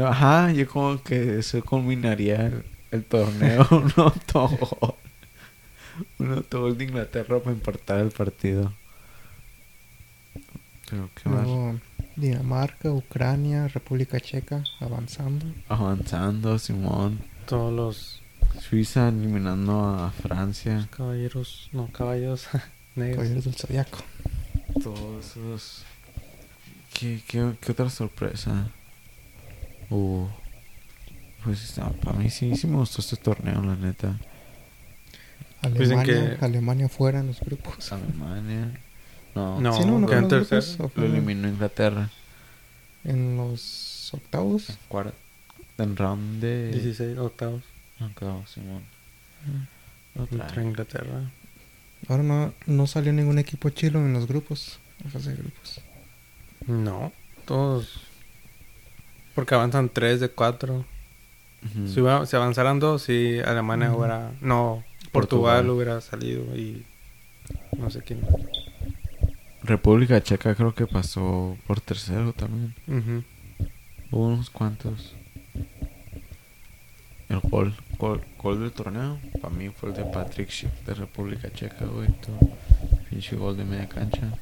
Ajá, 0.03 0.51
yo 0.51 0.67
como 0.67 1.01
que 1.01 1.39
eso 1.39 1.63
culminaría 1.63 2.47
el, 2.47 2.63
el 2.91 3.03
torneo. 3.03 3.67
un 3.71 3.93
autogol. 3.95 4.95
Un 6.19 6.33
autogol 6.33 6.77
de 6.77 6.83
Inglaterra 6.85 7.39
para 7.39 7.51
empatar 7.51 7.99
el 7.99 8.11
partido. 8.11 8.73
Pero 10.89 11.09
qué 11.15 11.29
más. 11.29 11.47
Dinamarca, 12.15 12.91
Ucrania, 12.91 13.67
República 13.67 14.19
Checa 14.19 14.63
avanzando. 14.79 15.45
Avanzando, 15.69 16.57
Simón. 16.57 17.19
Todos 17.45 17.73
los 17.73 18.21
Suiza 18.59 19.09
eliminando 19.09 19.85
a 19.87 20.11
Francia. 20.11 20.87
caballeros... 20.95 21.69
No, 21.71 21.87
caballos 21.91 22.47
negros. 22.95 23.17
Caballeros 23.17 23.45
del 23.45 23.53
Zodiaco. 23.55 23.99
Todos 24.81 25.31
esos. 25.31 25.83
¿Qué, 26.93 27.21
qué, 27.27 27.53
qué 27.61 27.71
otra 27.71 27.89
sorpresa? 27.89 28.71
Uh, 29.89 30.27
pues 31.43 31.77
no, 31.77 31.91
para 31.93 32.17
mí 32.17 32.29
sí, 32.29 32.55
sí 32.55 32.67
me 32.67 32.77
gustó 32.77 33.01
este 33.01 33.15
torneo, 33.15 33.61
la 33.61 33.75
neta. 33.75 34.17
Alemania, 35.61 36.37
que- 36.37 36.45
Alemania 36.45 36.89
fuera 36.89 37.19
en 37.19 37.27
los 37.27 37.39
grupos. 37.39 37.91
Alemania. 37.91 38.79
No, 39.35 39.59
No, 39.59 39.73
Sí, 39.77 39.85
no, 39.85 39.97
en 40.11 40.27
tercer. 40.27 40.61
grupos, 40.77 40.97
o 40.97 40.99
lo 40.99 41.05
eliminó 41.07 41.47
Inglaterra. 41.47 42.09
En 43.03 43.37
los 43.37 44.09
octavos. 44.13 44.77
En 45.77 45.95
round 45.95 46.41
de. 46.41 46.71
16 46.71 47.17
octavos. 47.17 47.63
No, 47.99 48.13
quedó 48.15 48.45
Simón. 48.47 48.83
Otra. 50.15 50.37
Contra 50.45 50.63
Inglaterra. 50.63 51.21
Ahora 52.07 52.23
no, 52.23 52.53
no 52.65 52.87
salió 52.87 53.13
ningún 53.13 53.39
equipo 53.39 53.69
chilo 53.69 53.99
en 53.99 54.13
los 54.13 54.27
grupos. 54.27 54.79
En 55.03 55.11
fase 55.11 55.31
de 55.31 55.37
grupos. 55.37 55.81
No, 56.67 57.11
todos. 57.45 58.01
Porque 59.37 59.53
avanzan 59.53 59.89
3 59.89 60.19
de 60.19 60.29
4. 60.29 60.73
Ujú. 60.73 62.25
Si, 62.25 62.35
avanzaran 62.35 62.79
2, 62.79 62.99
si 62.99 63.37
Alemania 63.37 63.93
hubiera. 63.93 64.31
No, 64.41 64.83
Portugal, 65.11 65.57
Portugal. 65.57 65.69
hubiera 65.69 66.01
salido 66.01 66.41
y. 66.55 66.83
No 67.77 67.91
sé 67.91 68.01
quién. 68.01 68.21
República 69.61 70.23
Checa 70.23 70.55
creo 70.55 70.73
que 70.73 70.87
pasó 70.87 71.55
por 71.67 71.79
tercero 71.81 72.33
también. 72.33 72.73
Hubo 74.09 74.25
unos 74.25 74.49
cuantos. 74.49 75.13
El 77.29 77.39
gol, 77.41 77.75
gol, 77.99 78.23
gol 78.41 78.59
del 78.59 78.71
torneo, 78.71 79.19
para 79.39 79.53
mí 79.53 79.69
fue 79.69 79.89
el 79.89 79.97
de 79.97 80.05
Patrick 80.05 80.49
Schick 80.49 80.73
de 80.83 80.95
República 80.95 81.53
Checa, 81.53 81.85
güey. 81.85 82.09
Pinche 83.07 83.35
gol 83.35 83.55
de 83.55 83.65
media 83.65 83.87
cancha. 83.87 84.33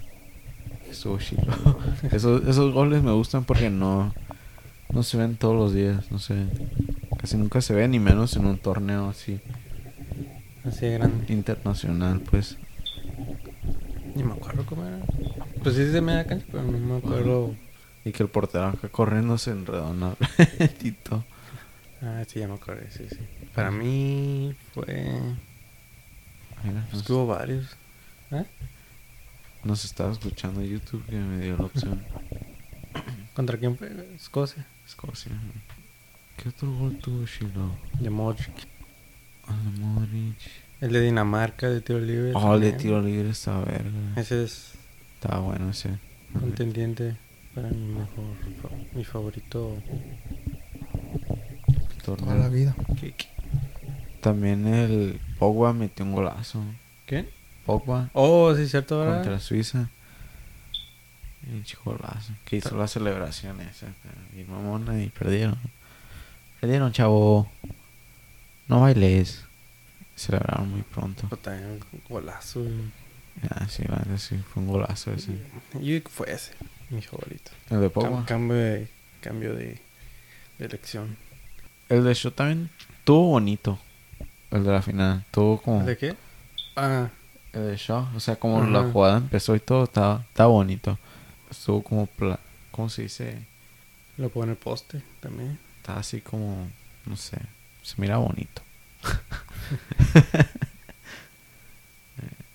Chido. 0.90 1.80
esos, 2.14 2.48
esos 2.48 2.74
goles 2.74 3.04
me 3.04 3.12
gustan 3.12 3.44
porque 3.44 3.70
no, 3.70 4.14
no 4.96 5.04
se 5.04 5.18
ven 5.18 5.36
todos 5.36 5.56
los 5.56 5.74
días, 5.74 6.10
no 6.12 6.18
sé. 6.20 6.46
Casi 7.20 7.38
nunca 7.38 7.62
se 7.62 7.74
ven, 7.76 7.92
ni 7.92 8.00
menos 8.00 8.36
en 8.36 8.46
un 8.46 8.58
torneo 8.58 9.10
así 9.10 9.40
Así 10.64 10.86
de 10.88 10.94
grande. 10.94 11.32
internacional, 11.32 12.22
pues. 12.22 12.58
Ni 14.16 14.24
me 14.24 14.34
acuerdo 14.34 14.66
cómo 14.66 14.86
era. 14.86 15.00
Pues 15.62 15.76
sí 15.76 15.82
es 15.82 15.94
de 15.94 16.02
media 16.02 16.26
cancha, 16.26 16.46
pero 16.52 16.64
no 16.64 16.72
me 16.80 16.98
acuerdo. 16.98 17.56
Y 18.04 18.12
que 18.12 18.24
el 18.24 18.30
portero 18.30 18.66
acá 18.68 18.88
corriendo 18.90 19.38
se 19.38 19.52
enredó 19.52 19.92
en 19.92 20.00
la 20.00 20.16
Tito. 20.80 21.24
Ah, 22.02 22.24
sí, 22.28 22.40
ya 22.40 22.48
me 22.48 22.54
acuerdo, 22.56 22.84
sí, 22.90 23.06
sí. 23.10 23.18
Para 23.54 23.72
mí 23.72 24.56
fue. 24.74 25.12
Mira, 26.64 26.88
Pues 26.92 27.10
hubo 27.10 27.28
varios. 27.28 27.76
¿Eh? 28.32 28.46
nos 29.64 29.84
estaba 29.84 30.12
escuchando 30.12 30.62
YouTube 30.64 31.04
que 31.08 31.16
me 31.16 31.44
dio 31.44 31.58
la 31.58 31.66
opción. 31.66 32.04
¿Contra 33.34 33.58
quién 33.58 33.76
fue? 33.78 33.90
Escocia. 34.16 34.66
Escocia. 34.88 35.32
¿Qué 36.38 36.50
otro 36.50 36.72
gol 36.72 36.98
tuvo 37.00 37.26
Shiloh? 37.26 37.72
De 38.00 38.10
Modric. 38.10 38.68
Ah, 39.48 39.56
de 39.64 39.80
Modric. 39.80 40.38
El 40.82 40.92
de 40.92 41.02
Dinamarca, 41.02 41.70
de 41.70 41.82
tiro 41.82 42.00
libre. 42.00 42.32
Oh, 42.36 42.56
el 42.56 42.62
de 42.62 42.74
tiro 42.74 43.02
libre 43.02 43.30
estaba 43.30 43.64
verga. 43.66 43.90
Ese 44.16 44.44
es 44.44 44.74
Estaba 45.16 45.40
bueno 45.40 45.70
ese. 45.70 45.98
contendiente 46.34 47.16
para 47.56 47.70
mi 47.70 47.88
mejor. 47.94 48.26
Mi 48.94 49.04
favorito. 49.04 49.78
torneo. 52.04 52.26
Toda 52.28 52.36
la 52.36 52.50
vida. 52.50 52.76
kick. 53.00 53.28
También 54.22 54.68
el 54.68 55.20
Pogba 55.40 55.74
metió 55.74 56.04
un 56.06 56.12
golazo. 56.14 56.62
¿Quién? 57.06 57.28
Pogba 57.66 58.10
Oh, 58.14 58.54
sí, 58.56 58.68
cierto, 58.68 59.00
¿verdad? 59.00 59.16
contra 59.24 59.40
Suiza. 59.40 59.90
Pinche 61.46 61.78
golazo. 61.84 62.34
Que 62.44 62.58
hizo 62.58 62.76
la 62.78 62.88
celebración 62.88 63.62
esa. 63.62 63.88
Y 64.36 64.44
mamona 64.44 65.02
y 65.02 65.10
perdieron. 65.10 65.58
Perdieron, 66.60 66.92
chavo. 66.92 67.50
No 68.68 68.82
bailes. 68.82 69.44
Celebraron 70.16 70.70
muy 70.72 70.82
pronto. 70.82 71.28
También 71.38 71.72
un 71.72 71.80
golazo. 72.10 72.66
Ah, 73.50 73.68
sí, 73.68 73.84
la 73.84 74.18
sí, 74.18 74.38
fue 74.38 74.64
un 74.64 74.70
golazo 74.70 75.12
ese. 75.12 75.34
Que 75.74 76.02
fue 76.10 76.32
ese, 76.32 76.54
mi 76.90 77.02
favorito. 77.02 77.52
El 77.70 77.82
de 77.82 77.88
Cam- 77.90 77.92
Pogba. 77.94 78.26
cambio 78.26 78.56
de, 78.56 78.88
cambio 79.22 79.54
de, 79.54 79.80
de 80.58 80.66
elección. 80.66 81.18
El 81.90 82.04
de 82.06 82.14
Shaw 82.14 82.32
también 82.32 82.70
Estuvo 83.00 83.28
bonito. 83.28 83.78
El 84.52 84.64
de 84.64 84.72
la 84.72 84.82
final. 84.82 85.20
Estuvo 85.26 85.62
como... 85.62 85.84
¿De 85.84 85.98
qué? 85.98 86.16
Ah, 86.78 87.10
El 87.54 87.68
de 87.68 87.78
Shaw. 87.78 88.08
O 88.16 88.20
sea, 88.20 88.38
como 88.38 88.64
la 88.66 88.84
jugada 88.84 89.18
empezó 89.18 89.54
y 89.56 89.60
todo. 89.60 89.84
Estaba, 89.84 90.24
estaba 90.30 90.50
bonito. 90.50 90.98
Estuvo 91.50 91.84
como... 91.84 92.06
Pla... 92.08 92.40
¿Cómo 92.72 92.90
se 92.90 93.04
dice? 93.04 93.46
lo 94.18 94.30
pongo 94.30 94.46
en 94.46 94.50
el 94.52 94.56
poste 94.58 95.02
también. 95.20 95.60
Estaba 95.78 96.00
así 96.00 96.22
como... 96.22 96.70
No 97.06 97.16
sé. 97.18 97.38
Se 97.84 97.96
mira 97.98 98.18
bonito. 98.18 98.62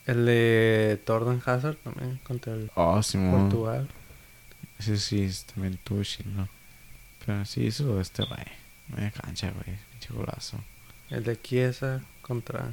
El 0.06 0.26
de 0.26 1.00
Torden 1.04 1.40
Hazard 1.44 1.76
también 1.76 2.18
contra 2.24 2.54
el 2.54 2.70
Oh, 2.74 3.00
Simón. 3.02 3.42
Portugal. 3.48 3.88
Ese 4.78 4.96
sí, 4.96 5.22
es- 5.22 5.44
también 5.44 5.78
tuvo 5.84 6.02
chino. 6.02 6.48
Pero 7.24 7.44
sí 7.44 7.64
hizo 7.66 8.00
este 8.00 8.24
güey. 8.24 8.44
Media 8.88 9.10
cancha, 9.12 9.50
güey. 9.52 9.76
Pinche 9.92 10.12
golazo. 10.12 10.58
El 11.10 11.22
de 11.24 11.40
Chiesa 11.40 12.00
contra... 12.22 12.72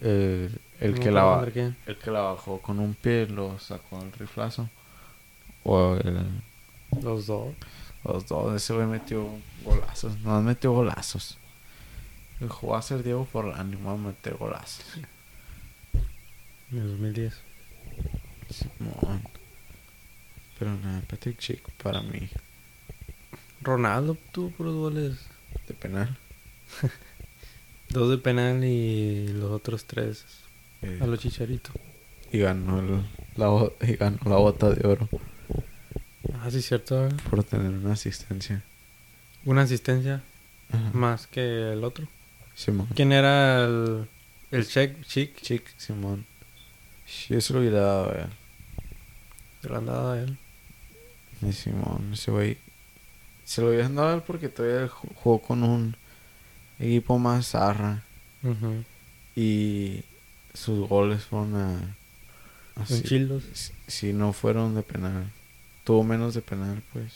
El, 0.00 0.58
el 0.80 0.98
que 0.98 1.10
la 1.10 1.46
el 1.86 1.98
que 1.98 2.10
la 2.10 2.20
bajó 2.20 2.60
con 2.62 2.78
un 2.78 2.94
pie 2.94 3.26
lo 3.26 3.58
sacó 3.58 4.00
el 4.02 4.12
riflazo. 4.12 4.68
O 5.62 5.94
el, 5.96 6.26
Los 7.02 7.26
dos. 7.26 7.54
los 8.04 8.26
dos. 8.26 8.54
Ese 8.54 8.72
güey 8.72 8.86
metió 8.86 9.28
golazos. 9.62 10.18
No 10.20 10.40
metió 10.40 10.72
golazos. 10.72 11.36
El 12.40 12.48
jugó 12.48 12.76
a 12.76 12.82
ser 12.82 13.02
Diego 13.02 13.26
Forlán 13.26 13.72
y 13.74 13.76
va 13.84 13.92
a 13.92 13.96
meter 13.96 14.34
golazos. 14.36 14.86
En 16.70 16.78
el 16.78 16.88
2010. 16.88 17.38
Simón. 18.48 19.22
Pero 20.58 20.74
nada, 20.76 21.02
Patrick 21.08 21.38
Chick 21.38 21.70
para 21.82 22.00
mí. 22.00 22.30
Ronaldo 23.60 24.16
tuvo 24.32 24.50
puros 24.50 24.74
goles. 24.74 25.26
De 25.68 25.74
penal. 25.74 26.16
Dos 27.90 28.10
de 28.10 28.18
penal 28.18 28.64
y 28.64 29.28
los 29.28 29.50
otros 29.50 29.84
tres 29.84 30.24
Eh, 30.82 30.98
a 31.02 31.06
los 31.06 31.18
chicharitos. 31.18 31.74
y 32.32 32.38
ganó 32.38 32.78
el, 32.80 33.02
la, 33.36 33.70
y 33.86 33.96
ganó 33.96 34.18
la 34.24 34.36
bota 34.36 34.70
de 34.70 34.86
oro. 34.86 35.08
Ah, 36.34 36.48
sí, 36.50 36.62
cierto. 36.62 37.06
¿eh? 37.06 37.10
Por 37.28 37.42
tener 37.44 37.70
una 37.70 37.92
asistencia. 37.92 38.62
Una 39.44 39.62
asistencia 39.62 40.22
Ajá. 40.72 40.90
más 40.94 41.26
que 41.26 41.72
el 41.72 41.84
otro. 41.84 42.06
Simón. 42.54 42.88
¿Quién 42.94 43.12
era 43.12 43.64
el, 43.64 44.06
el 44.50 44.66
check, 44.66 45.02
chic? 45.04 45.36
Chick, 45.40 45.64
Simón. 45.76 46.24
Si 47.06 47.34
eso 47.34 47.54
lo 47.54 47.60
hubiera 47.60 47.80
dado 47.80 48.10
a 48.10 48.14
él. 48.22 48.26
Se 49.62 49.68
lo 49.68 49.76
han 49.78 49.86
dado 49.86 50.12
a 50.12 50.20
él. 50.20 50.38
Y 51.42 51.52
Simón, 51.52 52.10
ese 52.12 52.30
güey. 52.30 52.58
Se 53.44 53.60
lo 53.60 53.68
hubieran 53.70 53.96
dado 53.96 54.10
a 54.10 54.14
él 54.14 54.22
porque 54.26 54.48
todavía 54.48 54.88
ju- 54.88 55.12
jugó 55.16 55.42
con 55.42 55.62
un 55.64 55.96
equipo 56.80 57.18
más 57.18 57.48
zarra. 57.50 58.02
Y 59.36 60.02
sus 60.54 60.88
goles 60.88 61.24
fueron 61.24 61.54
a. 61.56 61.96
Así- 62.76 63.02
chilos. 63.02 63.44
si, 63.52 63.72
si 63.86 64.12
no 64.12 64.32
fueron 64.32 64.74
de 64.74 64.82
penal. 64.82 65.30
Tuvo 65.84 66.02
menos 66.04 66.34
de 66.34 66.42
penal, 66.42 66.82
pues. 66.92 67.12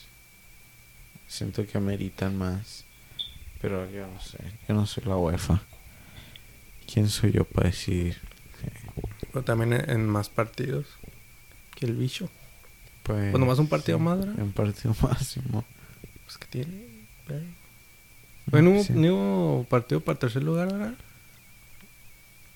Siento 1.27 1.65
que 1.65 1.77
ameritan 1.77 2.37
más. 2.37 2.83
Pero 3.61 3.89
yo 3.89 4.05
no 4.07 4.19
sé. 4.21 4.37
Yo 4.67 4.75
no 4.75 4.85
soy 4.85 5.03
la 5.05 5.17
UEFA. 5.17 5.61
¿Quién 6.91 7.09
soy 7.09 7.31
yo 7.31 7.43
para 7.45 7.69
decidir? 7.69 8.17
Pero 9.31 9.43
también 9.43 9.73
en, 9.73 9.89
en 9.89 10.07
más 10.07 10.29
partidos 10.29 10.85
que 11.75 11.85
el 11.87 11.95
bicho. 11.95 12.29
Pues. 13.03 13.31
Pues 13.31 13.39
nomás 13.39 13.59
un 13.59 13.67
partido 13.67 13.97
más, 13.99 14.19
¿verdad? 14.19 14.35
Un 14.39 14.51
partido 14.51 14.95
más. 15.01 15.37
Pues 16.25 16.37
que 16.37 16.47
tiene. 16.47 16.85
pero- 17.27 17.64
Bueno, 18.47 18.83
Sí. 18.83 18.93
ni 18.93 19.09
hubo 19.09 19.65
partido 19.69 20.01
para 20.01 20.19
tercer 20.19 20.43
lugar, 20.43 20.71
¿verdad? 20.71 20.93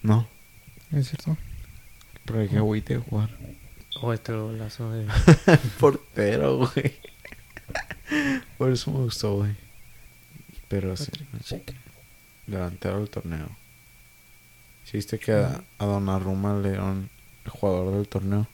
No, 0.02 0.28
¿Es 0.92 1.08
cierto? 1.10 1.38
pero 2.26 2.40
hay 2.42 2.48
que 2.48 2.58
agüite 2.58 2.98
jugar. 2.98 3.30
O 4.02 4.14
este 4.14 4.32
golazo 4.34 4.92
de. 4.92 5.08
Portero, 5.80 6.58
güey. 6.58 6.96
Por 8.58 8.72
eso 8.72 8.92
me 8.92 9.00
gustó, 9.00 9.36
güey. 9.38 9.56
Pero 10.68 10.96
sí, 10.96 11.12
delantero 12.48 13.00
del 13.00 13.10
torneo. 13.10 13.50
¿Sí 14.86 14.98
viste 14.98 15.20
que 15.20 15.34
a, 15.34 15.64
a 15.80 15.86
Donnarumma 15.86 16.58
le 16.60 16.70
dieron 16.70 17.10
el 17.46 17.52
jugador 17.52 17.96
del 17.96 18.08
torneo? 18.08 18.48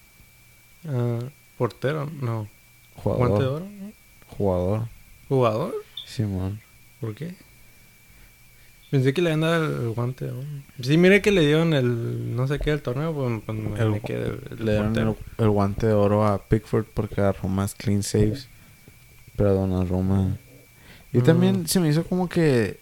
Ah, 0.88 1.19
portero, 1.57 2.09
no. 2.21 2.47
Jugador. 2.95 3.27
Guante 3.27 3.43
de 3.43 3.49
oro. 3.49 3.65
¿no? 3.65 3.91
Jugador. 4.38 4.88
¿Jugador? 5.29 5.73
Simón. 6.05 6.61
¿Por 7.05 7.15
qué? 7.15 7.35
Pensé 8.91 9.13
que 9.13 9.21
le 9.21 9.29
habían 9.31 9.41
dado 9.41 9.65
el 9.87 9.89
guante 9.93 10.25
de 10.25 10.31
oro. 10.31 10.43
Sí, 10.81 10.97
mire 10.97 11.21
que 11.21 11.31
le 11.31 11.41
dieron 11.41 11.73
el 11.73 12.35
no 12.35 12.47
sé 12.47 12.59
qué 12.59 12.69
del 12.71 12.81
torneo, 12.81 13.13
pues, 13.13 13.41
pues 13.45 13.57
me, 13.57 13.79
El 13.79 13.89
me 13.91 13.99
quedé 14.01 14.27
el, 14.27 14.65
Le 14.65 14.71
dieron 14.73 14.95
el, 14.97 15.15
el 15.37 15.49
guante 15.49 15.87
de 15.87 15.93
oro 15.93 16.25
a 16.25 16.47
Pickford 16.47 16.85
porque 16.93 17.19
agarró 17.21 17.49
más 17.49 17.73
clean 17.75 18.03
saves. 18.03 18.47
Pero 19.35 19.53
Donnarumma... 19.53 20.37
Y 21.11 21.17
Mm. 21.19 21.23
también 21.23 21.67
se 21.67 21.79
me 21.79 21.89
hizo 21.89 22.03
como 22.05 22.29
que... 22.29 22.79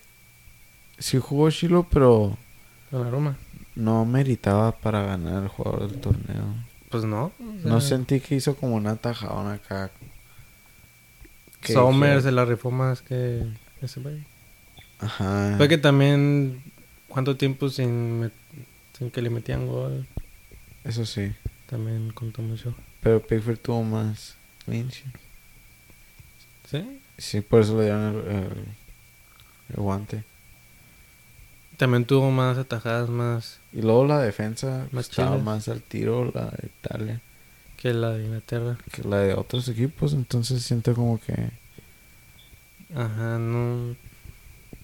Sí 0.99 1.17
jugó 1.19 1.49
Chilo, 1.49 1.87
pero 1.89 2.37
Donnarumma. 2.91 3.37
no 3.75 4.05
meritaba 4.05 4.71
para 4.73 5.03
ganar 5.03 5.43
el 5.43 5.49
jugador 5.49 5.89
del 5.89 5.99
torneo. 5.99 6.45
Pues 6.89 7.05
no. 7.05 7.25
o 7.25 7.33
No 7.63 7.81
sentí 7.81 8.19
que 8.19 8.35
hizo 8.35 8.55
como 8.55 8.75
una 8.75 8.95
tajadona 8.97 9.53
acá. 9.53 9.89
Sommer 11.63 12.21
se 12.21 12.31
la 12.31 12.45
rifó 12.45 12.71
más 12.71 13.01
que 13.01 13.43
ese 13.85 13.99
güey. 13.99 14.23
Ajá. 14.99 15.55
Fue 15.57 15.67
que 15.67 15.77
también. 15.77 16.61
¿Cuánto 17.07 17.37
tiempo 17.37 17.69
sin, 17.69 18.21
met- 18.23 18.31
sin 18.97 19.11
que 19.11 19.21
le 19.21 19.29
metían 19.29 19.67
gol? 19.67 20.07
Eso 20.83 21.05
sí. 21.05 21.31
También 21.67 22.11
contó 22.11 22.41
mucho. 22.41 22.73
Pero 23.01 23.21
Pickford 23.25 23.57
tuvo 23.57 23.83
más 23.83 24.35
clinch. 24.65 25.03
¿Sí? 26.69 26.99
Sí, 27.17 27.41
por 27.41 27.61
eso 27.61 27.77
le 27.77 27.83
dieron 27.83 28.01
el, 28.15 28.35
el- 28.35 28.65
el 29.69 29.75
guante. 29.75 30.23
También 31.77 32.05
tuvo 32.05 32.29
más 32.31 32.57
atajadas 32.57 33.09
más 33.09 33.59
Y 33.73 33.81
luego 33.81 34.05
la 34.05 34.19
defensa 34.19 34.87
Más 34.91 35.09
estaba 35.09 35.37
más 35.37 35.67
al 35.67 35.81
tiro, 35.81 36.31
la 36.33 36.45
de 36.45 36.67
Italia, 36.67 37.21
que 37.77 37.93
la 37.93 38.11
de 38.11 38.25
Inglaterra. 38.25 38.77
que 38.91 39.03
la 39.03 39.17
de 39.17 39.33
otros 39.33 39.67
equipos. 39.67 40.13
Entonces 40.13 40.63
siento 40.63 40.93
como 40.95 41.19
que... 41.19 41.51
Ajá, 42.95 43.37
no. 43.39 43.95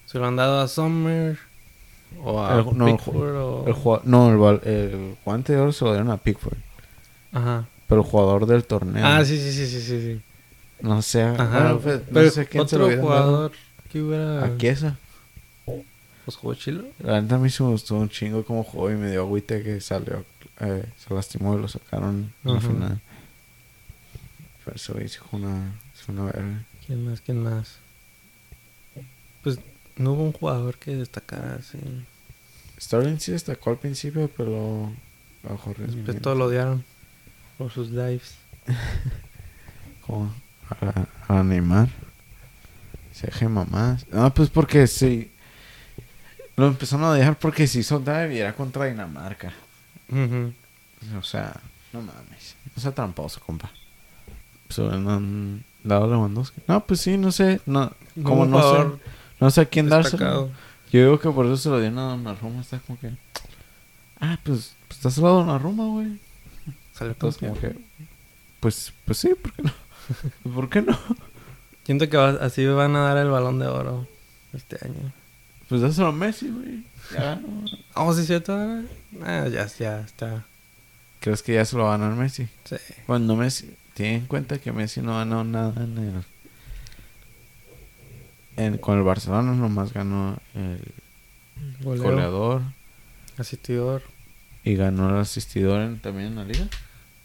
Se 0.06 0.18
lo 0.18 0.26
han 0.26 0.36
dado 0.36 0.60
a 0.60 0.68
Sommer. 0.68 1.38
O 2.22 2.42
a 2.42 2.58
El- 2.58 2.76
no, 2.76 2.88
el 2.88 2.96
Pickford 2.96 3.36
o... 3.36 3.64
El 3.68 3.72
jugua- 3.74 4.02
no, 4.04 4.50
el, 4.50 4.68
el 4.68 5.16
guante 5.24 5.52
de 5.52 5.60
oro 5.60 5.72
se 5.72 5.84
lo 5.84 5.92
dieron 5.92 6.10
a 6.10 6.16
Pickford. 6.16 6.58
Ajá. 7.32 7.66
Pero 7.88 8.00
el 8.02 8.06
jugador 8.06 8.46
del 8.46 8.64
torneo. 8.64 9.06
Ah, 9.06 9.24
sí, 9.24 9.36
sí, 9.38 9.52
sí, 9.52 9.66
sí, 9.66 9.80
sí. 9.80 10.00
sí. 10.00 10.20
No 10.80 11.02
sé. 11.02 11.22
Ajá. 11.22 11.78
pues, 11.80 12.00
no 12.10 12.30
sé 12.30 12.46
quién 12.46 12.66
se 12.68 12.76
lo 12.78 12.84
otro 12.84 12.86
hubieran 12.86 13.04
dado. 13.06 13.24
jugador 13.26 13.52
que 13.90 14.02
hubiera... 14.02 14.44
A 14.44 14.56
Chiesa. 14.56 14.96
Pues 16.24 16.36
jugó 16.36 16.54
chilo. 16.54 16.84
La 16.98 17.20
neta 17.20 17.36
a 17.36 17.38
mí 17.38 17.48
se 17.50 17.62
me 17.62 17.70
gustó 17.70 17.94
un 17.96 18.08
chingo 18.08 18.44
como 18.44 18.62
jugó 18.64 18.90
y 18.90 18.94
me 18.94 19.10
dio 19.10 19.22
agüite 19.22 19.62
que 19.62 19.80
salió, 19.80 20.24
eh, 20.60 20.84
se 20.96 21.14
lastimó 21.14 21.56
y 21.56 21.60
lo 21.62 21.68
sacaron 21.68 22.32
en 22.44 22.52
la 22.52 22.58
Ajá. 22.58 22.68
final. 22.68 23.00
Pero 24.64 24.76
eso 24.76 25.00
hizo 25.00 25.22
una, 25.32 25.72
hizo 25.94 26.12
una 26.12 26.24
verga. 26.24 26.62
¿Quién 26.86 27.04
más? 27.08 27.20
¿Quién 27.20 27.42
más? 27.42 27.78
Pues 29.42 29.58
no 29.96 30.12
hubo 30.12 30.24
un 30.24 30.32
jugador 30.32 30.76
que 30.78 30.94
destacara 30.96 31.56
así. 31.56 31.78
Sterling 32.80 33.18
sí 33.18 33.32
destacó 33.32 33.70
al 33.70 33.78
principio, 33.78 34.30
pero 34.36 34.90
bajó 35.42 35.74
Después 35.76 36.20
todos 36.20 36.36
lo 36.36 36.46
odiaron 36.46 36.84
por 37.58 37.70
sus 37.70 37.90
dives. 37.90 38.36
Como 40.06 40.32
a, 40.70 41.06
a 41.28 41.42
Neymar. 41.42 41.88
Se 43.12 43.26
deje 43.26 43.48
mamás. 43.48 44.06
No, 44.10 44.32
pues 44.32 44.48
porque 44.48 44.86
sí. 44.86 45.30
Lo 46.56 46.66
empezaron 46.66 47.04
a 47.06 47.14
dejar 47.14 47.38
porque 47.38 47.66
se 47.66 47.80
hizo 47.80 47.98
dive 47.98 48.34
y 48.34 48.38
era 48.38 48.54
contra 48.54 48.86
Dinamarca. 48.86 49.52
O 51.18 51.22
sea, 51.22 51.60
no 51.92 52.00
mames. 52.00 52.56
No 52.74 52.82
sea 52.82 52.92
tramposo, 52.92 53.40
compa. 53.40 53.70
Pues 54.66 54.78
a 54.78 54.82
Lewandowski. 54.86 56.60
No, 56.66 56.84
pues 56.86 57.00
sí, 57.00 57.16
no 57.16 57.32
sé. 57.32 57.60
No, 57.66 57.92
No 58.14 58.28
como 58.28 58.46
no 58.46 58.60
sé. 58.60 59.00
No 59.40 59.50
sé 59.50 59.62
a 59.62 59.64
quién 59.66 59.88
dárselo. 59.88 60.18
destacado. 60.18 60.50
Yo 60.92 61.00
digo 61.00 61.20
que 61.20 61.30
por 61.30 61.46
eso 61.46 61.56
se 61.56 61.68
lo 61.68 61.78
dieron 61.80 61.98
a 61.98 62.02
Donnarumma. 62.10 62.60
Está 62.60 62.78
como 62.80 62.98
que... 62.98 63.12
Ah, 64.20 64.38
pues, 64.44 64.74
pues 64.88 65.02
dáselo 65.02 65.28
a 65.28 65.30
Donnarumma, 65.32 65.86
güey. 65.86 66.18
Sale 66.92 67.14
campeón. 67.14 67.34
como 67.50 67.60
que... 67.60 67.76
Pues, 68.60 68.92
pues 69.04 69.18
sí, 69.18 69.30
¿por 69.40 69.52
qué 69.52 69.62
no? 69.62 69.72
¿Por 70.54 70.68
qué 70.68 70.82
no? 70.82 70.98
Siento 71.84 72.08
que 72.08 72.16
va- 72.16 72.44
así 72.44 72.66
van 72.66 72.94
a 72.96 73.00
dar 73.00 73.16
el 73.16 73.30
balón 73.30 73.58
de 73.58 73.66
oro 73.66 74.06
este 74.52 74.76
año. 74.84 75.12
Pues 75.68 75.80
dáselo 75.80 76.08
a 76.08 76.12
Messi, 76.12 76.50
güey. 76.50 76.84
Ya 77.14 77.20
ganó. 77.36 77.64
Oh, 77.94 78.12
sí, 78.12 78.26
cierto. 78.26 78.52
Ah, 79.22 79.46
ya, 79.48 79.66
ya 79.66 80.00
está. 80.00 80.44
¿Crees 81.20 81.42
que 81.42 81.54
ya 81.54 81.64
se 81.64 81.76
lo 81.76 81.84
va 81.84 81.94
a 81.94 81.98
ganar 81.98 82.16
Messi? 82.16 82.48
Sí. 82.64 82.76
Cuando 83.06 83.36
Messi... 83.36 83.74
Tiene 83.94 84.16
en 84.16 84.26
cuenta 84.26 84.58
que 84.58 84.72
Messi 84.72 85.00
no 85.02 85.16
ganó 85.16 85.44
nada 85.44 85.82
en 85.82 85.98
el... 85.98 86.24
en- 88.56 88.78
con 88.78 88.96
el 88.98 89.04
Barcelona 89.04 89.52
nomás 89.52 89.92
ganó 89.92 90.36
el 90.54 90.80
Goleo, 91.82 92.02
goleador 92.04 92.62
asistidor. 93.38 94.02
y 94.64 94.74
ganó 94.74 95.08
el 95.10 95.16
asistidor 95.16 95.80
en- 95.82 95.98
también 96.00 96.28
en 96.28 96.36
la 96.36 96.44
liga. 96.44 96.66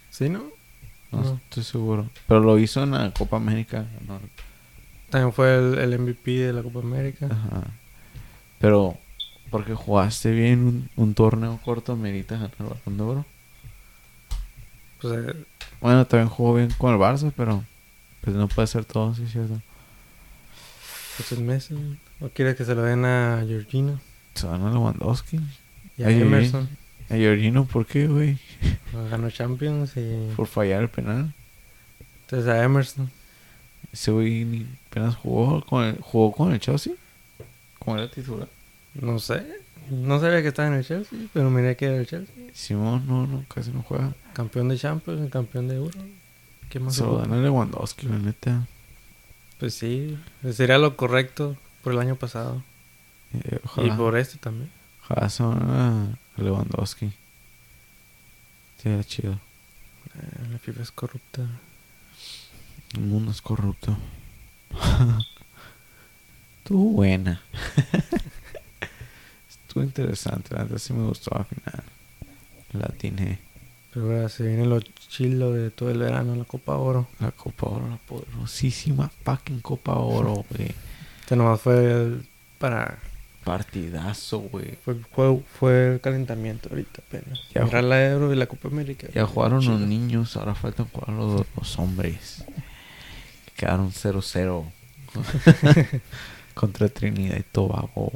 ¿Sí, 0.10 0.30
no? 0.30 0.44
No, 1.12 1.22
No. 1.22 1.34
estoy 1.50 1.64
seguro. 1.64 2.10
Pero 2.28 2.40
lo 2.42 2.58
hizo 2.60 2.84
en 2.84 2.92
la 2.92 3.12
Copa 3.12 3.38
América. 3.38 3.86
También 5.10 5.34
fue 5.34 5.56
el, 5.58 5.78
el 5.78 5.94
MVP 6.00 6.32
de 6.32 6.54
la 6.54 6.64
Copa 6.64 6.80
América. 6.80 7.28
Ajá. 7.28 7.64
Pero 8.60 8.98
porque 9.52 9.74
jugaste 9.76 10.32
bien 10.32 10.60
un, 10.66 10.90
un 10.96 11.14
torneo 11.14 11.60
corto, 11.64 11.96
merita 11.96 12.36
ganar 12.36 12.52
el 12.60 12.66
balón 12.66 12.98
de 12.98 13.04
oro. 13.04 13.26
Pues 15.02 15.14
eh, 15.36 15.46
Bueno, 15.82 16.06
también 16.06 16.30
jugó 16.30 16.56
bien 16.56 16.70
con 16.78 16.94
el 16.94 17.00
Barça, 17.00 17.32
pero 17.36 17.64
pues 18.22 18.36
no 18.36 18.48
puede 18.48 18.68
ser 18.68 18.86
todo, 18.86 19.14
sí, 19.14 19.24
es 19.24 19.32
cierto. 19.32 19.62
Pues 21.18 21.32
es 21.32 21.40
Messi. 21.40 21.76
¿O 22.20 22.30
quieres 22.30 22.56
que 22.56 22.66
se 22.66 22.76
lo 22.76 22.84
den 22.84 23.06
a 23.06 23.44
Georgino? 23.48 24.00
Se 24.34 24.48
ganó 24.48 24.70
Lewandowski. 24.72 25.40
Y 25.98 26.04
a. 26.04 26.10
Emerson. 26.10 26.70
A 27.10 27.14
Jorginho, 27.14 27.66
¿por 27.66 27.86
qué, 27.86 28.08
güey? 28.08 28.40
Ganó 29.12 29.30
Champions 29.30 29.96
y... 29.96 30.34
Por 30.36 30.48
fallar 30.48 30.82
el 30.82 30.90
penal. 30.90 31.34
Entonces 32.22 32.50
a 32.50 32.64
Emerson. 32.64 33.12
Ese 33.94 34.12
güey 34.12 34.66
apenas 34.90 35.16
jugó 35.16 35.64
con 35.64 35.84
el, 35.84 35.98
jugó 36.02 36.32
con 36.32 36.52
el 36.52 36.60
Chelsea. 36.60 36.94
Como 37.78 37.98
era 37.98 38.10
titular. 38.10 38.48
No 38.96 39.20
sé. 39.20 39.46
No 39.92 40.20
sabía 40.20 40.42
que 40.42 40.48
estaba 40.48 40.68
en 40.68 40.74
el 40.76 40.84
Chelsea, 40.86 41.20
pero 41.32 41.52
miré 41.52 41.76
que 41.78 41.86
era 41.86 41.98
el 41.98 42.08
Chelsea. 42.08 42.34
Simón, 42.54 43.06
no, 43.06 43.28
no, 43.28 43.46
casi 43.54 43.70
no 43.70 43.84
juega. 43.84 44.16
Campeón 44.34 44.70
de 44.70 44.78
Champions, 44.78 45.30
campeón 45.30 45.68
de 45.68 45.76
Euro. 45.76 46.00
¿Qué 46.70 46.80
más? 46.80 46.96
Se 46.96 47.04
lo 47.04 47.20
dan 47.20 47.34
a 47.34 47.38
Lewandowski, 47.38 48.08
la 48.08 48.18
neta. 48.18 48.68
Pues 49.66 49.74
sí, 49.74 50.16
sería 50.54 50.78
lo 50.78 50.96
correcto 50.96 51.58
por 51.82 51.94
el 51.94 52.00
año 52.00 52.18
pasado. 52.18 52.64
Eh, 53.34 53.60
Y 53.78 53.90
por 53.90 54.16
este 54.16 54.38
también. 54.38 54.70
ojalá 55.02 55.28
se 55.28 55.42
van 55.42 55.70
a 55.72 56.04
a 56.38 56.42
Lewandowski. 56.44 57.12
Sería 58.78 59.04
chido. 59.04 59.34
Eh, 59.34 60.50
la 60.52 60.60
FIFA 60.60 60.84
es 60.84 60.92
corrupta. 60.92 61.48
El 62.94 63.00
mundo 63.00 63.32
es 63.32 63.42
corrupto. 63.42 63.98
Estuvo 66.60 66.92
buena. 66.92 67.42
Estuvo 69.50 69.84
interesante. 69.84 70.54
La 70.54 70.78
sí 70.78 70.94
me 70.94 71.08
gustó 71.08 71.36
al 71.36 71.46
final. 71.46 71.84
La 72.72 72.86
atiné. 72.86 73.40
Pero 73.96 74.12
ahora 74.12 74.28
se 74.30 74.44
viene 74.46 74.66
lo 74.66 74.80
chilo 74.82 75.54
de 75.54 75.72
todo 75.72 75.90
el 75.90 75.98
verano, 76.00 76.36
la 76.36 76.44
Copa 76.44 76.76
Oro. 76.76 77.08
La 77.20 77.32
Copa 77.32 77.68
Oro, 77.68 77.88
la 77.90 77.96
poderosísima 77.98 79.10
fucking 79.24 79.62
Copa 79.62 79.94
Oro, 79.96 80.44
güey. 80.52 80.76
Este 81.22 81.36
nomás 81.36 81.62
fue 81.62 81.92
el- 81.92 82.28
para... 82.60 83.00
Partidazo, 83.46 84.40
güey. 84.40 84.76
Fue, 84.84 84.96
fue, 85.14 85.40
fue 85.60 85.94
el 85.94 86.02
calentamiento 86.02 86.68
ahorita 86.70 87.02
apenas. 87.08 87.40
Ya 87.54 87.64
la 87.82 88.06
Euro 88.08 88.34
y 88.34 88.36
la 88.36 88.48
Copa 88.48 88.68
América. 88.68 89.08
Ya 89.14 89.26
jugaron 89.28 89.64
los 89.64 89.80
niños, 89.80 90.36
ahora 90.36 90.56
faltan 90.56 90.88
jugar 90.88 91.10
los, 91.10 91.46
los 91.56 91.80
hombres. 91.80 92.44
Quedaron 93.56 93.92
0-0 93.92 94.66
contra 96.54 96.90
Trinidad 96.90 97.38
y 97.38 97.44
Tobago. 97.44 98.12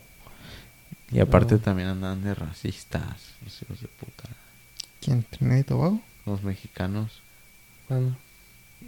Y 1.11 1.19
aparte 1.19 1.55
No. 1.55 1.59
también 1.61 1.89
andan 1.89 2.23
de 2.23 2.34
racistas, 2.36 3.34
los 3.43 3.61
hijos 3.61 3.82
de 3.82 3.88
puta. 3.88 4.30
¿Quién? 5.01 5.23
¿Trinidad 5.29 5.57
y 5.57 5.63
Tobago? 5.63 6.01
Los 6.25 6.43
mexicanos 6.43 7.21
Bueno, 7.87 8.15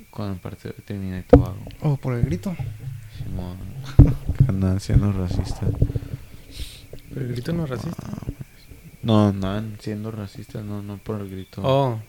con 0.09 0.31
el 0.31 0.37
partido 0.37 0.73
de 0.77 0.83
Trinidad 0.83 1.19
y 1.19 1.23
Tobago. 1.23 1.57
Oh, 1.81 1.97
por 1.97 2.13
el 2.13 2.23
grito. 2.23 2.55
Simón, 3.17 3.57
que 4.37 4.43
andan 4.47 4.79
siendo 4.79 5.11
racistas. 5.11 5.69
pero 7.09 7.21
el 7.21 7.31
grito 7.33 7.53
no 7.53 7.63
es 7.65 7.69
racista. 7.69 8.03
No, 9.03 9.27
andan 9.29 9.77
siendo 9.81 10.11
racistas, 10.11 10.63
no, 10.63 10.81
no 10.83 10.97
por 10.97 11.21
el 11.21 11.29
grito. 11.29 11.61
Oh, 11.63 11.99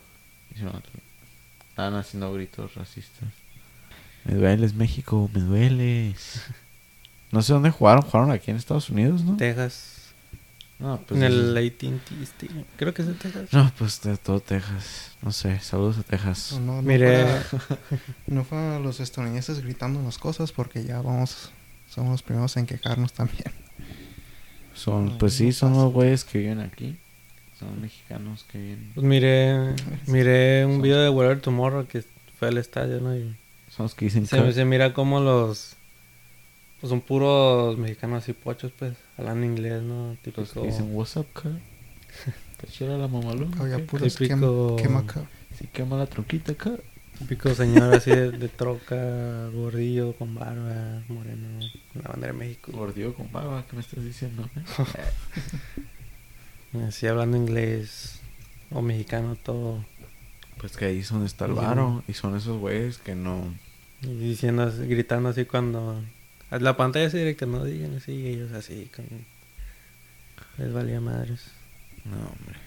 Estaban 1.71 1.95
haciendo 1.95 2.33
gritos 2.35 2.75
racistas. 2.75 3.29
Me 4.25 4.35
dueles, 4.35 4.75
México, 4.75 5.31
me 5.33 5.41
dueles. 5.41 6.43
No 7.33 7.41
sé 7.41 7.55
dónde 7.55 7.71
jugaron, 7.71 8.03
jugaron 8.03 8.31
aquí 8.31 8.51
en 8.51 8.59
Estados 8.59 8.91
Unidos, 8.91 9.25
¿no? 9.25 9.39
Texas. 9.39 9.92
No, 10.83 11.01
pues. 11.07 11.21
en 11.21 11.25
el 11.27 11.57
eso- 11.57 11.75
AT&T 11.87 12.23
Stadium. 12.25 12.65
Creo 12.77 12.93
que 12.93 13.03
es 13.03 13.09
de 13.09 13.15
Texas. 13.15 13.53
No, 13.53 13.71
pues 13.79 14.01
de 14.03 14.17
todo 14.17 14.41
Texas. 14.41 15.13
No 15.23 15.31
sé, 15.33 15.61
saludos 15.61 15.99
a 15.99 16.03
Texas. 16.03 16.53
No, 16.55 16.61
no, 16.61 16.73
no 16.77 16.83
Mire. 16.83 17.25
fuera- 17.43 17.79
no 18.27 18.45
fueron 18.45 18.83
los 18.83 18.99
estadounidenses 19.01 19.61
gritándonos 19.63 20.19
cosas 20.19 20.51
porque 20.53 20.85
ya 20.85 21.01
vamos, 21.01 21.51
somos 21.89 22.11
los 22.11 22.23
primeros 22.23 22.57
en 22.57 22.67
quejarnos 22.67 23.13
también. 23.13 23.45
Son, 24.75 25.07
No, 25.07 25.19
pues 25.19 25.35
sí, 25.35 25.47
no 25.47 25.53
son 25.53 25.73
los 25.75 25.93
güeyes 25.93 26.25
que 26.25 26.39
viven 26.39 26.61
aquí. 26.61 26.97
Son 27.59 27.81
mexicanos 27.81 28.45
que 28.51 28.59
viven. 28.59 28.91
Pues 28.95 29.07
miré, 29.07 29.75
miré 30.07 30.65
un 30.67 30.73
Son- 30.75 30.83
video 30.83 31.01
de 31.03 31.11
Whatever 31.11 31.41
Tomorrow 31.41 31.87
que 31.87 32.05
fue 32.39 32.49
al 32.49 32.59
estadio, 32.59 33.01
¿no? 33.01 33.15
Y 33.15 33.37
Son 33.69 33.85
los 33.85 33.95
que 33.95 34.07
dicen 34.07 34.27
se, 34.27 34.43
que. 34.43 34.53
se 34.53 34.65
mira 34.65 34.93
como 34.95 35.21
los... 35.21 35.77
Pues 36.81 36.89
son 36.91 37.01
puros 37.01 37.79
mexicanos 37.79 38.25
así 38.25 38.33
pochos, 38.33 38.73
pues. 38.77 38.95
Hablando 39.23 39.47
inglés, 39.47 39.83
¿no? 39.83 40.09
Los 40.11 40.19
Típico... 40.21 40.63
que 40.63 40.67
dicen, 40.69 40.89
what's 40.95 41.17
up, 41.17 41.27
car? 41.33 41.53
¿Te 42.61 42.67
chira 42.67 42.97
la 42.99 43.09
mamalona? 43.09 43.57
Puros 43.87 44.15
Típico- 44.17 44.77
quema, 44.77 45.07
quema. 45.07 45.27
Si 45.59 45.67
quema 45.69 45.97
la 45.97 46.07
tronquita, 46.07 46.55
car. 46.55 46.81
Típico 47.19 47.55
señor 47.55 47.95
así 47.95 48.11
de, 48.11 48.31
de 48.33 48.49
troca, 48.49 49.49
gordillo, 49.55 50.15
con 50.15 50.35
barba, 50.35 51.03
moreno, 51.09 51.61
con 51.93 52.03
la 52.03 52.09
bandera 52.09 52.33
de 52.33 52.39
México. 52.39 52.73
Gordillo 52.73 53.15
con 53.15 53.31
barba, 53.31 53.65
¿qué 53.69 53.77
me 53.77 53.83
estás 53.83 54.03
diciendo? 54.05 54.49
eh? 54.57 54.63
Así 56.89 57.07
hablando 57.07 57.37
inglés 57.37 58.21
o 58.71 58.81
mexicano 58.83 59.37
todo. 59.37 59.85
Pues 60.59 60.77
que 60.77 60.87
ahí 60.87 60.99
es 61.01 61.11
donde 61.11 61.27
está 61.27 61.45
el 61.45 61.53
Sí. 61.53 61.59
varo. 61.59 62.03
Y 62.09 62.15
son 62.15 62.37
esos 62.37 62.59
güeyes 62.59 62.99
que 62.99 63.15
no. 63.15 63.53
Y 64.03 64.09
diciendo, 64.15 64.63
así- 64.65 64.87
gritando 64.87 65.29
así 65.29 65.45
cuando... 65.45 66.03
La 66.61 66.77
pantalla 66.77 67.07
así 67.07 67.19
directa, 67.19 67.47
no 67.47 67.65
digan 67.65 67.97
así, 67.97 68.27
ellos 68.27 68.53
así, 68.53 68.91
con... 68.95 69.07
Les 70.59 70.73
valía 70.73 71.01
madres. 71.01 71.51
No, 72.05 72.17
hombre. 72.17 72.59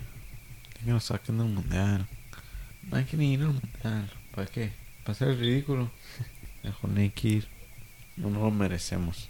Que 0.73 0.89
nos 0.91 1.03
saquen 1.05 1.38
del 1.38 1.47
mundial. 1.47 2.07
No 2.89 2.97
hay 2.97 3.05
que 3.05 3.15
ni 3.17 3.33
ir 3.33 3.41
al 3.41 3.53
mundial. 3.53 4.11
¿Para 4.33 4.47
qué? 4.47 4.71
Para 5.03 5.31
el 5.31 5.38
ridículo. 5.39 5.91
Mejor 6.63 6.89
hay 6.97 7.09
que 7.11 7.27
ir. 7.27 7.47
No 8.17 8.29
nos 8.29 8.41
lo 8.41 8.51
merecemos. 8.51 9.29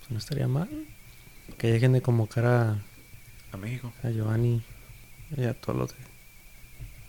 Pues 0.00 0.10
no 0.10 0.18
estaría 0.18 0.48
mal. 0.48 0.68
Que 1.56 1.68
dejen 1.68 1.92
de 1.92 2.02
convocar 2.02 2.46
a, 2.46 2.82
A 3.52 3.56
México. 3.56 3.92
a 4.02 4.10
Giovanni 4.10 4.62
y 5.36 5.44
a 5.44 5.54
todos 5.54 5.78
los 5.78 5.92
que, 5.92 6.02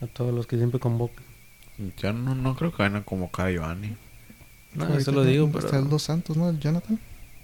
a 0.06 0.08
todos 0.08 0.34
los 0.34 0.46
que 0.46 0.58
siempre 0.58 0.80
convocan. 0.80 1.24
Yo 1.98 2.14
no, 2.14 2.36
no 2.36 2.56
creo 2.56 2.72
que 2.72 2.84
vayan 2.84 2.98
a 2.98 3.04
convocar 3.06 3.48
a 3.48 3.52
Giovanni. 3.52 3.96
No, 4.76 4.98
eso 4.98 5.12
lo 5.12 5.24
digo, 5.24 5.46
Está 5.48 5.60
el 5.60 5.70
pero 5.72 5.82
Dos 5.86 6.04
Santos, 6.04 6.36
¿no? 6.38 6.50
El 6.50 6.60
Jonathan. 6.60 7.00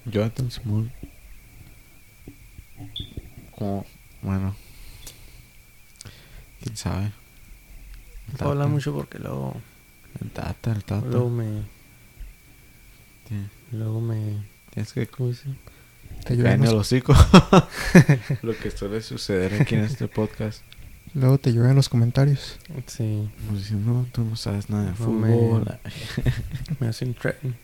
Jonathan 0.06 0.52
Simón. 0.52 0.92
Como, 3.52 3.86
bueno. 4.22 4.56
¿Quién 6.62 6.76
sabe? 6.76 7.12
no 8.28 8.32
El 8.32 8.38
puedo 8.38 8.52
hablar 8.52 8.68
mucho 8.68 8.94
porque 8.94 9.20
luego, 9.20 9.56
El 10.20 10.30
Tata, 10.32 10.72
el 10.72 10.84
Tata. 10.84 11.08
luego 11.08 11.30
me, 11.30 11.64
luego 13.72 14.02
me, 14.02 14.44
Tienes 14.72 14.94
que 14.94 15.08
¿cómo 15.08 15.30
dice? 15.30 15.50
Te 16.26 16.34
el 16.34 16.62
los, 16.62 16.74
hocico. 16.74 17.14
Lo 18.42 18.58
que 18.58 18.72
suele 18.72 19.02
suceder 19.02 19.62
aquí 19.62 19.76
en 19.76 19.82
este 19.82 20.08
podcast. 20.08 20.64
Luego 21.14 21.38
te 21.38 21.52
llueven 21.52 21.76
los 21.76 21.90
comentarios. 21.90 22.60
Sí, 22.88 23.30
Nos 23.50 23.60
dicen, 23.60 23.86
no, 23.86 24.06
tú 24.12 24.24
no 24.24 24.36
sabes 24.36 24.70
nada 24.70 24.84
de 24.84 24.90
No 24.92 24.96
fútbol. 24.96 25.80
me 26.80 26.88
hacen 26.88 27.14
threaten. 27.14 27.56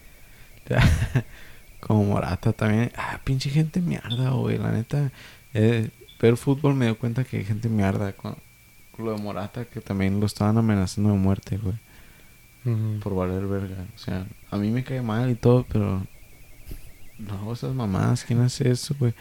Como 1.80 2.04
Morata 2.04 2.54
también. 2.54 2.91
Ah, 2.95 3.20
pinche 3.24 3.50
gente 3.50 3.82
mierda, 3.82 4.32
güey. 4.32 4.58
La 4.58 4.72
neta, 4.72 5.12
eh, 5.54 5.89
ver 6.20 6.38
fútbol 6.38 6.76
me 6.76 6.86
dio 6.86 6.98
cuenta 6.98 7.24
que 7.24 7.38
hay 7.38 7.45
gente 7.45 7.70
mierda. 7.70 8.12
Con, 8.14 8.36
con 8.91 9.06
lo 9.06 9.14
de 9.14 9.22
Morata, 9.22 9.66
que 9.66 9.80
también 9.80 10.20
lo 10.20 10.26
estaban 10.26 10.58
amenazando 10.58 11.12
de 11.12 11.18
muerte, 11.18 11.58
güey. 11.58 11.76
Por 13.02 13.16
valer 13.16 13.48
verga. 13.48 13.86
O 13.95 13.98
sea, 13.98 14.26
a 14.52 14.58
mí 14.58 14.72
me 14.72 14.84
cae 14.84 15.02
mal 15.02 15.30
y 15.30 15.36
todo, 15.36 15.66
pero. 15.70 16.06
No 17.18 17.54
esas 17.54 17.74
mamadas. 17.74 18.26
¿Quién 18.26 18.41
hace 18.41 18.70
eso, 18.70 18.93
güey? 19.00 19.14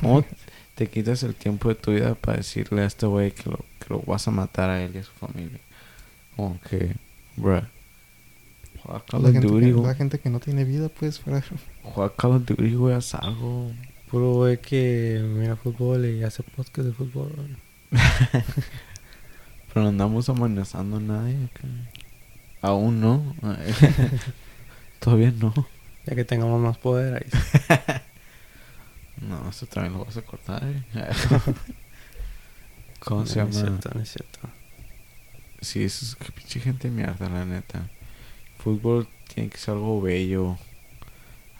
¿Cómo 0.00 0.24
te 0.74 0.88
quitas 0.88 1.22
el 1.22 1.34
tiempo 1.34 1.68
de 1.68 1.74
tu 1.76 1.92
vida 1.92 2.14
para 2.14 2.38
decirle 2.38 2.82
a 2.82 2.86
este 2.86 3.06
güey 3.06 3.32
que 3.32 3.48
lo, 3.50 3.58
que 3.78 3.86
lo 3.90 4.00
vas 4.00 4.26
a 4.28 4.30
matar 4.30 4.70
a 4.70 4.82
él 4.82 4.92
y 4.94 4.98
a 4.98 5.04
su 5.04 5.12
familia? 5.12 5.58
Como 6.36 6.60
que, 6.62 6.96
bruh. 7.36 7.62
Juega 8.82 9.04
Call 9.06 9.24
of 9.24 9.34
Duty, 9.34 9.72
güey. 9.72 9.86
la 9.86 9.94
gente 9.94 10.18
que 10.18 10.28
no 10.28 10.40
tiene 10.40 10.64
vida, 10.64 10.88
pues, 10.88 11.20
fuera. 11.20 11.42
Juega 11.82 12.14
Call 12.14 12.32
of 12.32 12.44
Duty, 12.44 12.74
güey, 12.74 12.94
haz 12.94 13.14
algo. 13.14 13.70
Puro 14.10 14.32
güey 14.34 14.60
que 14.60 15.24
mira 15.24 15.56
fútbol 15.56 16.04
y 16.06 16.22
hace 16.22 16.42
podcast 16.42 16.88
de 16.88 16.92
fútbol. 16.92 17.56
Pero 19.72 19.82
no 19.82 19.88
andamos 19.88 20.28
amenazando 20.28 20.98
a 20.98 21.00
nadie. 21.00 21.36
acá. 21.46 21.66
Aún 22.60 23.00
no. 23.00 23.34
Todavía 25.00 25.32
no. 25.32 25.52
Ya 26.06 26.14
que 26.14 26.24
tengamos 26.24 26.60
más 26.60 26.76
poder 26.78 27.14
ahí. 27.14 28.00
No, 29.28 29.48
esto 29.48 29.66
también 29.66 29.94
lo 29.94 30.04
vas 30.04 30.16
a 30.16 30.22
cortar, 30.22 30.62
eh. 30.64 30.82
¿Cómo 33.00 33.26
se 33.26 33.38
No, 33.38 33.44
no 33.44 33.50
es 33.50 33.56
llama? 33.56 33.68
cierto, 33.80 33.90
no 33.94 34.00
es 34.02 34.08
cierto. 34.12 34.38
Sí, 35.60 35.82
eso 35.84 36.04
es 36.04 36.14
que 36.16 36.32
pinche 36.32 36.60
gente 36.60 36.90
mierda, 36.90 37.28
la 37.28 37.44
neta. 37.44 37.88
Fútbol 38.58 39.08
tiene 39.32 39.48
que 39.50 39.58
ser 39.58 39.74
algo 39.74 40.00
bello, 40.00 40.58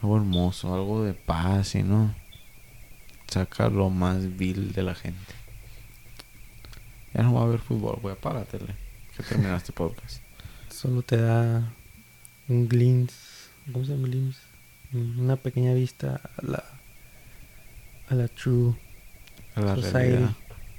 algo 0.02 0.16
hermoso, 0.16 0.74
algo 0.74 1.04
de 1.04 1.14
paz, 1.14 1.74
y 1.74 1.82
no. 1.82 2.14
Saca 3.28 3.68
lo 3.68 3.90
más 3.90 4.36
vil 4.36 4.72
de 4.72 4.82
la 4.82 4.94
gente. 4.94 5.34
Ya 7.14 7.22
no 7.22 7.34
va 7.34 7.40
a 7.40 7.44
haber 7.44 7.60
fútbol, 7.60 7.98
güey, 8.00 8.14
apágatele. 8.14 8.74
Que 9.16 9.22
termina 9.22 9.56
este 9.56 9.72
podcast. 9.72 10.20
Solo 10.70 11.02
te 11.02 11.16
da 11.16 11.72
un 12.48 12.68
glimpse. 12.68 13.14
¿Cómo 13.72 13.84
se 13.84 13.92
llama 13.92 14.08
glimpse? 14.08 14.40
Una 14.92 15.36
pequeña 15.36 15.72
vista 15.74 16.20
a 16.36 16.42
la. 16.46 16.64
A 18.08 18.14
la 18.14 18.28
true. 18.28 18.74
A 19.54 19.60
la 19.60 19.74
Society. 19.76 19.98
realidad. 19.98 20.36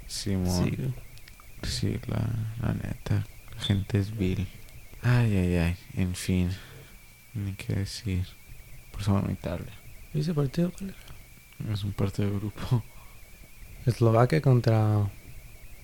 Simón. 0.07 0.95
Sí, 1.63 1.99
la, 2.07 2.29
la 2.61 2.73
neta. 2.73 3.25
La 3.55 3.61
gente 3.61 3.97
es 3.99 4.15
vil. 4.15 4.47
Ay, 5.01 5.35
ay, 5.37 5.55
ay. 5.57 5.77
En 5.95 6.13
fin. 6.15 6.49
Ni 7.33 7.53
qué 7.53 7.73
decir. 7.75 8.25
Por 8.91 9.01
eso 9.01 9.17
a 9.17 9.31
Italia. 9.31 9.73
¿Y 10.13 10.19
ese 10.19 10.33
partido 10.33 10.71
cuál 10.71 10.89
era? 10.91 11.73
Es 11.73 11.83
un 11.83 11.93
parte 11.93 12.23
de 12.23 12.31
grupo. 12.31 12.83
Eslovaquia 13.85 14.41
contra 14.41 15.09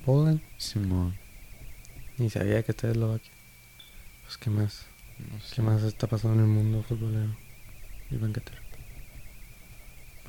Poland. 0.05 0.41
Simón. 0.57 1.17
Ni 2.17 2.29
sabía 2.29 2.63
que 2.63 2.71
está 2.71 2.89
Eslovaquia. 2.89 3.31
Pues 4.23 4.37
qué 4.37 4.49
más. 4.49 4.85
No 5.31 5.39
sé. 5.39 5.55
¿Qué 5.55 5.61
más 5.61 5.83
está 5.83 6.07
pasando 6.07 6.35
en 6.43 6.49
el 6.49 6.55
mundo 6.55 6.83
futbolero 6.83 7.35
y 8.09 8.17
banquetero? 8.17 8.59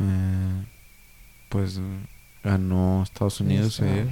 Eh, 0.01 0.65
pues 1.53 1.77
eh, 1.77 2.07
ganó 2.43 3.03
Estados 3.03 3.41
Unidos 3.41 3.79
Está- 3.79 3.93
ayer 3.93 4.09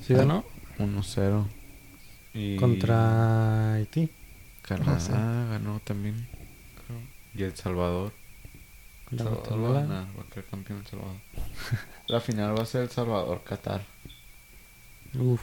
¿Sí 0.00 0.14
ganó? 0.14 0.44
1-0. 0.78 1.46
Y 2.32 2.56
Contra 2.56 3.74
Haití. 3.74 4.08
Canadá 4.62 4.94
Ah, 4.96 5.00
sí. 5.00 5.10
ganó 5.12 5.80
también. 5.84 6.28
creo. 6.86 7.00
Y 7.34 7.42
El 7.42 7.56
Salvador. 7.56 8.12
El 9.10 9.18
Contra 9.18 9.34
Salvador 9.44 9.64
va 9.64 9.68
a 9.68 9.82
ganar, 9.82 10.06
va 10.18 10.22
a 10.22 10.26
quedar 10.26 10.44
campeón 10.46 10.78
El 10.80 10.86
Salvador. 10.86 11.16
La 12.06 12.20
final 12.20 12.56
va 12.56 12.62
a 12.62 12.66
ser 12.66 12.82
El 12.82 12.90
Salvador-Qatar. 12.90 13.82
Uf, 15.18 15.42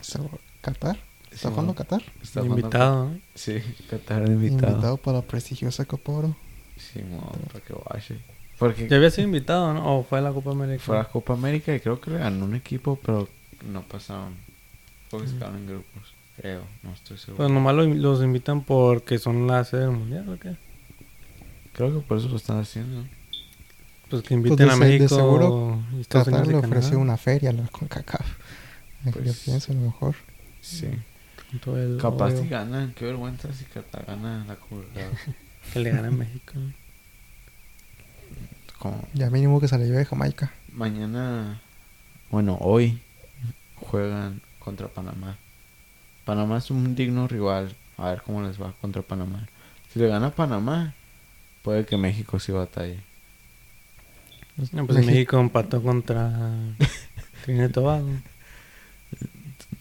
¿Está- 0.00 0.20
¿Qatar? 0.62 0.98
¿Está 1.30 1.50
jugando 1.50 1.74
Qatar? 1.74 2.02
Está 2.22 2.40
jugando- 2.40 2.60
invitado, 2.60 3.10
¿no? 3.10 3.20
Sí, 3.34 3.60
Qatar 3.90 4.26
invitado. 4.28 4.72
Invitado 4.72 4.96
para 4.96 5.18
la 5.18 5.22
prestigiosa 5.26 5.84
Copa 5.84 6.12
Oro. 6.12 6.36
Simón, 6.76 7.28
para 7.52 7.60
que 7.64 7.72
vaya. 7.74 8.16
Porque 8.58 8.88
Ya 8.88 8.96
había 8.96 9.10
sido 9.10 9.26
invitado, 9.28 9.72
¿no? 9.72 9.98
O 9.98 10.02
fue 10.04 10.18
a 10.18 10.22
la 10.22 10.32
Copa 10.32 10.50
América. 10.50 10.82
fue 10.84 10.96
a 10.96 11.02
la 11.02 11.08
Copa 11.08 11.32
América 11.34 11.74
y 11.74 11.80
creo 11.80 12.00
que 12.00 12.10
le 12.10 12.18
ganó 12.18 12.44
un 12.44 12.54
equipo, 12.56 12.98
pero 13.04 13.28
no 13.70 13.82
pasaron. 13.82 14.34
Porque 15.10 15.28
se 15.28 15.34
Mm. 15.34 15.38
quedaron 15.38 15.56
en 15.58 15.66
grupos. 15.66 16.14
Creo, 16.36 16.62
no 16.82 16.92
estoy 16.92 17.18
seguro. 17.18 17.36
Pues 17.38 17.50
nomás 17.50 17.74
lo- 17.74 17.84
los 17.86 18.22
invitan 18.22 18.62
porque 18.62 19.18
son 19.18 19.46
la 19.46 19.64
sede 19.64 19.82
del 19.82 19.90
mundial, 19.90 20.28
¿o 20.28 20.38
qué? 20.38 20.56
Creo 21.72 21.94
que 21.94 22.06
por 22.06 22.18
eso 22.18 22.28
lo 22.28 22.36
están 22.36 22.58
haciendo. 22.60 23.04
Pues 24.10 24.22
que 24.22 24.34
inviten 24.34 24.56
de 24.56 24.64
a 24.64 24.76
se- 24.76 24.84
de 24.84 24.86
México 24.98 25.14
seguro 25.14 25.82
y 25.96 26.00
Estados 26.00 26.26
Qatar 26.28 26.44
Unidos 26.44 26.62
le 26.62 26.68
ofreció 26.68 26.98
una 26.98 27.16
feria 27.16 27.50
a 27.50 27.52
la 27.52 27.66
CONCACAF. 27.68 28.26
Yo 29.04 29.12
Pues- 29.12 29.40
pienso 29.44 29.72
a 29.72 29.74
lo 29.74 29.80
mejor. 29.82 30.14
Sí. 30.60 30.88
Capaz 32.00 32.32
si 32.36 32.48
ganan. 32.48 32.92
Qué 32.94 33.04
vergüenza 33.06 33.52
si 33.52 33.64
Qatar 33.64 34.04
gana 34.06 34.44
la 34.46 34.56
Copa. 34.56 34.82
que 35.72 35.78
le 35.80 35.90
gana 35.90 36.08
a 36.08 36.10
México. 36.10 36.54
Como 38.78 39.02
Ya 39.14 39.30
mínimo 39.30 39.60
que 39.60 39.68
se 39.68 39.76
la 39.78 39.84
lleve 39.84 39.98
de 39.98 40.04
Jamaica. 40.04 40.52
mañana, 40.72 41.60
bueno, 42.30 42.56
hoy 42.60 43.00
juegan 43.76 44.40
contra 44.58 44.88
Panamá. 44.88 45.36
Panamá 46.24 46.58
es 46.58 46.70
un 46.70 46.94
digno 46.94 47.26
rival. 47.26 47.74
A 47.96 48.10
ver 48.10 48.22
cómo 48.22 48.42
les 48.42 48.60
va 48.60 48.72
contra 48.80 49.02
Panamá. 49.02 49.48
Si 49.92 49.98
le 49.98 50.06
gana 50.08 50.30
Panamá, 50.30 50.94
puede 51.62 51.84
que 51.86 51.96
México 51.96 52.38
sí 52.38 52.52
batalle. 52.52 53.00
No, 54.72 54.86
pues 54.86 54.98
México- 54.98 55.12
México 55.12 55.40
empató 55.40 55.82
contra 55.82 56.30
Trinidad 57.44 57.70
Tobago. 57.70 58.08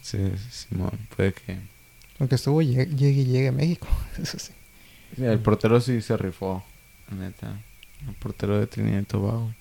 Sí, 0.02 0.18
Simón, 0.52 0.98
puede 1.16 1.34
que. 1.34 1.58
Aunque 2.20 2.36
estuvo 2.36 2.62
llegue, 2.62 2.86
llegue 2.88 3.22
y 3.22 3.26
llegue 3.26 3.48
a 3.50 3.52
México. 3.52 3.88
Eso. 4.22 4.38
Sí, 4.40 4.54
El 5.24 5.40
portero 5.40 5.80
sí 5.82 6.02
se 6.02 6.16
rifó, 6.18 6.64
neta. 7.12 7.60
El 8.06 8.14
portero 8.16 8.60
de 8.60 8.68
Trinidad 8.68 9.00
y 9.02 9.06
Tobago. 9.06 9.54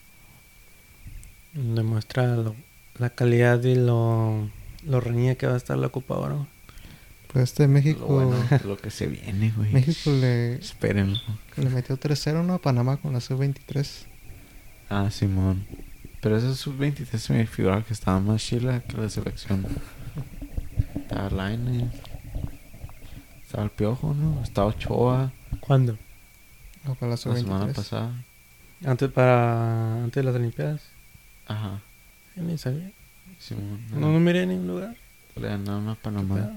Demuestra 1.55 2.37
lo- 2.37 2.55
la 2.99 3.11
calidad 3.11 3.63
y 3.65 3.75
lo, 3.75 4.49
lo 4.85 5.01
reñida 5.01 5.35
que 5.37 5.47
va 5.47 5.55
a 5.55 5.57
estar 5.57 5.77
la 5.79 5.89
Copa 5.89 6.17
Oro. 6.17 6.47
Pues 7.33 7.45
este 7.45 7.67
México. 7.69 8.01
Lo 8.01 8.07
bueno, 8.27 8.37
lo 8.65 8.77
que 8.79 8.91
se 8.91 9.07
viene, 9.07 9.53
güey. 9.57 9.73
México 9.73 10.11
le, 10.11 10.55
Espérenlo. 10.57 11.19
le 11.57 11.69
metió 11.71 11.99
3-0 11.99 12.45
¿no? 12.45 12.55
a 12.55 12.59
Panamá 12.59 12.97
con 12.99 13.13
la 13.13 13.21
sub-23. 13.21 14.05
Ah, 14.91 15.11
Simón. 15.11 15.67
Pero 16.21 16.37
ese 16.37 16.55
sub-23 16.55 17.19
se 17.19 17.33
me 17.33 17.47
figuraba 17.47 17.83
que 17.83 17.93
estaba 17.93 18.21
más 18.21 18.43
chila 18.43 18.81
que 18.81 18.97
la 18.97 19.09
selección. 19.09 19.67
Estaba 20.95 21.31
Lainez. 21.31 21.93
Estaba 23.45 23.65
el 23.65 23.71
Piojo, 23.71 24.15
¿no? 24.15 24.43
Estaba 24.43 24.69
Ochoa. 24.69 25.33
¿Cuándo? 25.61 25.99
No, 26.87 26.95
para 26.95 27.11
la 27.11 27.13
La 27.13 27.17
semana 27.17 27.39
sub-23. 27.67 27.75
pasada. 27.75 28.25
Antes 28.85 29.11
para 29.11 30.05
antes 30.05 30.15
de 30.15 30.23
las 30.23 30.35
Olimpiadas. 30.35 30.83
Ajá. 31.47 31.81
Yo 32.37 32.43
ni 32.43 32.59
sabía. 32.59 32.93
Simón. 33.39 33.85
No, 33.91 34.13
no 34.13 34.21
miré 34.21 34.43
en 34.43 34.51
ningún 34.51 34.69
lugar. 34.69 34.97
Le 35.35 35.49
ganaron 35.49 35.89
a 35.89 35.95
¿Qué 35.95 36.01
Panamá. 36.03 36.57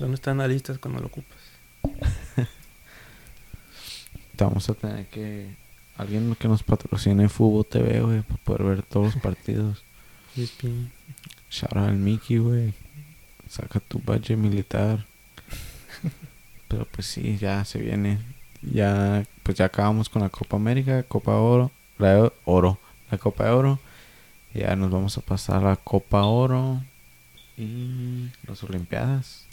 ¿Dónde 0.00 0.14
están 0.14 0.38
las 0.38 0.48
listas 0.48 0.78
cuando 0.78 1.00
lo 1.00 1.06
ocupas? 1.06 1.38
Vamos 4.38 4.68
a 4.68 4.74
tener 4.74 5.06
que... 5.06 5.54
Alguien 5.96 6.34
que 6.36 6.48
nos 6.48 6.62
patrocine 6.62 7.28
Fútbol 7.28 7.66
TV, 7.66 8.00
güey, 8.00 8.22
para 8.22 8.42
poder 8.42 8.62
ver 8.64 8.82
todos 8.82 9.14
los 9.14 9.22
partidos. 9.22 9.84
Shout 10.34 11.76
out 11.76 11.88
al 11.88 11.96
Mickey, 11.96 12.38
güey. 12.38 12.72
Saca 13.48 13.78
tu 13.78 13.98
budget 13.98 14.38
militar. 14.38 15.04
Pero 16.68 16.86
pues 16.86 17.06
sí, 17.06 17.36
ya 17.36 17.64
se 17.64 17.78
viene. 17.78 18.18
Ya, 18.62 19.24
pues 19.42 19.58
ya 19.58 19.64
acabamos 19.66 20.08
con 20.08 20.22
la 20.22 20.28
Copa 20.28 20.56
América, 20.56 21.02
Copa 21.02 21.32
Oro, 21.36 21.70
la 21.98 22.14
de 22.14 22.32
Oro, 22.44 22.78
la 23.10 23.18
Copa 23.18 23.44
de 23.44 23.50
Oro. 23.50 23.78
Ya 24.54 24.76
nos 24.76 24.90
vamos 24.90 25.16
a 25.18 25.20
pasar 25.22 25.64
a 25.64 25.70
la 25.70 25.76
Copa 25.76 26.22
Oro 26.24 26.82
y 27.56 28.28
las 28.46 28.62
Olimpiadas. 28.62 29.46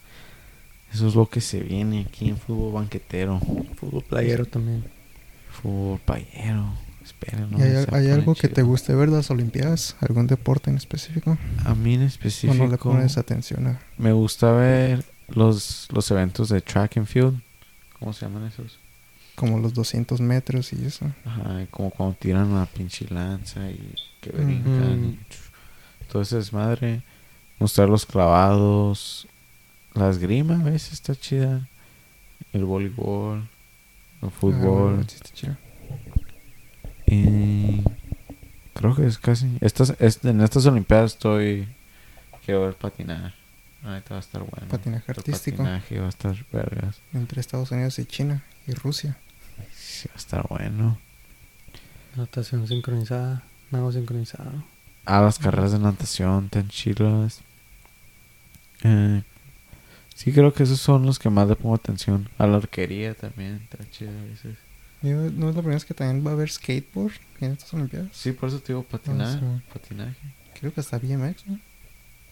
Eso 0.93 1.07
es 1.07 1.15
lo 1.15 1.27
que 1.29 1.41
se 1.41 1.59
viene 1.61 2.05
aquí 2.07 2.29
en 2.29 2.37
fútbol 2.37 2.73
banquetero, 2.73 3.39
Fútbol 3.75 4.03
playero 4.03 4.45
también. 4.45 4.83
fútbol 5.51 5.99
payero. 5.99 6.73
Esperen, 7.03 7.49
¿Y 7.57 7.61
hay, 7.61 7.85
hay 7.91 8.09
algo 8.11 8.35
que 8.35 8.49
te 8.49 8.61
guste 8.61 8.93
ver 8.93 9.09
de 9.09 9.17
las 9.17 9.31
Olimpiadas? 9.31 9.95
¿Algún 9.99 10.27
deporte 10.27 10.69
en 10.69 10.77
específico? 10.77 11.37
A 11.65 11.73
mí 11.73 11.95
en 11.95 12.03
¿O 12.03 12.05
específico. 12.05 12.63
no 12.65 12.67
le 12.69 12.77
pones 12.77 13.17
atención 13.17 13.65
a...? 13.67 13.79
Me 13.97 14.11
gusta 14.11 14.51
ver 14.51 15.03
los, 15.27 15.87
los 15.91 16.11
eventos 16.11 16.49
de 16.49 16.61
track 16.61 16.97
and 16.97 17.07
field. 17.07 17.41
¿Cómo 17.97 18.13
se 18.13 18.25
llaman 18.27 18.45
esos? 18.45 18.77
Como 19.39 19.57
los 19.59 19.73
200 19.73 20.19
metros 20.19 20.73
y 20.73 20.85
eso. 20.85 21.05
Ajá, 21.23 21.61
y 21.63 21.67
como 21.67 21.91
cuando 21.91 22.15
tiran 22.17 22.47
una 22.51 22.65
pinche 22.65 23.05
lanza 23.09 23.69
y 23.71 23.95
que 24.19 24.31
brincan. 24.31 25.05
y 25.05 25.13
ch- 25.33 26.07
Todo 26.11 26.21
ese 26.23 26.35
desmadre. 26.35 27.03
Mostrar 27.57 27.87
los 27.87 28.05
clavados. 28.05 29.27
La 29.93 30.09
esgrima, 30.09 30.61
¿ves? 30.63 30.91
Está 30.91 31.15
chida. 31.15 31.67
El 32.51 32.65
voleibol. 32.65 33.47
El 34.21 34.27
Ah, 34.27 34.31
fútbol. 34.31 34.95
bueno, 34.95 35.03
sí 35.07 35.15
está 35.15 35.29
chido. 35.33 35.57
Y 37.07 37.81
creo 38.73 38.95
que 38.95 39.05
es 39.07 39.17
casi. 39.17 39.47
Estas, 39.61 39.95
es- 39.99 40.23
en 40.25 40.41
estas 40.41 40.65
Olimpiadas 40.65 41.13
estoy. 41.13 41.67
Quiero 42.45 42.61
ver 42.63 42.75
patinar. 42.75 43.33
Ahorita 43.83 44.09
va 44.11 44.17
a 44.17 44.19
estar 44.19 44.41
bueno. 44.41 44.67
Patinaje 44.69 45.11
El 45.11 45.17
artístico. 45.17 45.57
patinaje 45.57 45.99
va 45.99 46.05
a 46.07 46.09
estar 46.09 46.35
vergas. 46.51 46.99
Entre 47.13 47.39
Estados 47.39 47.71
Unidos 47.71 47.97
y 47.99 48.05
China 48.05 48.43
y 48.67 48.73
Rusia. 48.73 49.17
Sí, 50.01 50.07
va 50.07 50.13
a 50.15 50.17
estar 50.17 50.47
bueno. 50.47 50.97
Natación 52.15 52.67
sincronizada. 52.67 53.43
Nado 53.71 53.91
sincronizado. 53.91 54.63
Ah, 55.05 55.21
las 55.21 55.39
carreras 55.39 55.71
de 55.71 55.79
natación 55.79 56.49
tan 56.49 56.67
chilas. 56.69 57.41
Eh, 58.83 59.23
sí, 60.15 60.31
creo 60.31 60.53
que 60.53 60.63
esos 60.63 60.79
son 60.79 61.05
los 61.05 61.19
que 61.19 61.29
más 61.29 61.47
le 61.47 61.55
pongo 61.55 61.75
atención. 61.75 62.29
A 62.37 62.47
la 62.47 62.57
arquería 62.57 63.13
también, 63.13 63.61
está 63.69 63.89
chida 63.91 64.09
a 64.11 64.23
veces. 64.25 64.57
¿No 65.01 65.49
es 65.49 65.55
la 65.55 65.61
primera 65.61 65.75
vez 65.75 65.85
que 65.85 65.93
también 65.93 66.25
va 66.25 66.31
a 66.31 66.33
haber 66.33 66.49
skateboard 66.49 67.13
en 67.39 67.51
estas 67.53 67.73
Olimpiadas? 67.73 68.09
Sí, 68.13 68.31
por 68.33 68.49
eso 68.49 68.59
te 68.59 68.73
digo 68.73 68.83
patinar, 68.83 69.27
Ah, 69.27 69.39
sí. 69.39 69.71
patinaje. 69.73 70.17
Creo 70.59 70.73
que 70.73 70.81
hasta 70.81 70.97
BMX, 70.99 71.47
¿no? 71.47 71.59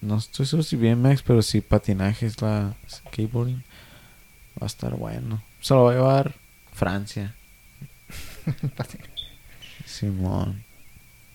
No 0.01 0.17
estoy 0.17 0.45
seguro 0.45 0.63
si 0.63 0.75
BMX, 0.75 1.21
pero 1.23 1.41
sí 1.41 1.61
patinaje 1.61 2.25
es 2.25 2.41
la 2.41 2.75
skateboarding. 2.89 3.63
Va 4.61 4.63
a 4.63 4.67
estar 4.67 4.95
bueno. 4.95 5.41
Se 5.61 5.73
lo 5.73 5.85
va 5.85 5.91
a 5.91 5.95
llevar 5.95 6.35
Francia. 6.73 7.35
Simón. 9.85 10.63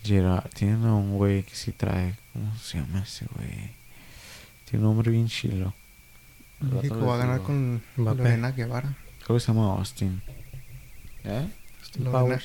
Gerard. 0.05 0.51
Tiene 0.55 0.87
a 0.89 0.93
un 0.93 1.17
güey 1.17 1.43
que 1.45 1.55
sí 1.55 1.73
trae. 1.73 2.15
¿Cómo 2.33 2.55
se 2.57 2.79
llama 2.79 3.01
ese 3.03 3.27
güey? 3.35 3.71
Tiene 4.69 4.85
un 4.87 4.95
nombre 4.95 5.11
bien 5.11 5.29
chilo. 5.29 5.75
México 6.61 7.07
va 7.07 7.15
a 7.15 7.19
ganar 7.19 7.43
con 7.43 7.83
Mbappé. 7.97 8.19
Lorena 8.23 8.53
Guevara. 8.53 8.95
Creo 9.25 9.37
que 9.37 9.41
se 9.41 9.49
llama 9.53 9.73
Austin. 9.77 10.23
¿Eh? 11.25 11.49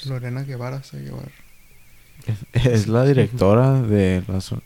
Lorena, 0.06 0.44
Guevara 0.44 0.84
se 0.84 0.98
va 0.98 1.02
a 1.04 1.06
llevar. 1.06 1.32
Es, 2.54 2.66
es 2.66 2.88
la 2.88 3.06
directora 3.06 3.82
de 3.82 4.24
la, 4.28 4.42
so- 4.42 4.62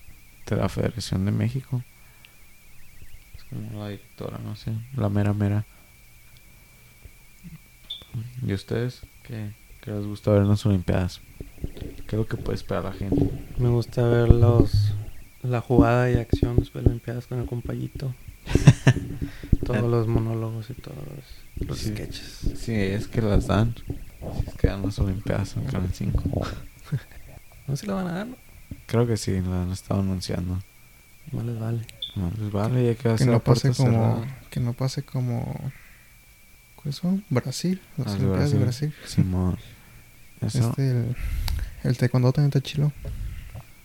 de 0.47 0.55
la 0.55 0.67
Federación 0.69 1.25
de 1.25 1.31
México. 1.31 1.83
Es 3.37 3.43
como 3.43 3.79
la 3.83 3.89
directora, 3.89 4.37
no 4.39 4.55
sé. 4.55 4.71
La 4.95 5.09
mera 5.09 5.33
mera. 5.33 5.65
¿Y 8.45 8.53
ustedes? 8.53 9.01
¿Qué, 9.23 9.51
qué 9.81 9.91
les 9.91 10.05
gusta 10.05 10.31
ver 10.31 10.41
en 10.43 10.49
las 10.49 10.65
Olimpiadas? 10.65 11.21
¿Qué 12.07 12.15
es 12.15 12.19
lo 12.19 12.25
que 12.27 12.37
puede 12.37 12.55
esperar 12.55 12.83
la 12.85 12.93
gente? 12.93 13.29
Me 13.57 13.69
gusta 13.69 14.03
ver 14.03 14.29
los 14.29 14.93
la 15.43 15.59
jugada 15.61 16.09
y 16.11 16.15
acción 16.17 16.55
de 16.57 16.65
las 16.65 16.75
Olimpiadas 16.75 17.27
con 17.27 17.39
el 17.39 17.45
compayito. 17.45 18.13
todos 19.65 19.83
los 19.89 20.07
monólogos 20.07 20.69
y 20.69 20.73
todos 20.73 20.97
los, 20.97 21.67
los 21.67 21.77
Sí. 21.79 21.89
sketches. 21.89 22.39
Sí, 22.57 22.73
es 22.73 23.07
que 23.07 23.21
las 23.21 23.47
dan. 23.47 23.75
Si 23.75 24.49
es 24.49 24.53
que 24.55 24.67
dan 24.67 24.83
las 24.83 24.99
Olimpiadas 24.99 25.55
en 25.57 25.63
Canal 25.65 25.89
5. 25.93 26.23
No 27.67 27.75
se 27.75 27.87
la 27.87 27.93
van 27.95 28.07
a 28.07 28.11
dar, 28.13 28.27
¿no? 28.27 28.35
Creo 28.87 29.07
que 29.07 29.17
sí, 29.17 29.31
la 29.41 29.63
han 29.63 29.71
estado 29.71 30.01
anunciando. 30.01 30.59
No 31.31 31.43
les 31.43 31.59
vale. 31.59 31.81
No, 32.15 32.29
pues 32.29 32.51
vale, 32.51 32.85
ya 32.85 32.95
que 32.95 33.07
va 33.07 33.15
a 33.15 33.17
Que 33.17 33.23
ser 33.23 33.33
no 33.33 33.39
pase 33.39 33.71
como. 33.73 33.89
cerrada. 33.91 34.37
Que 34.49 34.59
no 34.59 34.73
pase 34.73 35.03
como. 35.03 35.71
¿Cuáles 36.81 36.95
son? 36.95 37.23
Brasil. 37.29 37.81
Las 37.97 38.07
Ah, 38.07 38.11
de 38.11 38.17
Olimpiadas 38.25 38.51
de 38.51 38.59
Brasil. 38.59 38.93
Simón. 39.05 39.57
Eso. 40.41 40.69
Este, 40.69 40.89
el, 40.91 41.15
el 41.83 41.97
taekwondo 41.97 42.31
también 42.31 42.49
está 42.49 42.61
chilo. 42.61 42.91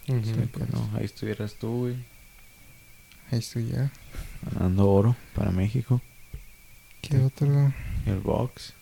Sí, 0.06 0.12
pues 0.52 0.70
no, 0.70 0.90
ahí 0.96 1.04
estuvieras 1.04 1.54
tú, 1.54 1.78
güey. 1.80 1.94
Ahí 3.30 3.40
estoy 3.40 3.66
ya. 3.68 3.90
Ganando 4.52 4.88
oro 4.88 5.16
para 5.34 5.50
México. 5.50 6.00
¿Qué 7.02 7.18
otro? 7.18 7.72
Y 8.06 8.10
el 8.10 8.20
box. 8.20 8.72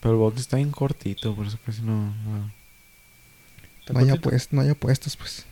Pero 0.00 0.12
el 0.14 0.18
box 0.20 0.40
está 0.40 0.56
bien 0.58 0.70
cortito, 0.70 1.34
por 1.34 1.46
eso 1.46 1.58
casi 1.64 1.82
no. 1.82 2.14
no- 2.24 2.52
¿Está 3.80 3.94
No 3.94 4.00
hay, 4.00 4.06
cortito? 4.08 4.28
apuestas, 4.28 4.52
no 4.52 4.60
hay 4.60 4.68
apuestas, 4.68 5.16
pues. 5.16 5.46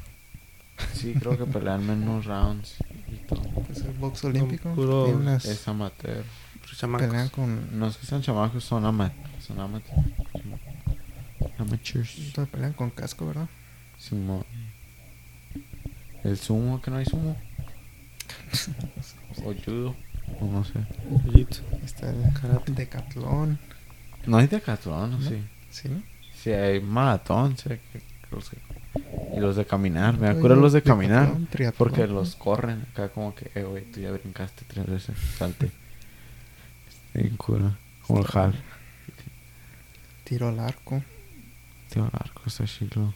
Sí, 0.92 1.14
creo 1.14 1.38
que 1.38 1.46
pelean 1.46 1.86
menos 1.86 2.26
rounds. 2.26 2.74
Y 3.10 3.16
todo. 3.26 3.42
Es 3.70 3.78
el 3.80 3.92
box 3.92 4.24
olímpico. 4.24 4.74
Es 5.42 5.66
amateur. 5.66 6.24
Chamacos. 6.76 7.06
pelean 7.08 7.28
con. 7.28 7.78
No 7.78 7.86
es 7.88 7.96
que 7.96 8.06
sean 8.06 8.22
chamacos, 8.22 8.64
son 8.64 8.84
amateurs. 8.84 9.44
Son 9.44 9.60
amateurs. 9.60 10.06
Amateurs. 11.58 12.32
Pelean 12.50 12.72
con 12.72 12.90
casco, 12.90 13.26
¿verdad? 13.26 13.48
Simón. 13.98 14.44
El 16.24 16.36
sumo, 16.38 16.80
que 16.80 16.90
no 16.90 16.96
hay 16.98 17.04
sumo. 17.06 17.36
O 19.44 19.52
judo. 19.64 19.94
O 20.40 20.46
no 20.46 20.64
sé. 20.64 20.74
Está 21.84 22.10
el 22.10 22.32
Karate. 22.40 22.72
decatlón. 22.72 23.58
No 24.26 24.36
hay 24.38 24.46
decatlón, 24.46 25.10
¿no? 25.10 25.20
Sí. 25.20 25.42
¿Sí, 25.70 25.88
no? 25.88 26.02
Sí, 26.34 26.50
hay 26.52 26.80
maratón, 26.80 27.56
sé 27.58 27.80
que- 27.92 27.98
que 27.98 28.02
los 28.30 28.48
que- 28.48 28.56
y 29.36 29.40
los 29.40 29.56
de 29.56 29.66
caminar. 29.66 30.16
Me 30.18 30.28
acuerdo 30.28 30.56
los 30.56 30.72
de 30.72 30.82
caminar. 30.82 31.34
triatlón, 31.50 31.74
Porque 31.76 32.06
¿no? 32.06 32.14
los 32.14 32.36
corren 32.36 32.86
acá 32.92 33.08
como 33.08 33.34
que, 33.34 33.50
eh, 33.54 33.64
güey, 33.64 33.84
tú 33.90 34.00
ya 34.00 34.12
brincaste 34.12 34.64
tres 34.68 34.86
veces. 34.86 35.16
Salte. 35.36 35.70
Bien 37.14 37.36
cura. 37.36 37.78
Como 38.06 38.20
el 38.20 38.26
Hal. 38.32 38.62
Tiro 40.24 40.48
al 40.48 40.58
arco. 40.58 41.02
Tío, 41.90 42.04
el 42.04 42.10
arco 42.12 42.42
está 42.46 42.64
chido. 42.64 43.14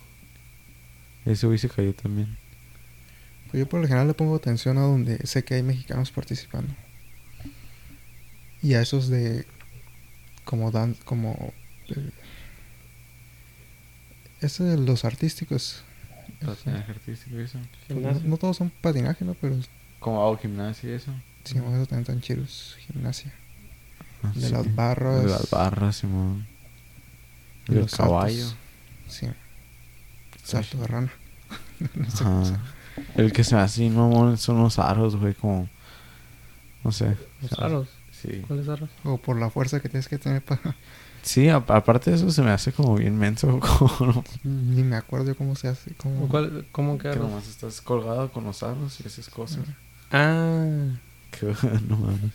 Ese 1.25 1.47
güey 1.47 1.59
se 1.59 1.69
cayó 1.69 1.95
también. 1.95 2.39
Pues 3.51 3.61
yo 3.63 3.69
por 3.69 3.81
lo 3.81 3.87
general 3.87 4.07
le 4.09 4.15
pongo 4.15 4.37
atención 4.37 4.79
a 4.79 4.83
donde 4.83 5.27
sé 5.27 5.43
que 5.45 5.55
hay 5.55 5.63
mexicanos 5.63 6.11
participando. 6.11 6.73
Y 8.63 8.75
a 8.75 8.83
esos 8.83 9.09
de. 9.09 9.47
Como 10.45 10.71
dan. 10.71 10.95
Como. 11.05 11.53
eh, 11.89 12.11
ese 14.41 14.65
de 14.65 14.77
los 14.79 15.05
artísticos. 15.05 15.83
Patinaje 16.45 16.93
artístico 16.93 17.39
eso. 17.39 17.59
no, 18.25 18.37
todos 18.37 18.57
son 18.59 18.71
patinaje, 18.71 19.25
¿no? 19.25 19.35
Pero 19.35 19.57
Como 19.99 20.23
hago 20.23 20.37
gimnasia 20.39 20.91
y 20.91 20.93
eso. 20.93 21.13
sí, 21.45 21.57
no, 21.57 21.75
esos 21.75 21.89
también 21.89 22.03
están 22.03 22.21
chidos. 22.21 22.77
Gimnasia. 22.87 23.33
Ah, 24.23 24.33
De 24.35 24.41
sí. 24.47 24.53
las 24.53 24.75
barras. 24.75 25.23
De 25.25 25.31
las 25.31 25.51
barras, 25.51 25.97
Simón. 25.97 26.47
y 27.69 27.73
Del 27.73 27.83
los 27.83 27.91
saltos. 27.91 28.07
caballo. 28.09 28.47
Sí. 29.09 29.27
Salto 30.45 30.79
de 30.79 30.87
rana. 30.87 31.13
no 31.95 32.11
sé 32.11 32.25
Ajá. 32.25 32.61
El 33.15 33.33
que 33.33 33.45
se 33.45 33.55
ve 33.55 33.61
así, 33.61 33.91
no, 33.91 34.37
son 34.37 34.61
los 34.63 34.79
aros, 34.79 35.17
güey, 35.17 35.35
como... 35.35 35.69
No 36.83 36.91
sé. 36.93 37.17
Los 37.43 37.53
hace- 37.53 37.65
aros. 37.65 37.89
Sí. 38.11 38.43
¿Cuáles 38.49 38.69
aros? 38.69 38.91
O 39.05 39.19
por 39.19 39.39
la 39.39 39.51
fuerza 39.51 39.79
que 39.81 39.89
tienes 39.89 40.09
que 40.09 40.19
tener 40.19 40.43
para... 40.45 40.75
Sí, 41.23 41.49
a- 41.49 41.57
aparte 41.57 42.11
de 42.11 42.17
eso 42.17 42.31
se 42.31 42.43
me 42.43 42.51
hace 42.51 42.73
como 42.73 42.95
bien 42.97 43.17
menso, 43.19 43.61
como 43.79 44.13
no- 44.13 44.25
Ni 44.45 44.83
me 44.83 44.97
acuerdo 44.97 45.37
cómo 45.37 45.55
se 45.57 45.69
hace. 45.69 45.93
Cómo... 45.95 46.27
¿Cuál, 46.29 46.67
¿Cómo 46.73 46.97
que 46.99 47.11
que 47.11 47.17
nomás 47.17 47.47
estás 47.49 47.81
colgado 47.81 48.33
con 48.33 48.45
los 48.45 48.63
aros 48.63 48.99
y 49.01 49.07
esas 49.07 49.29
cosas. 49.29 49.61
Ah, 50.11 50.65
Que 51.31 51.47
no 51.89 51.97
mames. 51.99 52.33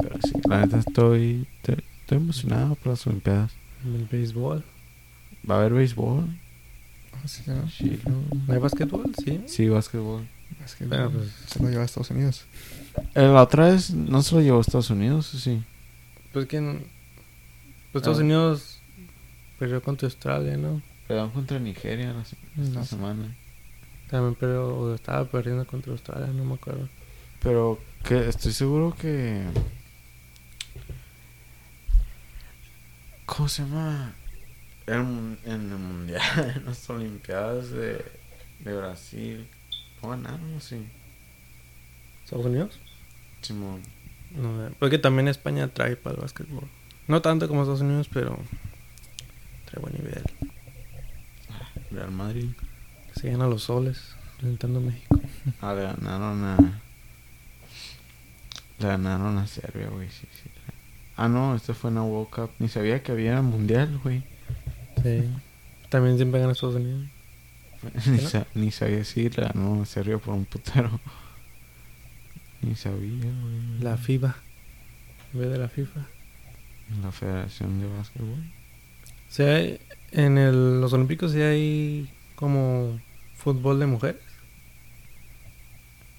Pero 0.00 0.18
sí, 0.22 0.32
la 0.48 0.60
neta 0.60 0.78
estoy, 0.78 1.46
estoy, 1.56 1.84
estoy 2.00 2.18
emocionado 2.18 2.74
por 2.76 2.88
las 2.88 3.06
Olimpiadas. 3.06 3.52
el 3.84 4.06
béisbol. 4.06 4.64
¿Va 5.48 5.56
a 5.56 5.58
haber 5.60 5.74
béisbol? 5.74 6.26
Ah, 7.12 7.26
sí, 7.28 7.42
¿no? 7.46 7.68
Sí. 7.70 8.00
¿No 8.46 8.52
hay 8.52 8.58
básquetbol? 8.60 9.12
Sí. 9.24 9.40
Sí, 9.46 9.68
básquetbol. 9.68 10.26
Pero, 10.88 11.10
pues- 11.10 11.32
se 11.46 11.62
lo 11.62 11.68
lleva 11.70 11.82
a 11.82 11.84
Estados 11.86 12.10
Unidos. 12.10 12.44
Eh, 13.14 13.22
La 13.22 13.42
otra 13.42 13.68
vez 13.70 13.90
no 13.92 14.22
se 14.22 14.34
lo 14.34 14.40
llevó 14.40 14.58
a 14.58 14.60
Estados 14.62 14.90
Unidos, 14.90 15.32
¿o 15.34 15.38
sí. 15.38 15.62
Pues 16.32 16.46
que... 16.46 16.58
Pues 16.60 18.02
Estados 18.02 18.18
Ah. 18.18 18.22
Unidos 18.22 18.78
perdió 19.58 19.82
contra 19.82 20.06
Australia, 20.06 20.56
¿no? 20.56 20.82
Pelearon 21.06 21.30
contra 21.32 21.58
Nigeria 21.58 22.12
la 22.12 22.24
sé. 22.24 22.36
semana. 22.86 23.34
También 24.10 24.36
pero 24.38 24.78
o 24.78 24.94
estaba 24.94 25.24
perdiendo 25.26 25.66
contra 25.66 25.92
Australia, 25.92 26.26
no 26.28 26.44
me 26.44 26.54
acuerdo. 26.54 26.88
Pero 27.42 27.78
que 28.04 28.28
estoy 28.28 28.52
seguro 28.52 28.94
que. 28.94 29.44
¿Cómo 33.26 33.48
se 33.48 33.62
llama? 33.62 34.14
En 34.86 35.38
el 35.44 35.58
mundial, 35.58 36.54
en 36.56 36.64
las 36.64 36.88
Olimpiadas 36.88 37.70
de, 37.70 38.04
de 38.60 38.76
Brasil. 38.76 39.46
¿No 40.02 40.10
ganaron 40.10 40.60
sí? 40.60 40.86
¿Estados 42.24 42.46
Unidos? 42.46 42.78
Simón. 43.42 43.82
No, 44.30 44.66
eh, 44.66 44.72
porque 44.78 44.98
también 44.98 45.28
España 45.28 45.68
trae 45.68 45.96
para 45.96 46.16
el 46.16 46.22
básquetbol. 46.22 46.68
No 47.06 47.22
tanto 47.22 47.48
como 47.48 47.62
Estados 47.62 47.80
Unidos, 47.80 48.08
pero 48.12 48.38
trae 49.66 49.80
buen 49.80 49.94
nivel. 49.94 50.22
Real 51.90 52.10
Madrid. 52.10 52.50
Se 53.14 53.32
a 53.32 53.36
los 53.38 53.64
soles, 53.64 54.14
presentando 54.36 54.80
México. 54.80 55.20
Ah, 55.60 55.74
le 55.74 55.82
ganaron 55.82 56.44
a. 56.44 56.82
Ganaron 58.80 59.38
a 59.38 59.46
Serbia, 59.46 59.88
güey. 59.88 60.08
Sí, 60.08 60.26
sí. 60.42 60.50
Ah, 61.16 61.28
no, 61.28 61.54
este 61.56 61.74
fue 61.74 61.90
en 61.90 61.96
la 61.96 62.02
World 62.02 62.30
Cup. 62.30 62.50
Ni 62.60 62.68
sabía 62.68 63.02
que 63.02 63.12
había 63.12 63.42
mundial, 63.42 63.98
güey. 64.04 64.22
Sí. 65.02 65.24
También 65.88 66.16
siempre 66.16 66.40
gana 66.40 66.52
Estados 66.52 66.76
Unidos. 66.76 67.06
ni, 68.06 68.16
no? 68.22 68.28
sa- 68.28 68.46
ni 68.54 68.70
sabía 68.70 69.04
si 69.04 69.28
le 69.28 69.42
ganó 69.42 69.82
a 69.82 69.86
Serbia 69.86 70.18
por 70.18 70.34
un 70.34 70.44
putero. 70.44 71.00
Ni 72.62 72.74
sabía, 72.76 73.24
güey. 73.24 73.78
La 73.80 73.96
FIBA. 73.96 74.36
En 75.34 75.40
vez 75.40 75.50
de 75.50 75.58
la 75.58 75.68
FIFA. 75.68 76.06
La 77.02 77.12
Federación 77.12 77.80
de 77.80 77.86
Básquetbol. 77.88 78.38
O 79.28 79.30
sea, 79.32 79.58
en 80.12 80.38
el- 80.38 80.80
los 80.80 80.92
Olímpicos 80.92 81.32
sí 81.32 81.40
hay 81.40 82.10
como 82.36 82.98
fútbol 83.36 83.78
de 83.80 83.86
mujeres. 83.86 84.22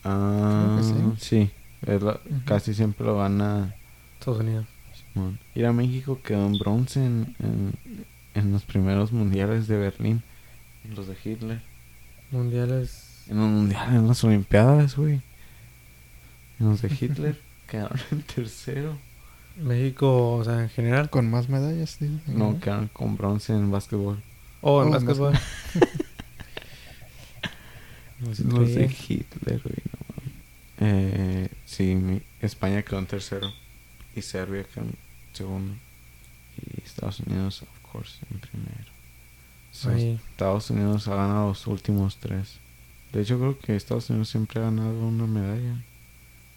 Ah, 0.03 0.79
sí. 1.19 1.49
Es 1.85 2.01
la-. 2.01 2.19
Casi 2.45 2.73
siempre 2.73 3.05
lo 3.05 3.17
gana 3.17 3.75
Estados 4.19 4.39
Unidos. 4.41 4.65
Simón. 5.13 5.39
Ir 5.55 5.65
a 5.65 5.73
México 5.73 6.19
quedó 6.23 6.45
en 6.45 6.57
bronce 6.59 7.05
en, 7.05 7.35
en, 7.39 7.73
en 8.33 8.51
los 8.51 8.63
primeros 8.63 9.11
mundiales 9.11 9.67
de 9.67 9.77
Berlín. 9.77 10.23
En 10.83 10.95
los 10.95 11.07
de 11.07 11.15
Hitler. 11.23 11.61
Mundiales. 12.31 13.23
En 13.27 13.37
los 13.37 13.49
mundiales, 13.49 13.95
en 13.95 14.07
las 14.07 14.23
Olimpiadas, 14.23 14.95
güey. 14.95 15.21
En 16.59 16.69
los 16.69 16.81
de 16.81 16.89
Hitler 16.99 17.39
quedaron 17.67 17.99
en 18.11 18.21
tercero. 18.23 18.97
México, 19.57 20.35
o 20.35 20.43
sea, 20.43 20.61
en 20.61 20.69
general. 20.69 21.09
Con 21.09 21.29
más 21.29 21.49
medallas, 21.49 21.97
sí. 21.99 22.19
No, 22.27 22.59
quedaron 22.59 22.87
con 22.87 23.17
bronce 23.17 23.53
en 23.53 23.71
básquetbol. 23.71 24.21
O 24.61 24.81
en 24.81 24.87
Oh, 24.93 24.97
en 24.97 25.05
básquetbol. 25.05 25.33
No 28.19 28.59
Los 28.59 28.75
de. 28.75 28.85
Hitler, 29.07 29.61
güey. 29.63 29.75
No. 29.93 29.98
Eh, 30.79 31.49
sí, 31.65 31.95
mi- 31.95 32.21
España 32.41 32.81
quedó 32.83 32.99
en 32.99 33.05
tercero. 33.07 33.51
y 34.15 34.21
Serbia 34.21 34.63
que 34.63 34.79
en 34.79 34.95
segundo. 35.33 35.73
Y 36.57 36.81
Estados 36.83 37.19
Unidos, 37.21 37.61
of 37.61 37.91
course, 37.91 38.17
en 38.31 38.39
primero. 38.39 38.89
So. 39.71 39.91
Estados 39.91 40.69
Unidos 40.71 41.07
ha 41.07 41.15
ganado 41.15 41.49
los 41.49 41.67
últimos 41.67 42.17
tres. 42.17 42.57
De 43.13 43.21
hecho, 43.21 43.37
creo 43.39 43.57
que 43.59 43.75
Estados 43.75 44.09
Unidos 44.09 44.29
siempre 44.29 44.59
ha 44.59 44.63
ganado 44.65 44.91
una 45.07 45.25
medalla. 45.27 45.83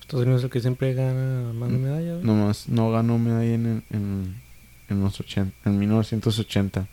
Estados 0.01 0.25
Unidos 0.25 0.41
es 0.41 0.45
el 0.45 0.51
que 0.51 0.61
siempre 0.61 0.95
gana 0.95 1.53
más 1.53 1.71
de 1.71 1.79
medallas. 1.79 2.15
güey. 2.17 2.27
Nomás 2.27 2.69
no 2.69 2.91
ganó 2.91 3.19
medalla 3.19 3.55
en, 3.55 3.83
en, 3.91 4.41
en, 4.89 5.01
los 5.01 5.21
80, 5.21 5.55
en 5.69 5.79
1980. 5.79 6.87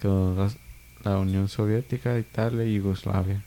Quedó 0.00 0.34
la, 0.34 0.50
la 1.10 1.18
Unión 1.18 1.48
Soviética, 1.48 2.18
Italia 2.18 2.64
y 2.64 2.74
Yugoslavia. 2.74 3.42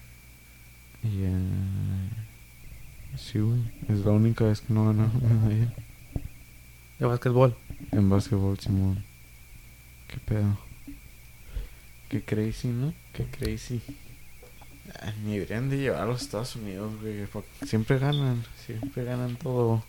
Y 1.03 1.21
eh, 1.23 2.09
sí, 3.19 3.39
güey. 3.39 3.61
Es 3.87 4.05
la 4.05 4.11
única 4.11 4.45
vez 4.45 4.61
que 4.61 4.73
no 4.73 4.85
ganó 4.87 5.11
medalla. 5.13 5.73
De 6.99 7.05
básquetbol. 7.05 7.55
En 7.91 8.09
básquetbol, 8.09 8.59
Simón. 8.59 9.03
Qué 10.07 10.17
pedo. 10.25 10.57
Qué 12.09 12.23
crazy, 12.23 12.69
¿no? 12.69 12.93
Qué 13.13 13.25
crazy. 13.25 13.81
Ni 15.23 15.33
deberían 15.33 15.69
de 15.69 15.77
llevar 15.77 16.01
a 16.01 16.05
los 16.05 16.21
Estados 16.21 16.55
Unidos, 16.55 16.91
güey. 17.01 17.25
porque 17.27 17.47
Siempre 17.65 17.99
ganan. 17.99 18.43
Siempre 18.65 19.03
ganan 19.03 19.35
todo. 19.35 19.83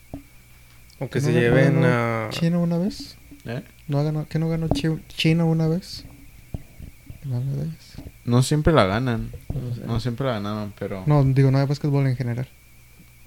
O 0.98 1.08
que 1.08 1.20
¿No 1.20 1.26
se 1.26 1.32
lleven 1.32 1.82
a... 1.84 2.28
¿China 2.30 2.58
una 2.58 2.76
vez? 2.76 3.16
¿Eh? 3.46 3.62
¿No 3.88 4.04
ganó, 4.04 4.26
¿Qué 4.28 4.38
no 4.38 4.48
ganó 4.50 4.68
Chi- 4.68 5.00
China 5.08 5.44
una 5.46 5.66
vez? 5.66 6.04
No 8.24 8.42
siempre 8.42 8.72
la 8.72 8.84
ganan. 8.84 9.30
No 9.48 9.74
sé. 9.74 9.80
No 9.86 10.00
siempre 10.00 10.26
la 10.26 10.32
ganaron, 10.34 10.74
pero... 10.78 11.04
No, 11.06 11.24
digo, 11.24 11.50
no 11.50 11.58
de 11.58 11.64
básquetbol 11.66 12.06
en 12.06 12.16
general. 12.16 12.48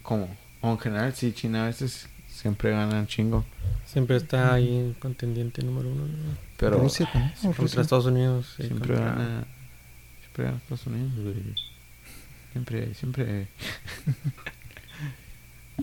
¿Cómo? 0.04 0.30
O 0.62 0.72
en 0.72 0.80
general, 0.80 1.14
sí, 1.16 1.34
China 1.34 1.64
a 1.64 1.68
veces 1.68 2.08
siempre 2.30 2.72
ganan 2.72 3.08
chingo. 3.08 3.44
Siempre 3.86 4.18
está 4.18 4.54
ahí 4.54 4.76
en 4.76 4.94
contendiente 4.94 5.64
número 5.64 5.90
uno. 5.90 6.06
¿no? 6.08 6.38
Pero 6.58 6.78
Rusia 6.80 7.10
también. 7.12 7.34
¿no? 7.36 7.42
Contra 7.50 7.62
Rusia. 7.64 7.82
Estados 7.82 8.06
Unidos. 8.06 8.54
siempre 8.58 8.78
contra- 8.96 9.06
gana... 9.06 9.46
Siempre 10.22 10.44
gana 10.46 10.58
Estados 10.58 10.88
Unidos, 10.88 11.12
güey. 11.16 11.56
Siempre, 12.54 12.94
siempre... 12.94 13.48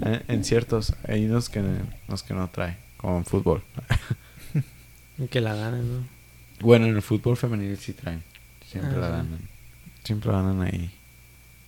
Eh, 0.03 0.23
en 0.29 0.45
ciertos, 0.45 0.95
hay 1.07 1.25
unos 1.27 1.49
que, 1.49 1.63
los 2.09 2.23
que 2.23 2.33
no 2.33 2.49
trae, 2.49 2.77
como 2.97 3.19
en 3.19 3.25
fútbol. 3.25 3.63
Y 5.19 5.27
que 5.27 5.41
la 5.41 5.55
ganen, 5.55 5.93
¿no? 5.99 6.05
Bueno, 6.61 6.87
en 6.87 6.95
el 6.95 7.03
fútbol 7.03 7.37
femenil 7.37 7.77
sí 7.77 7.93
traen. 7.93 8.23
Siempre 8.65 8.93
Ah, 8.97 9.01
la 9.01 9.07
sí. 9.09 9.13
ganan. 9.13 9.41
Siempre 10.05 10.31
la 10.33 10.43
ganan 10.43 10.63
ahí. 10.63 10.91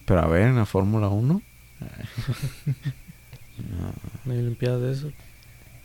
Pero 0.07 0.21
a 0.21 0.27
ver, 0.29 0.43
en 0.49 0.57
la 0.57 0.67
Fórmula 0.67 1.09
1. 1.09 1.43
No, 3.59 3.93
No 4.25 4.33
hay 4.33 4.39
olimpiadas 4.39 4.81
de 4.83 4.93
eso. 4.93 5.13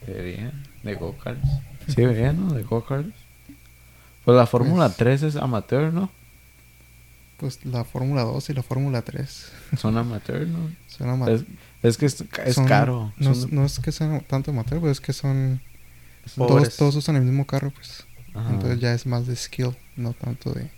debería. 0.05 0.51
De 0.83 0.95
go-karts. 0.95 1.47
Sí, 1.87 1.95
debería, 2.01 2.33
¿no? 2.33 2.53
De 2.53 2.63
go-karts. 2.63 3.13
Pues 4.25 4.37
la 4.37 4.45
Fórmula 4.45 4.87
Pues- 4.87 4.97
3 4.97 5.23
es 5.23 5.35
amateur, 5.35 5.93
¿no? 5.93 6.09
Pues 7.37 7.63
la 7.65 7.83
Fórmula 7.83 8.23
2 8.23 8.49
y 8.49 8.53
la 8.53 8.63
Fórmula 8.63 9.01
3. 9.03 9.51
Son 9.77 9.95
amateur, 9.97 10.47
¿no? 10.47 10.71
Son 10.87 11.07
ama- 11.09 11.29
Es, 11.29 11.43
es 11.83 11.97
que 11.97 12.07
es, 12.07 12.23
es 12.45 12.55
son- 12.55 12.65
caro. 12.67 13.13
No, 13.17 13.33
Son- 13.35 13.43
es- 13.45 13.51
no 13.53 13.65
es 13.65 13.79
que 13.79 13.91
sean 13.91 14.21
tanto 14.27 14.51
amateur, 14.51 14.79
pero 14.79 14.91
es 14.91 14.99
que 15.01 15.13
son... 15.13 15.61
Pobres. 16.35 16.75
Todos, 16.75 16.77
todos 16.77 16.95
usan 16.95 17.15
el 17.15 17.21
mismo 17.23 17.45
carro, 17.45 17.69
pues. 17.71 18.05
ajá, 18.33 18.49
Entonces 18.49 18.79
ya 18.79 18.93
es 18.93 19.05
más 19.05 19.27
de 19.27 19.35
skill, 19.35 19.75
no 19.95 20.11
tanto 20.13 20.51
de 20.51 20.69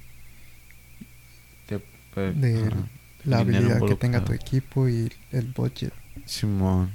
de- 1.69 1.81
pues, 2.13 2.39
de 2.39 2.67
ajá, 2.67 2.87
la 3.25 3.39
habilidad 3.39 3.81
que 3.85 3.95
tenga 3.95 4.23
tu 4.23 4.33
equipo 4.33 4.87
y 4.87 5.11
el 5.31 5.47
budget. 5.47 5.93
Simón. 6.25 6.91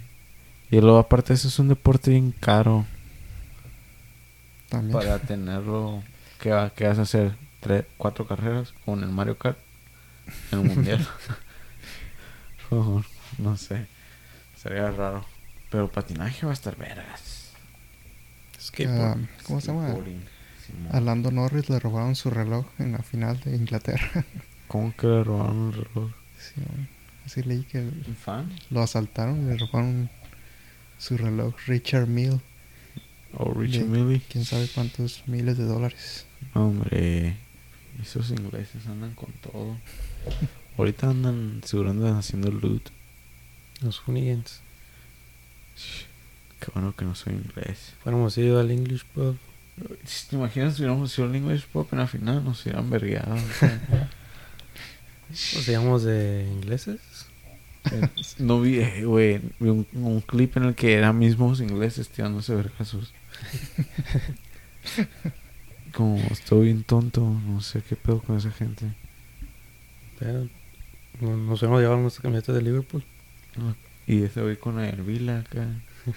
Y 0.71 0.81
luego 0.81 0.99
aparte 0.99 1.35
eso 1.35 1.49
es 1.49 1.59
un 1.59 1.69
deporte 1.69 2.11
bien 2.11 2.33
caro. 2.33 2.87
También. 4.69 4.99
para 4.99 5.19
tenerlo 5.21 6.03
¿qué, 6.41 6.51
va- 6.51 6.71
qué 6.71 6.87
vas 6.89 6.99
a 6.99 7.03
hacer? 7.03 7.37
¿Tres, 7.61 7.85
cuatro 7.97 8.27
carreras 8.27 8.75
con 8.85 9.03
el 9.05 9.11
Mario 9.11 9.39
Kart 9.39 9.59
en 10.51 10.59
el 10.61 10.65
mundial 10.67 11.07
no 13.39 13.57
sé 13.57 13.87
sería 14.57 14.91
raro 14.91 15.25
pero 15.71 15.93
patinaje 15.93 16.45
va 16.45 16.53
a 16.53 16.55
estar 16.55 16.77
vergas 16.77 17.53
Skateboard. 18.61 19.19
Ah, 19.23 19.29
¿Cómo 19.47 19.61
se 19.61 19.67
llama? 19.69 19.89
Simón. 20.67 20.89
A 20.91 21.01
Lando 21.01 21.31
Norris 21.31 21.69
le 21.69 21.79
robaron 21.79 22.17
su 22.17 22.31
reloj 22.31 22.65
en 22.79 22.93
la 22.93 22.99
final 23.01 23.39
de 23.41 23.55
Inglaterra. 23.55 24.25
¿Cómo 24.69 24.95
que 24.97 25.07
le 25.07 25.25
robaron 25.25 25.69
el 25.69 25.85
reloj? 25.85 26.11
Sí, 26.39 26.61
así 27.27 27.43
leí 27.43 27.63
que 27.65 27.79
¿un 27.81 28.17
fan? 28.23 28.51
lo 28.71 28.83
asaltaron 28.83 29.41
y 29.43 29.51
le 29.51 29.57
robaron 29.59 30.11
su 30.99 31.17
reloj 31.17 31.55
Richard 31.67 32.07
Mille. 32.07 32.41
o 33.37 33.53
Richie 33.53 33.81
De- 33.81 33.85
Millie 33.89 34.23
Quién 34.29 34.45
sabe 34.45 34.69
cuántos 34.75 35.23
miles 35.27 35.57
de 35.59 35.65
dólares. 35.65 36.27
hombre 36.55 37.37
esos 38.03 38.31
ingleses 38.31 38.87
andan 38.87 39.15
con 39.15 39.31
todo 39.35 39.77
ahorita 40.79 41.11
andan 41.11 41.61
seguro 41.65 41.91
andan 41.91 42.17
haciendo 42.17 42.51
loot 42.51 42.89
Los 43.81 43.99
hooligans. 44.01 44.61
qué 46.61 46.67
bueno 46.75 46.95
que 46.97 47.05
no 47.05 47.15
soy 47.15 47.35
inglés 47.35 47.95
Fuéramos 48.03 48.37
ido 48.39 48.61
al 48.61 48.71
English 48.71 49.05
Pub. 49.15 49.37
¿Te 50.31 50.37
imaginas 50.37 50.75
si 50.77 50.83
hubiéramos 50.83 51.11
sido 51.11 51.27
el 51.29 51.35
English 51.35 51.67
Pop 51.67 51.93
en 51.93 51.99
la 51.99 52.07
final? 52.07 52.45
Nos 52.45 52.63
hubieran 52.65 52.89
vergueado. 52.91 53.35
seamos 55.35 56.03
de 56.05 56.49
ingleses. 56.53 57.01
no 58.39 58.61
vi, 58.61 58.81
güey, 59.03 59.41
vi 59.61 59.69
un, 59.69 59.87
un 59.93 60.21
clip 60.23 60.57
en 60.57 60.65
el 60.65 60.75
que 60.75 60.95
eran 60.95 61.19
mismos 61.19 61.61
ingleses 61.61 62.09
tirándose 62.09 62.55
vergazos. 62.55 63.13
Como 65.93 66.17
estoy 66.17 66.67
bien 66.67 66.83
tonto, 66.83 67.21
no 67.21 67.61
sé 67.61 67.81
qué 67.83 67.95
pedo 67.97 68.21
con 68.21 68.37
esa 68.37 68.51
gente. 68.51 68.87
Pero 70.19 70.49
no- 71.21 71.37
nos 71.37 71.63
hemos 71.63 71.81
llevado 71.81 72.01
nuestra 72.01 72.23
camiseta 72.23 72.53
de 72.53 72.63
Liverpool. 72.63 73.05
Y 74.07 74.25
ese 74.25 74.43
güey 74.43 74.57
con 74.57 74.81
el 74.81 75.03
Vila 75.03 75.41
acá. 75.41 75.67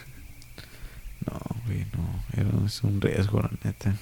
No, 1.26 1.40
güey, 1.66 1.80
no. 1.94 2.24
Era, 2.40 2.66
es 2.66 2.84
un 2.84 3.02
riesgo, 3.02 3.42
la 3.42 3.50
neta. 3.64 3.94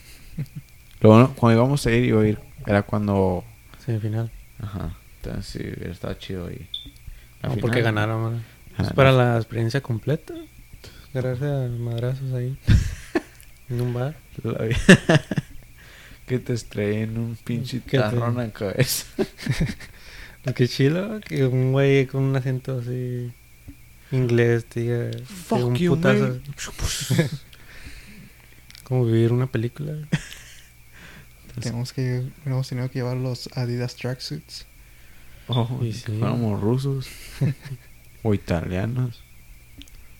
Lo 1.00 1.10
bueno, 1.10 1.34
cuando 1.36 1.60
íbamos 1.60 1.84
a 1.88 1.92
ir, 1.92 2.06
iba 2.06 2.22
a 2.22 2.28
ir. 2.28 2.38
Era 2.68 2.84
cuando. 2.84 3.44
Semifinal. 3.84 4.30
Ajá. 4.62 4.94
Entonces 5.26 5.52
sí, 5.52 5.60
hubiera 5.60 5.92
estado 5.92 6.14
chido 6.16 6.48
ahí. 6.48 6.68
La 7.42 7.50
No, 7.50 7.58
porque 7.58 7.82
ganaron, 7.82 8.44
Es 8.78 8.94
para 8.94 9.12
la 9.12 9.38
experiencia 9.38 9.82
completa. 9.82 10.34
Agarrarse 11.12 11.46
a 11.46 11.68
madrazos 11.68 12.34
ahí. 12.34 12.58
en 13.70 13.82
un 13.82 13.94
bar. 13.94 14.16
Que 16.26 16.40
te 16.40 16.54
estrellen 16.54 17.20
un 17.20 17.36
pinche 17.36 17.82
tarro 17.82 18.30
en 18.30 18.38
la 18.38 18.50
cabeza. 18.52 19.06
Lo 20.44 20.56
que 20.56 20.68
chilo, 20.68 21.20
que 21.20 21.46
un 21.46 21.72
güey 21.72 22.08
con 22.08 22.24
un 22.24 22.36
acento 22.36 22.80
así 22.80 23.32
inglés 24.12 24.66
te 24.66 24.80
diga 24.80 25.12
Fuck 25.24 25.60
un 25.60 25.76
you, 25.76 25.96
putazo. 25.96 26.40
Como 28.84 29.06
vivir 29.06 29.32
una 29.32 29.46
película. 29.46 29.94
Tenemos 31.60 31.94
que, 31.94 32.28
hemos 32.44 32.70
tenido 32.70 32.90
que 32.90 33.00
llevar 33.00 33.18
los 33.18 33.48
Adidas 33.56 33.96
tracksuits. 33.96 34.66
Oh, 35.48 35.80
Y 35.84 35.94
sí. 35.94 36.04
que 36.04 36.12
fuéramos 36.20 36.60
rusos. 36.62 37.08
o 38.24 38.34
italianos. 38.34 39.22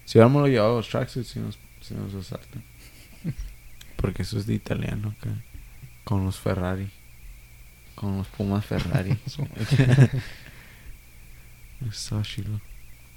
Si 0.06 0.18
hubiéramos 0.18 0.48
llevado 0.50 0.78
los 0.78 0.90
tracksuits, 0.90 1.30
si 1.30 1.40
nos, 1.40 1.58
si 1.82 1.94
nos 1.96 2.14
asaltan. 2.14 2.64
Porque 3.96 4.22
eso 4.22 4.38
es 4.38 4.46
de 4.46 4.54
italiano 4.54 5.16
acá. 5.18 5.32
Con 6.04 6.26
los 6.26 6.40
Ferrari. 6.40 6.90
Con 7.96 8.18
los 8.18 8.28
Pumas 8.28 8.66
Ferrari. 8.66 9.12
Está 11.90 12.22
chido. 12.22 12.62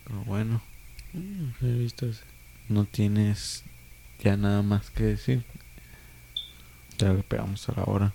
Pero 0.05 0.25
bueno, 0.25 0.63
Mm, 1.15 1.53
no 2.69 2.85
tienes 2.85 3.65
ya 4.23 4.37
nada 4.37 4.61
más 4.63 4.91
que 4.91 5.05
decir. 5.05 5.43
Ya 6.99 7.15
le 7.15 7.23
pegamos 7.23 7.67
a 7.71 7.73
la 7.73 7.85
hora. 7.85 8.13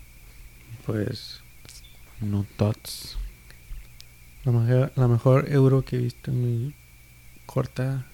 Pues 0.86 1.40
No 2.20 2.46
thoughts. 2.56 3.16
La 4.44 4.52
mejor, 4.52 4.92
la 4.96 5.08
mejor 5.08 5.50
euro 5.52 5.84
que 5.84 5.96
he 5.96 6.00
visto 6.00 6.30
en 6.30 6.40
mi 6.66 6.74
corta 7.46 8.04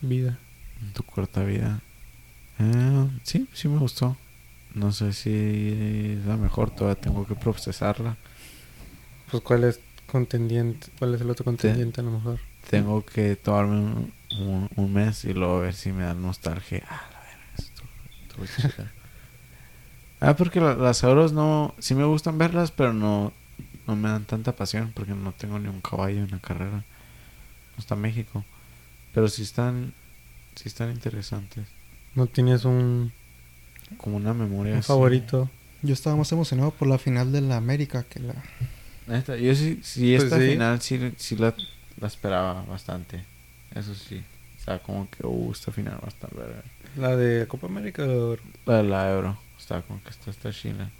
vida. 0.00 0.38
En 0.80 0.92
tu 0.92 1.02
corta 1.02 1.42
vida. 1.44 1.80
Eh, 2.58 3.08
sí, 3.22 3.48
sí 3.52 3.68
me 3.68 3.78
gustó. 3.78 4.16
No 4.74 4.92
sé 4.92 5.12
si 5.12 6.16
es 6.18 6.24
la 6.26 6.36
mejor, 6.36 6.70
todavía 6.70 7.00
tengo 7.00 7.26
que 7.26 7.34
procesarla. 7.34 8.16
Pues 9.30 9.42
cuál 9.42 9.64
es 9.64 9.80
contendiente, 10.10 10.88
cuál 10.98 11.14
es 11.14 11.20
el 11.20 11.30
otro 11.30 11.44
contendiente 11.44 12.00
a 12.00 12.04
lo 12.04 12.12
mejor. 12.12 12.38
Tengo 12.70 13.04
que 13.04 13.36
tomarme 13.36 13.76
un, 13.80 14.12
un- 14.38 14.68
un 14.76 14.92
mes 14.92 15.24
y 15.24 15.32
luego 15.34 15.60
ver 15.60 15.74
si 15.74 15.92
me 15.92 16.04
da 16.04 16.14
nostalgia. 16.14 16.84
Ah, 16.88 17.02
la 17.12 17.20
verga, 17.20 17.44
esto, 17.58 17.82
chida. 18.76 18.92
ah, 20.20 20.34
porque 20.36 20.60
la- 20.60 20.74
las 20.74 21.02
euros 21.02 21.32
no... 21.32 21.74
Sí 21.78 21.94
me 21.94 22.04
gustan 22.04 22.38
verlas, 22.38 22.70
pero 22.70 22.92
no, 22.92 23.32
no 23.86 23.96
me 23.96 24.08
dan 24.08 24.24
tanta 24.24 24.54
pasión 24.56 24.92
porque 24.94 25.12
no 25.14 25.32
tengo 25.32 25.58
ni 25.58 25.68
un 25.68 25.80
caballo 25.80 26.18
en 26.24 26.30
la 26.30 26.38
carrera. 26.40 26.78
No 26.78 27.78
está 27.78 27.96
México. 27.96 28.44
Pero 29.12 29.28
sí 29.28 29.42
están 29.42 29.94
sí 30.56 30.68
están 30.68 30.90
interesantes. 30.90 31.66
¿No 32.14 32.26
tienes 32.26 32.64
un, 32.64 33.12
Como 33.96 34.16
una 34.16 34.34
memoria 34.34 34.74
un 34.74 34.78
así. 34.80 34.86
favorito? 34.88 35.50
Yo 35.82 35.94
estaba 35.94 36.16
más 36.16 36.30
emocionado 36.32 36.70
por 36.72 36.88
la 36.88 36.98
final 36.98 37.32
de 37.32 37.40
la 37.40 37.56
América 37.56 38.04
que 38.04 38.20
la... 38.20 38.34
Neta, 39.06 39.36
yo 39.36 39.54
sí, 39.54 39.80
sí 39.82 40.16
Pues 40.16 40.24
esta 40.24 40.38
sí. 40.38 40.50
final 40.52 40.80
sí, 40.80 41.12
sí 41.16 41.36
la, 41.36 41.54
la 41.98 42.06
esperaba 42.06 42.62
bastante. 42.64 43.24
Eso 43.74 43.94
sí. 43.94 44.24
O 44.60 44.64
sea, 44.64 44.78
como 44.80 45.10
que, 45.10 45.26
uh, 45.26 45.52
esta 45.52 45.72
final 45.72 45.94
va 45.94 46.06
a 46.06 46.08
estar 46.08 46.32
verga. 46.34 46.62
¿La 46.96 47.16
de 47.16 47.46
Copa 47.48 47.66
América 47.66 48.04
o 48.04 48.36
La 48.66 48.76
de 48.78 48.82
la 48.84 49.10
Euro. 49.12 49.38
Estaba 49.58 49.82
como 49.82 50.02
que 50.02 50.10
está 50.10 50.30
esta 50.30 50.52
China. 50.52 50.90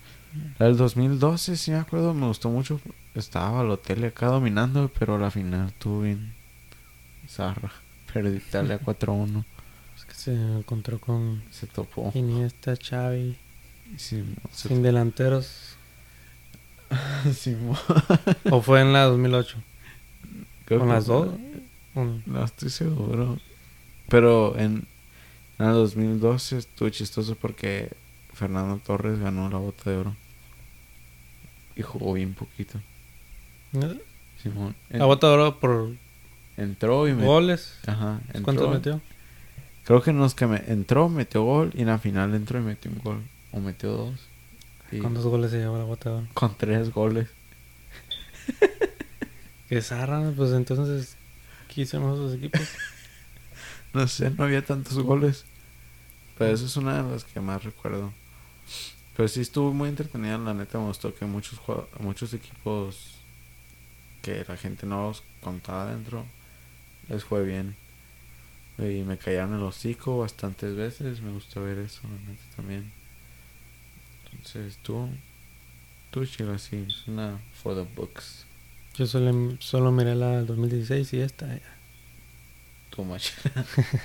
La 0.58 0.66
del 0.66 0.76
2012, 0.76 1.56
sí 1.56 1.70
me 1.70 1.78
acuerdo, 1.78 2.14
me 2.14 2.26
gustó 2.26 2.48
mucho. 2.50 2.80
Estaba 3.14 3.60
al 3.60 3.70
hotel 3.70 4.04
acá 4.04 4.26
dominando, 4.26 4.90
pero 4.98 5.18
la 5.18 5.30
final 5.30 5.68
estuvo 5.68 6.02
bien. 6.02 6.32
Zarra. 7.28 7.70
Perdí 8.12 8.36
Italia 8.38 8.80
4-1. 8.84 9.44
es 9.96 10.04
que 10.04 10.14
se 10.14 10.34
encontró 10.34 10.98
con 10.98 11.42
Se 11.50 11.66
topó. 11.66 12.10
Iniesta, 12.14 12.74
Xavi, 12.76 13.36
Sí, 13.96 14.24
se 14.52 14.68
sin 14.68 14.82
delanteros? 14.82 15.76
Sí, 17.34 17.54
mo- 17.56 17.78
¿O 18.50 18.60
fue 18.60 18.80
en 18.82 18.92
la 18.92 19.04
2008? 19.04 19.56
creo 20.66 20.80
¿Con 20.80 20.88
las 20.90 21.06
dos? 21.06 21.28
Un- 21.94 22.22
No 22.26 22.44
estoy 22.44 22.70
seguro. 22.70 23.38
Pero 24.08 24.58
en, 24.58 24.86
en 25.58 25.66
el 25.66 25.72
2012 25.72 26.58
estuvo 26.58 26.88
chistoso 26.90 27.34
porque 27.34 27.90
Fernando 28.34 28.78
Torres 28.78 29.18
ganó 29.18 29.48
la 29.48 29.58
bota 29.58 29.90
de 29.90 29.96
oro. 29.96 30.16
Y 31.76 31.82
jugó 31.82 32.12
bien 32.14 32.34
poquito. 32.34 32.80
¿no? 33.72 33.88
Simón. 34.42 34.74
En- 34.90 35.02
oro 35.02 35.58
por 35.60 35.92
entró 36.56 37.08
y 37.08 37.12
metió. 37.12 37.26
goles. 37.26 37.78
Ajá. 37.86 38.20
entró. 38.28 38.42
¿Cuántos 38.42 38.70
metió? 38.70 39.00
Creo 39.84 40.02
que 40.02 40.10
en 40.10 40.18
los 40.18 40.34
que 40.34 40.46
me 40.46 40.62
entró, 40.68 41.08
metió 41.08 41.42
gol. 41.42 41.70
Y 41.74 41.82
en 41.82 41.88
la 41.88 41.98
final 41.98 42.34
entró 42.34 42.58
y 42.58 42.62
metió 42.62 42.90
un 42.90 42.98
gol. 42.98 43.22
O 43.52 43.60
metió 43.60 43.90
dos. 43.92 44.20
Y 44.90 44.98
¿Cuántos 44.98 45.24
goles 45.24 45.50
se 45.50 45.58
llevó 45.58 45.76
de 45.78 45.84
oro? 45.84 46.28
con 46.34 46.54
tres 46.56 46.90
goles. 46.92 47.28
Que 49.68 49.80
zarra, 49.80 50.32
pues 50.36 50.52
entonces, 50.52 51.16
¿qué 51.68 51.82
hicieron 51.82 52.12
esos 52.12 52.34
equipos? 52.34 52.60
No 53.94 54.08
sé, 54.08 54.30
no 54.30 54.44
había 54.44 54.64
tantos 54.64 54.98
goles. 54.98 55.44
Pero 56.38 56.54
eso 56.54 56.64
es 56.64 56.76
una 56.78 57.02
de 57.02 57.10
las 57.10 57.24
que 57.24 57.40
más 57.40 57.62
recuerdo. 57.62 58.12
Pero 59.16 59.28
sí 59.28 59.40
estuvo 59.40 59.72
muy 59.72 59.88
entretenida, 59.88 60.38
la 60.38 60.54
neta 60.54 60.78
me 60.78 60.86
gustó 60.86 61.14
que 61.14 61.26
muchos 61.26 61.60
muchos 62.00 62.32
equipos 62.32 63.16
que 64.22 64.44
la 64.48 64.56
gente 64.56 64.86
no 64.86 65.08
los 65.08 65.22
contaba 65.42 65.90
dentro 65.90 66.24
les 67.08 67.24
fue 67.24 67.44
bien. 67.44 67.76
Y 68.78 69.02
me 69.02 69.18
callaron 69.18 69.54
el 69.54 69.62
hocico 69.62 70.18
bastantes 70.18 70.74
veces, 70.74 71.20
me 71.20 71.30
gustó 71.30 71.62
ver 71.62 71.78
eso, 71.78 72.00
la 72.04 72.30
neta 72.30 72.42
también. 72.56 72.90
Entonces 74.32 74.76
estuvo, 74.76 75.08
estuvo 76.06 76.24
chido 76.24 76.54
así, 76.54 76.84
es 76.88 77.06
una 77.06 77.38
for 77.62 77.74
the 77.74 77.82
books, 77.94 78.46
Yo 78.96 79.06
solo, 79.06 79.56
solo 79.60 79.92
miré 79.92 80.14
la 80.14 80.38
del 80.38 80.46
2016 80.46 81.12
y 81.12 81.20
esta. 81.20 81.46
ya. 81.46 81.60
too 82.90 83.04
much. 83.04 83.30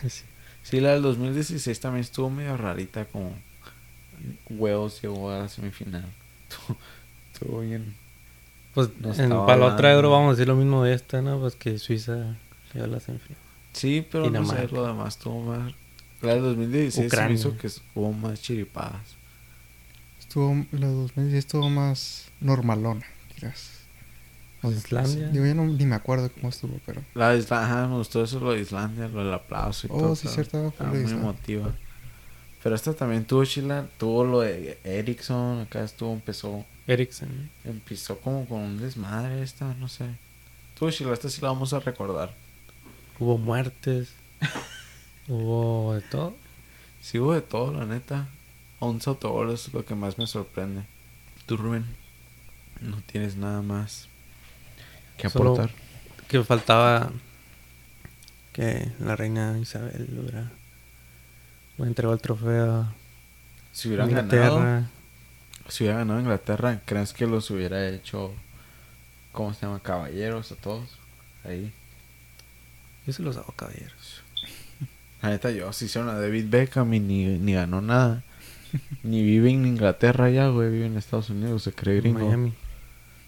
Sí. 0.10 0.24
Sí, 0.64 0.82
la 0.82 0.91
del 0.91 1.01
2016 1.01 1.80
también 1.80 2.01
estuvo 2.01 2.30
medio 2.30 2.58
rarita, 2.58 3.05
como 3.05 3.34
huevos 4.49 5.01
llegó 5.01 5.32
a 5.32 5.39
la 5.39 5.49
semifinal. 5.49 6.05
Estuvo, 6.49 6.78
estuvo 7.34 7.59
bien. 7.61 7.95
Pues 8.74 8.89
No 8.99 9.13
en- 9.13 9.30
para 9.45 9.57
la 9.57 9.65
otra 9.74 9.91
euro 9.93 10.11
vamos 10.11 10.30
a 10.30 10.32
decir 10.32 10.47
lo 10.47 10.55
mismo 10.55 10.84
de 10.84 10.93
esta, 10.93 11.22
¿no? 11.22 11.39
Pues 11.39 11.55
que 11.55 11.78
Suiza 11.80 12.36
llegó 12.74 12.86
a 12.86 12.88
la 12.88 12.99
semifinal. 12.99 13.38
Sí, 13.74 14.05
pero 14.11 14.30
no 14.30 14.45
sé, 14.45 14.68
lo 14.70 14.86
demás 14.88 15.18
estuvo 15.18 15.41
más. 15.43 15.74
La 16.22 16.34
del 16.34 16.41
2016 16.43 16.93
se 16.95 17.01
me 17.01 17.07
Ucrania. 17.07 17.36
hizo 17.36 17.57
que 17.57 17.70
hubo 17.95 18.11
más 18.13 18.41
chiripadas. 18.41 19.15
Estuvo, 20.20 20.65
la 20.72 20.88
2016 20.88 21.34
estuvo 21.45 21.70
más 21.70 22.30
normalona, 22.41 23.05
quizás. 23.34 23.72
O 24.63 24.72
Islandia. 24.72 25.30
Digo, 25.30 25.45
ya 25.45 25.53
no, 25.53 25.65
ni 25.65 25.86
me 25.86 25.95
acuerdo 25.95 26.32
cómo 26.32 26.49
estuvo, 26.49 26.80
pero... 26.86 27.01
La 27.13 27.30
de 27.32 27.39
Islandia, 27.39 27.68
ajá, 27.82 27.88
me 27.88 27.97
gustó 27.97 28.24
eso, 28.24 28.39
lo 28.39 28.53
de 28.53 28.61
Islandia, 28.61 29.07
lo 29.07 29.24
del 29.24 29.34
aplauso 29.34 29.86
y 29.88 29.91
Oh, 29.93 29.99
todo. 29.99 30.15
sí, 30.15 30.28
estaba- 30.28 30.49
cierto, 30.49 30.72
fue 30.76 30.86
de 30.88 30.91
muy 30.93 31.01
Islandia. 31.01 31.22
emotiva. 31.30 31.76
Pero 32.64 32.76
esta 32.76 32.93
también 32.93 33.26
tuvo 33.26 33.45
chila, 33.45 33.88
tuvo 33.97 34.24
lo 34.24 34.39
de 34.41 34.80
Ericsson, 34.84 35.62
acá 35.62 35.84
estuvo, 35.84 36.14
empezó, 36.14 36.66
Eriksen. 36.88 37.49
empezó 37.64 38.20
como 38.20 38.45
con 38.47 38.60
un 38.62 38.78
desmadre 38.80 39.41
esta, 39.43 39.74
no 39.76 39.88
sé. 39.88 40.05
Tuvo 40.78 40.91
chila, 40.91 41.14
esta 41.14 41.30
sí 41.30 41.41
la 41.41 41.49
vamos 41.49 41.74
a 41.74 41.80
recordar. 41.80 42.34
Hubo 43.20 43.38
muertes. 43.38 44.14
hubo 45.28 45.93
de 45.95 46.01
todo. 46.01 46.36
Sí 47.01 47.20
hubo 47.20 47.34
de 47.34 47.41
todo, 47.41 47.72
la 47.74 47.86
neta. 47.86 48.28
11 48.80 49.10
autogoles 49.10 49.68
es 49.68 49.74
lo 49.74 49.86
que 49.86 49.95
más 49.95 50.18
me 50.18 50.28
sorprende. 50.28 50.84
Tú, 51.45 51.58
Rubén, 51.58 51.86
no 52.82 53.01
tienes 53.03 53.36
nada 53.38 53.62
más 53.62 54.08
que 55.18 55.30
Solo- 55.30 55.53
aportar. 55.53 55.72
Que 56.28 56.43
faltaba 56.43 57.12
que 58.53 58.91
la 58.99 59.16
reina 59.16 59.58
Isabel 59.60 60.10
hubiera 60.20 60.51
le 61.78 61.88
entregó 61.88 62.13
el 62.13 62.21
trofeo 62.21 62.88
Si 63.71 63.88
hubieran 63.88 64.09
Inglaterra. 64.09 64.49
ganado, 64.49 64.88
si 65.69 65.84
hubiera 65.84 65.99
ganado 65.99 66.19
Inglaterra, 66.19 66.82
¿crees 66.86 67.13
que 67.13 67.28
los 67.28 67.49
hubiera 67.51 67.88
hecho, 67.89 68.34
cómo 69.32 69.53
se 69.53 69.65
llama, 69.65 69.80
caballeros 69.80 70.51
a 70.51 70.55
todos? 70.55 70.97
Ahí. 71.43 71.71
Yo 73.05 73.13
se 73.13 73.21
los 73.23 73.38
hago 73.38 73.53
caballeros. 73.55 74.21
La 75.21 75.30
neta, 75.30 75.51
yo 75.51 75.71
si 75.73 75.86
hicieron 75.86 76.09
a 76.09 76.19
David 76.19 76.45
Beckham 76.49 76.93
y 76.93 76.99
ni, 76.99 77.25
ni 77.38 77.53
ganó 77.53 77.82
nada. 77.82 78.23
ni 79.03 79.23
vive 79.23 79.49
en 79.49 79.65
Inglaterra 79.65 80.30
ya, 80.30 80.49
güey, 80.49 80.69
vive 80.69 80.86
en 80.88 80.97
Estados 80.97 81.30
Unidos, 81.30 81.63
se 81.63 81.71
cree 81.73 82.01
gringo. 82.01 82.25
Miami. 82.25 82.53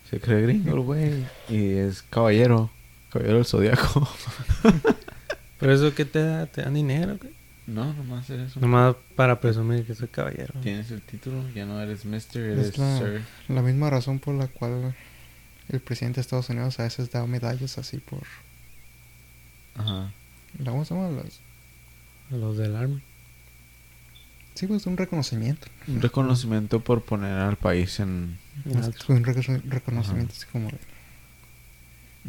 Se 0.09 0.19
cree 0.19 0.41
gringo, 0.41 0.73
el 0.73 0.79
güey. 0.81 1.25
Y 1.49 1.73
es 1.73 2.01
caballero, 2.03 2.71
caballero 3.11 3.37
del 3.37 3.45
zodiaco. 3.45 4.09
Pero 5.59 5.73
eso 5.73 5.93
que 5.93 6.05
te 6.05 6.23
da, 6.23 6.45
te 6.45 6.61
dan 6.61 6.73
dinero, 6.73 7.17
güey? 7.17 7.38
No, 7.69 7.93
nomás 7.93 8.29
es 8.29 8.49
eso. 8.51 8.59
Nomás 8.59 8.95
para 9.15 9.39
presumir 9.39 9.85
que 9.85 9.95
soy 9.95 10.07
caballero. 10.07 10.53
Tienes 10.61 10.91
el 10.91 11.01
título, 11.01 11.47
ya 11.51 11.65
no 11.65 11.79
eres 11.81 12.05
Mister, 12.05 12.41
eres 12.43 12.67
Es 12.69 12.77
la, 12.77 12.97
Sir. 12.97 13.21
la 13.47 13.61
misma 13.61 13.89
razón 13.89 14.19
por 14.19 14.35
la 14.35 14.47
cual 14.47 14.95
el 15.69 15.79
presidente 15.79 16.15
de 16.17 16.21
Estados 16.21 16.49
Unidos 16.49 16.79
a 16.79 16.83
veces 16.83 17.11
da 17.11 17.25
medallas 17.27 17.77
así 17.77 17.97
por... 17.97 18.23
Ajá. 19.75 20.11
¿la- 20.57 20.71
¿Cómo 20.71 20.83
se 20.85 20.93
llama? 20.95 21.09
Las- 21.09 21.39
Los 22.31 22.57
del 22.57 22.75
Army. 22.75 23.01
Sí, 24.55 24.67
pues 24.67 24.85
un 24.87 24.97
reconocimiento. 24.97 25.67
Un 25.87 26.01
reconocimiento 26.01 26.81
por 26.81 27.01
poner 27.03 27.31
al 27.37 27.55
país 27.55 27.99
en... 27.99 28.37
en 28.65 28.77
Es 28.79 28.85
alto. 28.87 29.05
un 29.13 29.23
reco- 29.23 29.61
reconocimiento 29.65 30.33
así 30.35 30.45
como 30.51 30.67
de- 30.69 30.77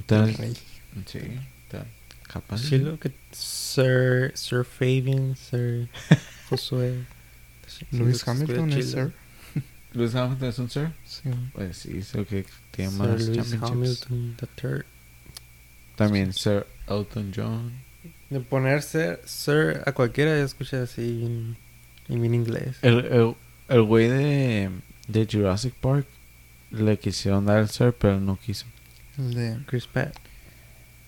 Tal, 0.07 0.33
rey. 0.35 0.57
sí, 1.07 1.19
tal. 1.71 1.87
Capaz. 2.33 2.59
Sí, 2.59 2.79
lo 2.79 2.99
que 2.99 3.11
Sir, 3.33 4.31
Sir 4.35 4.65
Fabian, 4.65 5.35
Sir 5.37 5.89
Josué. 6.49 7.05
Luis 7.91 8.27
Hamilton 8.27 8.73
es. 8.73 8.93
Sir. 8.93 9.13
¿Luis 9.93 10.15
Hamilton 10.15 10.49
es 10.49 10.59
un 10.61 10.71
Sir? 10.71 10.93
Sí. 11.05 11.31
Pues 11.53 11.79
sí, 11.79 11.99
es 11.99 12.15
el 12.15 12.27
que 12.27 12.47
tiene 12.71 12.91
Sir 12.93 13.01
más 13.01 13.23
Lewis 13.23 13.51
championships. 13.51 13.71
Hamilton 13.71 14.37
the 14.39 14.47
third. 14.55 14.85
También 15.97 16.33
Sir 16.33 16.67
Elton 16.89 17.33
John. 17.35 17.73
De 18.31 18.39
poner 18.39 18.83
Sir, 18.83 19.21
Sir 19.25 19.83
a 19.85 19.93
cualquiera 19.93 20.37
ya 20.37 20.45
escucha 20.45 20.83
así 20.83 21.25
en, 21.25 21.57
en 22.09 22.33
inglés. 22.33 22.77
El, 22.83 23.05
el, 23.07 23.35
el 23.69 23.83
güey 23.83 24.09
de, 24.09 24.71
de 25.09 25.29
Jurassic 25.31 25.75
Park 25.75 26.07
le 26.71 26.97
quisieron 26.97 27.47
dar 27.47 27.59
el 27.59 27.69
Sir, 27.69 27.93
pero 27.93 28.21
no 28.21 28.39
quiso. 28.39 28.67
El 29.19 29.35
de, 29.35 29.59
Chris 29.67 29.89
Pratt. 29.89 30.15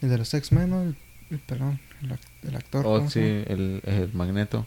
el 0.01 0.09
de 0.09 0.19
los 0.19 0.35
X-Men, 0.35 0.71
¿no? 0.71 0.83
El, 0.83 0.97
el 1.33 1.39
pelón, 1.41 1.81
el, 2.03 2.11
ac- 2.13 2.49
el 2.49 2.57
actor. 2.57 2.87
Oh, 2.87 2.99
¿cómo 2.99 3.11
sí, 3.11 3.21
el, 3.21 3.81
el 3.85 4.11
Magneto. 4.13 4.67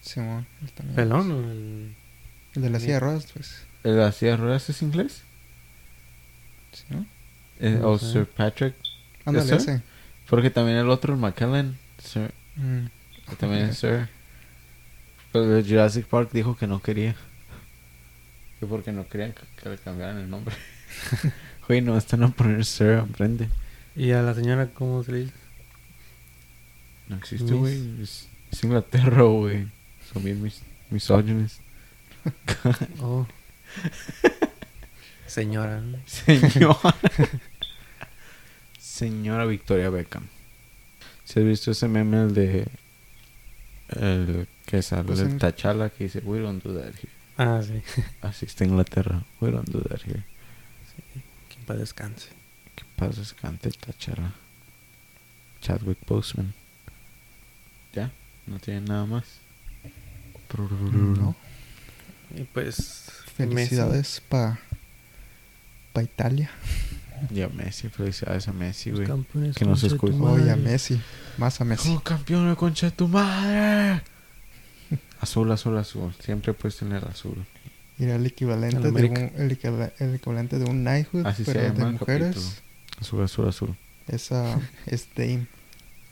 Simón, 0.00 0.46
él 0.62 0.72
también. 0.72 0.96
Pelón 0.96 1.30
o 1.32 1.50
el... 1.50 1.94
El 2.54 2.62
de 2.62 2.70
la 2.70 2.80
silla 2.80 2.94
de 2.94 3.00
ruedas, 3.00 3.26
pues. 3.32 3.62
¿El 3.84 3.92
de 3.96 4.00
la 4.00 4.12
silla 4.12 4.32
de 4.32 4.36
ruedas 4.38 4.68
es 4.70 4.82
inglés? 4.82 5.22
¿Sí, 6.72 6.84
no? 6.90 7.06
Eh, 7.60 7.78
No 7.80 7.90
o 7.90 7.98
sé. 7.98 8.12
Sir 8.12 8.26
Patrick. 8.26 8.74
Ándale, 9.24 9.54
ese. 9.56 9.82
Porque 10.28 10.50
también 10.50 10.78
el 10.78 10.88
otro, 10.90 11.12
el 11.14 11.20
McKellen, 11.20 11.78
Sir, 12.02 12.32
Mm. 12.56 12.86
también 13.38 13.66
es 13.68 13.78
Sir. 13.78 14.08
Pero 15.32 15.44
el 15.56 15.62
de 15.62 15.68
Jurassic 15.68 16.06
Park 16.06 16.30
dijo 16.32 16.56
que 16.56 16.66
no 16.66 16.80
quería. 16.82 17.14
Que 18.58 18.66
porque 18.66 18.92
no 18.92 19.06
querían 19.08 19.32
que, 19.32 19.42
que 19.62 19.68
le 19.68 19.78
cambiaran 19.78 20.18
el 20.18 20.28
nombre. 20.30 20.54
Güey, 21.68 21.82
no 21.82 21.96
están 21.96 22.24
a 22.24 22.28
poner 22.30 22.64
Sir 22.64 22.92
enfrente. 22.98 23.48
Y 23.94 24.10
a 24.12 24.22
la 24.22 24.34
señora, 24.34 24.68
¿cómo 24.74 25.04
se 25.04 25.12
le 25.12 25.18
dice? 25.20 25.32
No 27.10 27.16
existe, 27.16 27.52
güey. 27.54 28.00
Es, 28.00 28.28
es 28.52 28.62
Inglaterra, 28.62 29.22
güey. 29.24 29.66
Son 30.12 30.22
bien 30.22 30.40
mis, 30.40 30.62
misóginos. 30.90 31.60
Oh. 33.00 33.26
Señora. 35.26 35.82
Señora. 36.06 36.94
Señora 38.78 39.44
Victoria 39.46 39.90
Beckham. 39.90 40.28
Si 41.24 41.40
has 41.40 41.46
visto 41.46 41.72
ese 41.72 41.88
meme 41.88 42.22
el 42.22 42.34
de 42.34 42.68
El 43.88 44.46
que 44.66 44.82
sale 44.82 45.04
Pues 45.04 45.20
el 45.20 45.38
Tachala 45.38 45.90
que 45.90 46.04
dice, 46.04 46.20
we 46.24 46.38
don't 46.38 46.62
do 46.62 46.78
that 46.78 46.94
here. 46.94 47.12
Ah, 47.38 47.60
sí. 47.62 47.82
Así 48.20 48.46
está 48.46 48.64
Inglaterra, 48.64 49.24
we 49.40 49.50
don't 49.50 49.68
do 49.68 49.80
that 49.80 50.02
here. 50.06 50.24
Que 51.48 51.58
en 51.58 51.66
paz 51.66 51.78
descanse. 51.78 52.28
Que 52.76 52.84
pasa 52.96 53.22
cante 53.40 53.70
Tachala. 53.70 54.34
Chadwick 55.60 55.98
Boseman. 56.06 56.59
¿Ya? 57.94 58.10
¿No 58.46 58.58
tiene 58.58 58.80
nada 58.82 59.06
más? 59.06 59.24
No. 60.56 61.34
Y 62.36 62.42
pues. 62.44 63.04
Felicidades 63.36 64.20
para 64.28 64.58
pa 65.92 66.02
Italia. 66.02 66.50
Y 67.30 67.42
a 67.42 67.50
Messi, 67.50 67.90
felicidades 67.90 68.48
a 68.48 68.52
Messi, 68.54 68.92
güey. 68.92 69.06
Que 69.54 69.66
nos 69.66 69.84
escucha. 69.84 70.14
Oye, 70.16 70.50
a. 70.50 70.56
Messi. 70.56 70.98
Más 71.36 71.60
a 71.60 71.66
Messi. 71.66 71.90
¡Oh, 71.94 72.00
campeón 72.00 72.48
de 72.48 72.56
concha 72.56 72.86
de 72.86 72.92
tu 72.92 73.08
madre! 73.08 74.00
azul, 75.20 75.52
azul, 75.52 75.76
azul. 75.76 76.14
Siempre 76.18 76.54
puedes 76.54 76.78
tener 76.78 77.04
azul. 77.04 77.44
Era 77.98 78.16
el 78.16 78.24
equivalente, 78.24 78.78
Al 78.78 78.82
de 78.84 78.88
un, 78.90 78.96
el, 79.36 79.50
equiva- 79.50 79.92
el 79.98 80.14
equivalente 80.14 80.58
de 80.58 80.64
un 80.64 80.82
knighthood, 80.82 81.26
Así 81.26 81.44
se 81.44 81.52
pero 81.52 81.68
llama 81.68 81.84
de 81.84 81.92
mujeres. 81.92 82.28
capítulo. 82.34 82.52
Azul, 83.02 83.22
azul, 83.22 83.48
azul. 83.48 83.76
Esa 84.08 84.58
es 84.86 85.06
Dame. 85.14 85.46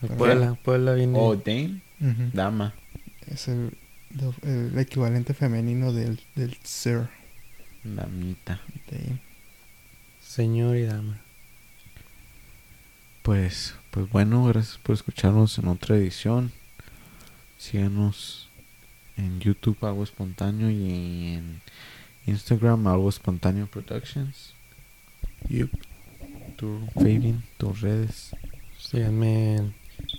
Puebla, 0.01 0.55
Puebla 0.63 0.95
viene. 0.95 1.19
Oh, 1.19 1.35
Dame. 1.37 1.81
Dama. 2.33 2.75
Es 3.27 3.49
el, 3.49 3.77
el 4.43 4.79
equivalente 4.79 5.35
femenino 5.35 5.93
del, 5.93 6.21
del 6.35 6.57
Sir. 6.63 7.09
Damita. 7.83 8.61
Dame. 8.91 9.19
Señor 10.21 10.77
y 10.77 10.83
dama. 10.83 11.21
Pues, 13.23 13.75
pues 13.91 14.09
bueno, 14.11 14.45
gracias 14.45 14.79
por 14.79 14.95
escucharnos 14.95 15.59
en 15.59 15.69
otra 15.69 15.97
edición. 15.97 16.53
Síganos 17.59 18.49
en 19.17 19.41
YouTube 19.41 19.79
Algo 19.85 20.05
Espontáneo 20.05 20.71
y 20.71 21.35
en 21.35 21.61
Instagram 22.27 22.87
Algo 22.87 23.09
Espontáneo 23.09 23.67
Productions. 23.67 24.55
Yup. 25.49 25.71
Tu 26.57 26.87
Fabian, 26.95 27.43
tus 27.57 27.81
redes. 27.81 28.31
Síganme 28.79 29.57
en 29.57 29.75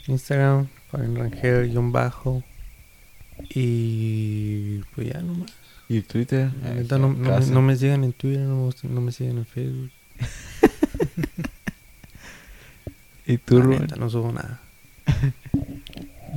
Instagram, 0.08 0.68
Fabián 0.92 1.16
Rangel, 1.16 1.70
guion 1.70 1.92
bajo. 1.92 2.44
Y 3.50 4.80
pues 4.96 5.08
ya 5.14 5.22
nomás. 5.22 5.52
Y 5.88 6.02
Twitter. 6.02 6.52
La 6.64 6.74
neta, 6.74 6.98
no, 6.98 7.14
no 7.14 7.40
me, 7.40 7.46
no 7.48 7.62
me 7.62 7.76
sigan 7.76 8.04
en 8.04 8.14
Twitter, 8.14 8.42
no 8.42 8.68
me, 8.68 8.90
no 8.90 9.02
me 9.02 9.12
sigan 9.12 9.38
en 9.40 9.46
Facebook. 9.46 9.92
Y 13.26 13.38
tú, 13.38 13.60
La 13.60 13.66
Rubén. 13.66 13.82
neta, 13.82 13.96
no 13.96 14.10
subo 14.10 14.32
nada. 14.32 14.60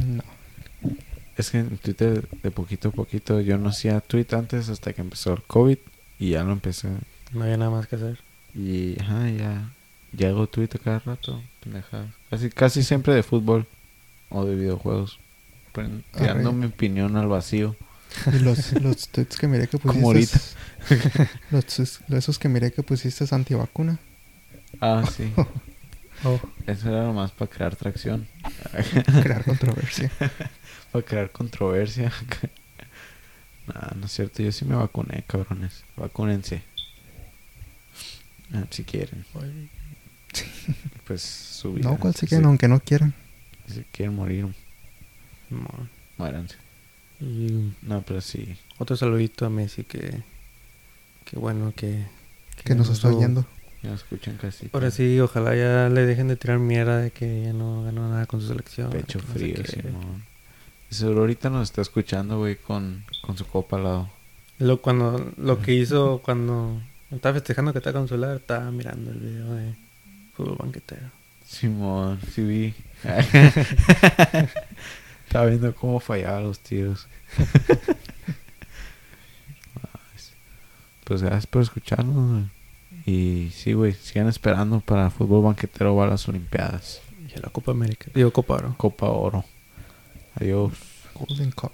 No. 0.07 0.23
Es 1.39 1.51
que 1.51 1.61
en 1.61 1.79
Twitter 1.79 2.29
de 2.43 2.51
poquito 2.51 2.91
a 2.91 2.93
poquito 2.93 3.41
yo 3.41 3.57
no 3.57 3.71
hacía 3.71 4.01
tweet 4.03 4.27
antes 4.33 4.69
hasta 4.69 4.93
que 4.93 5.01
empezó 5.01 5.33
el 5.33 5.43
COVID 5.43 5.79
y 6.19 6.31
ya 6.31 6.45
lo 6.45 6.53
empecé. 6.53 6.89
No 7.33 7.45
había 7.45 7.57
nada 7.57 7.71
más 7.71 7.87
que 7.87 7.97
hacer. 7.97 8.19
Y 8.55 9.01
ajá, 9.01 9.31
ya, 9.31 9.71
ya 10.13 10.29
hago 10.29 10.45
a 10.45 10.79
cada 10.79 10.99
rato, 11.01 11.43
pendejadas. 11.63 12.11
Casi, 12.31 12.51
casi 12.51 12.83
siempre 12.83 13.15
de 13.15 13.23
fútbol 13.23 13.67
o 14.29 14.45
de 14.45 14.55
videojuegos. 14.55 15.19
Tirando 16.17 16.53
mi 16.53 16.67
opinión 16.67 17.17
al 17.17 17.29
vacío. 17.29 17.77
Y 18.27 18.41
los, 18.41 18.73
los 18.75 19.09
tweets 19.13 19.37
que 19.39 19.49
miré 19.49 19.69
que 19.69 19.79
pusiste. 19.79 20.01
Como 20.01 20.09
ahorita. 20.09 20.41
Los, 21.51 22.01
esos 22.11 22.39
que 22.39 22.49
miré 22.49 22.73
que 22.73 22.83
pusiste 22.83 23.25
es 23.25 23.33
antivacuna. 23.33 23.99
Ah, 24.81 25.05
sí. 25.17 25.33
Oh, 26.25 26.39
Eso 26.67 26.89
era 26.89 27.05
nomás 27.05 27.31
para 27.33 27.51
crear 27.51 27.75
tracción. 27.75 28.29
Crear 29.23 29.45
controversia. 29.45 30.11
para 30.93 31.05
crear 31.05 31.31
controversia. 31.31 32.13
Nah, 33.67 33.95
no 33.97 34.07
es 34.07 34.13
cierto. 34.13 34.43
Yo 34.43 34.53
sí 34.53 34.65
me 34.65 34.75
vacuné, 34.75 35.25
cabrones. 35.27 35.85
Vacúnense. 35.97 36.63
Ah, 38.53 38.65
si 38.71 38.85
quieren. 38.85 39.25
Pues 41.07 41.23
su 41.23 41.75
vida. 41.75 41.91
No, 41.91 41.99
cual 41.99 42.15
quieren, 42.15 42.47
aunque 42.47 42.69
no 42.69 42.81
quieran. 42.81 43.13
Si 43.67 43.83
quieren 43.93 44.15
morir, 44.15 44.47
muéranse. 46.17 46.57
Y 47.21 47.73
No, 47.83 48.03
pero 48.03 48.21
sí. 48.21 48.57
otro 48.79 48.97
saludito 48.97 49.45
a 49.47 49.51
Messi 49.51 49.85
que... 49.85 50.23
Que 51.25 51.39
bueno 51.39 51.73
que... 51.75 52.07
Que 52.65 52.75
nos 52.75 52.89
está 52.89 53.09
oyendo. 53.09 53.47
Ya 53.83 53.95
escuchan 53.95 54.37
casi. 54.37 54.71
Ahora 54.73 54.91
sí, 54.91 55.19
ojalá 55.19 55.57
ya 55.57 55.89
le 55.89 56.07
dejen 56.07 56.29
de 56.29 56.37
tirar 56.37 56.59
mierda 56.59 56.99
de 56.99 57.11
que 57.11 57.43
ya 57.45 57.53
no 57.53 57.83
ganó 57.83 58.09
nada 58.09 58.27
con 58.27 58.41
su 58.41 58.47
selección. 58.49 58.91
Pecho 58.91 59.19
que 59.19 59.27
no 59.27 59.33
sé 59.33 59.39
frío, 59.39 59.55
qué. 59.57 59.83
Simón. 59.83 60.25
Seguro 60.91 61.21
ahorita 61.21 61.51
nos 61.51 61.65
está 61.65 61.81
escuchando, 61.81 62.39
güey, 62.39 62.57
con, 62.57 63.05
con 63.23 63.37
su 63.37 63.47
copa 63.47 63.77
al 63.77 63.85
lado. 63.85 64.11
Lo, 64.59 64.81
cuando, 64.81 65.33
lo 65.37 65.61
que 65.61 65.75
hizo 65.75 66.21
cuando 66.23 66.81
estaba 67.11 67.35
festejando 67.35 67.73
que 67.73 67.79
estaba 67.79 67.99
con 67.99 68.09
su 68.09 68.15
celular, 68.15 68.37
estaba 68.37 68.71
mirando 68.71 69.11
el 69.11 69.19
video 69.19 69.55
de 69.55 69.75
fútbol 70.35 70.57
banquetero. 70.59 71.11
Simón, 71.47 72.21
sí 72.33 72.43
vi. 72.43 72.75
Estaba 75.27 75.47
viendo 75.47 75.75
cómo 75.75 76.01
fallaba 76.01 76.41
los 76.41 76.61
tiros. 76.61 77.07
Pues 81.05 81.21
gracias 81.21 81.47
por 81.47 81.63
escucharnos. 81.63 82.49
Y 83.05 83.51
sí, 83.53 83.73
güey, 83.73 83.93
sigan 83.93 84.29
esperando 84.29 84.81
para 84.81 85.11
fútbol 85.11 85.45
banquetero 85.45 85.97
va 85.97 86.05
a 86.05 86.09
las 86.09 86.29
Olimpiadas. 86.29 87.03
Y 87.29 87.37
a 87.39 87.43
la 87.43 87.51
Copa 87.51 87.73
América. 87.73 88.11
Digo, 88.15 88.33
Copa 88.33 88.55
Oro. 88.55 88.75
Copa 88.79 89.09
Oro. 89.09 89.45
Adiós. 90.37 90.73
Golden 91.15 91.51
Cup. 91.51 91.73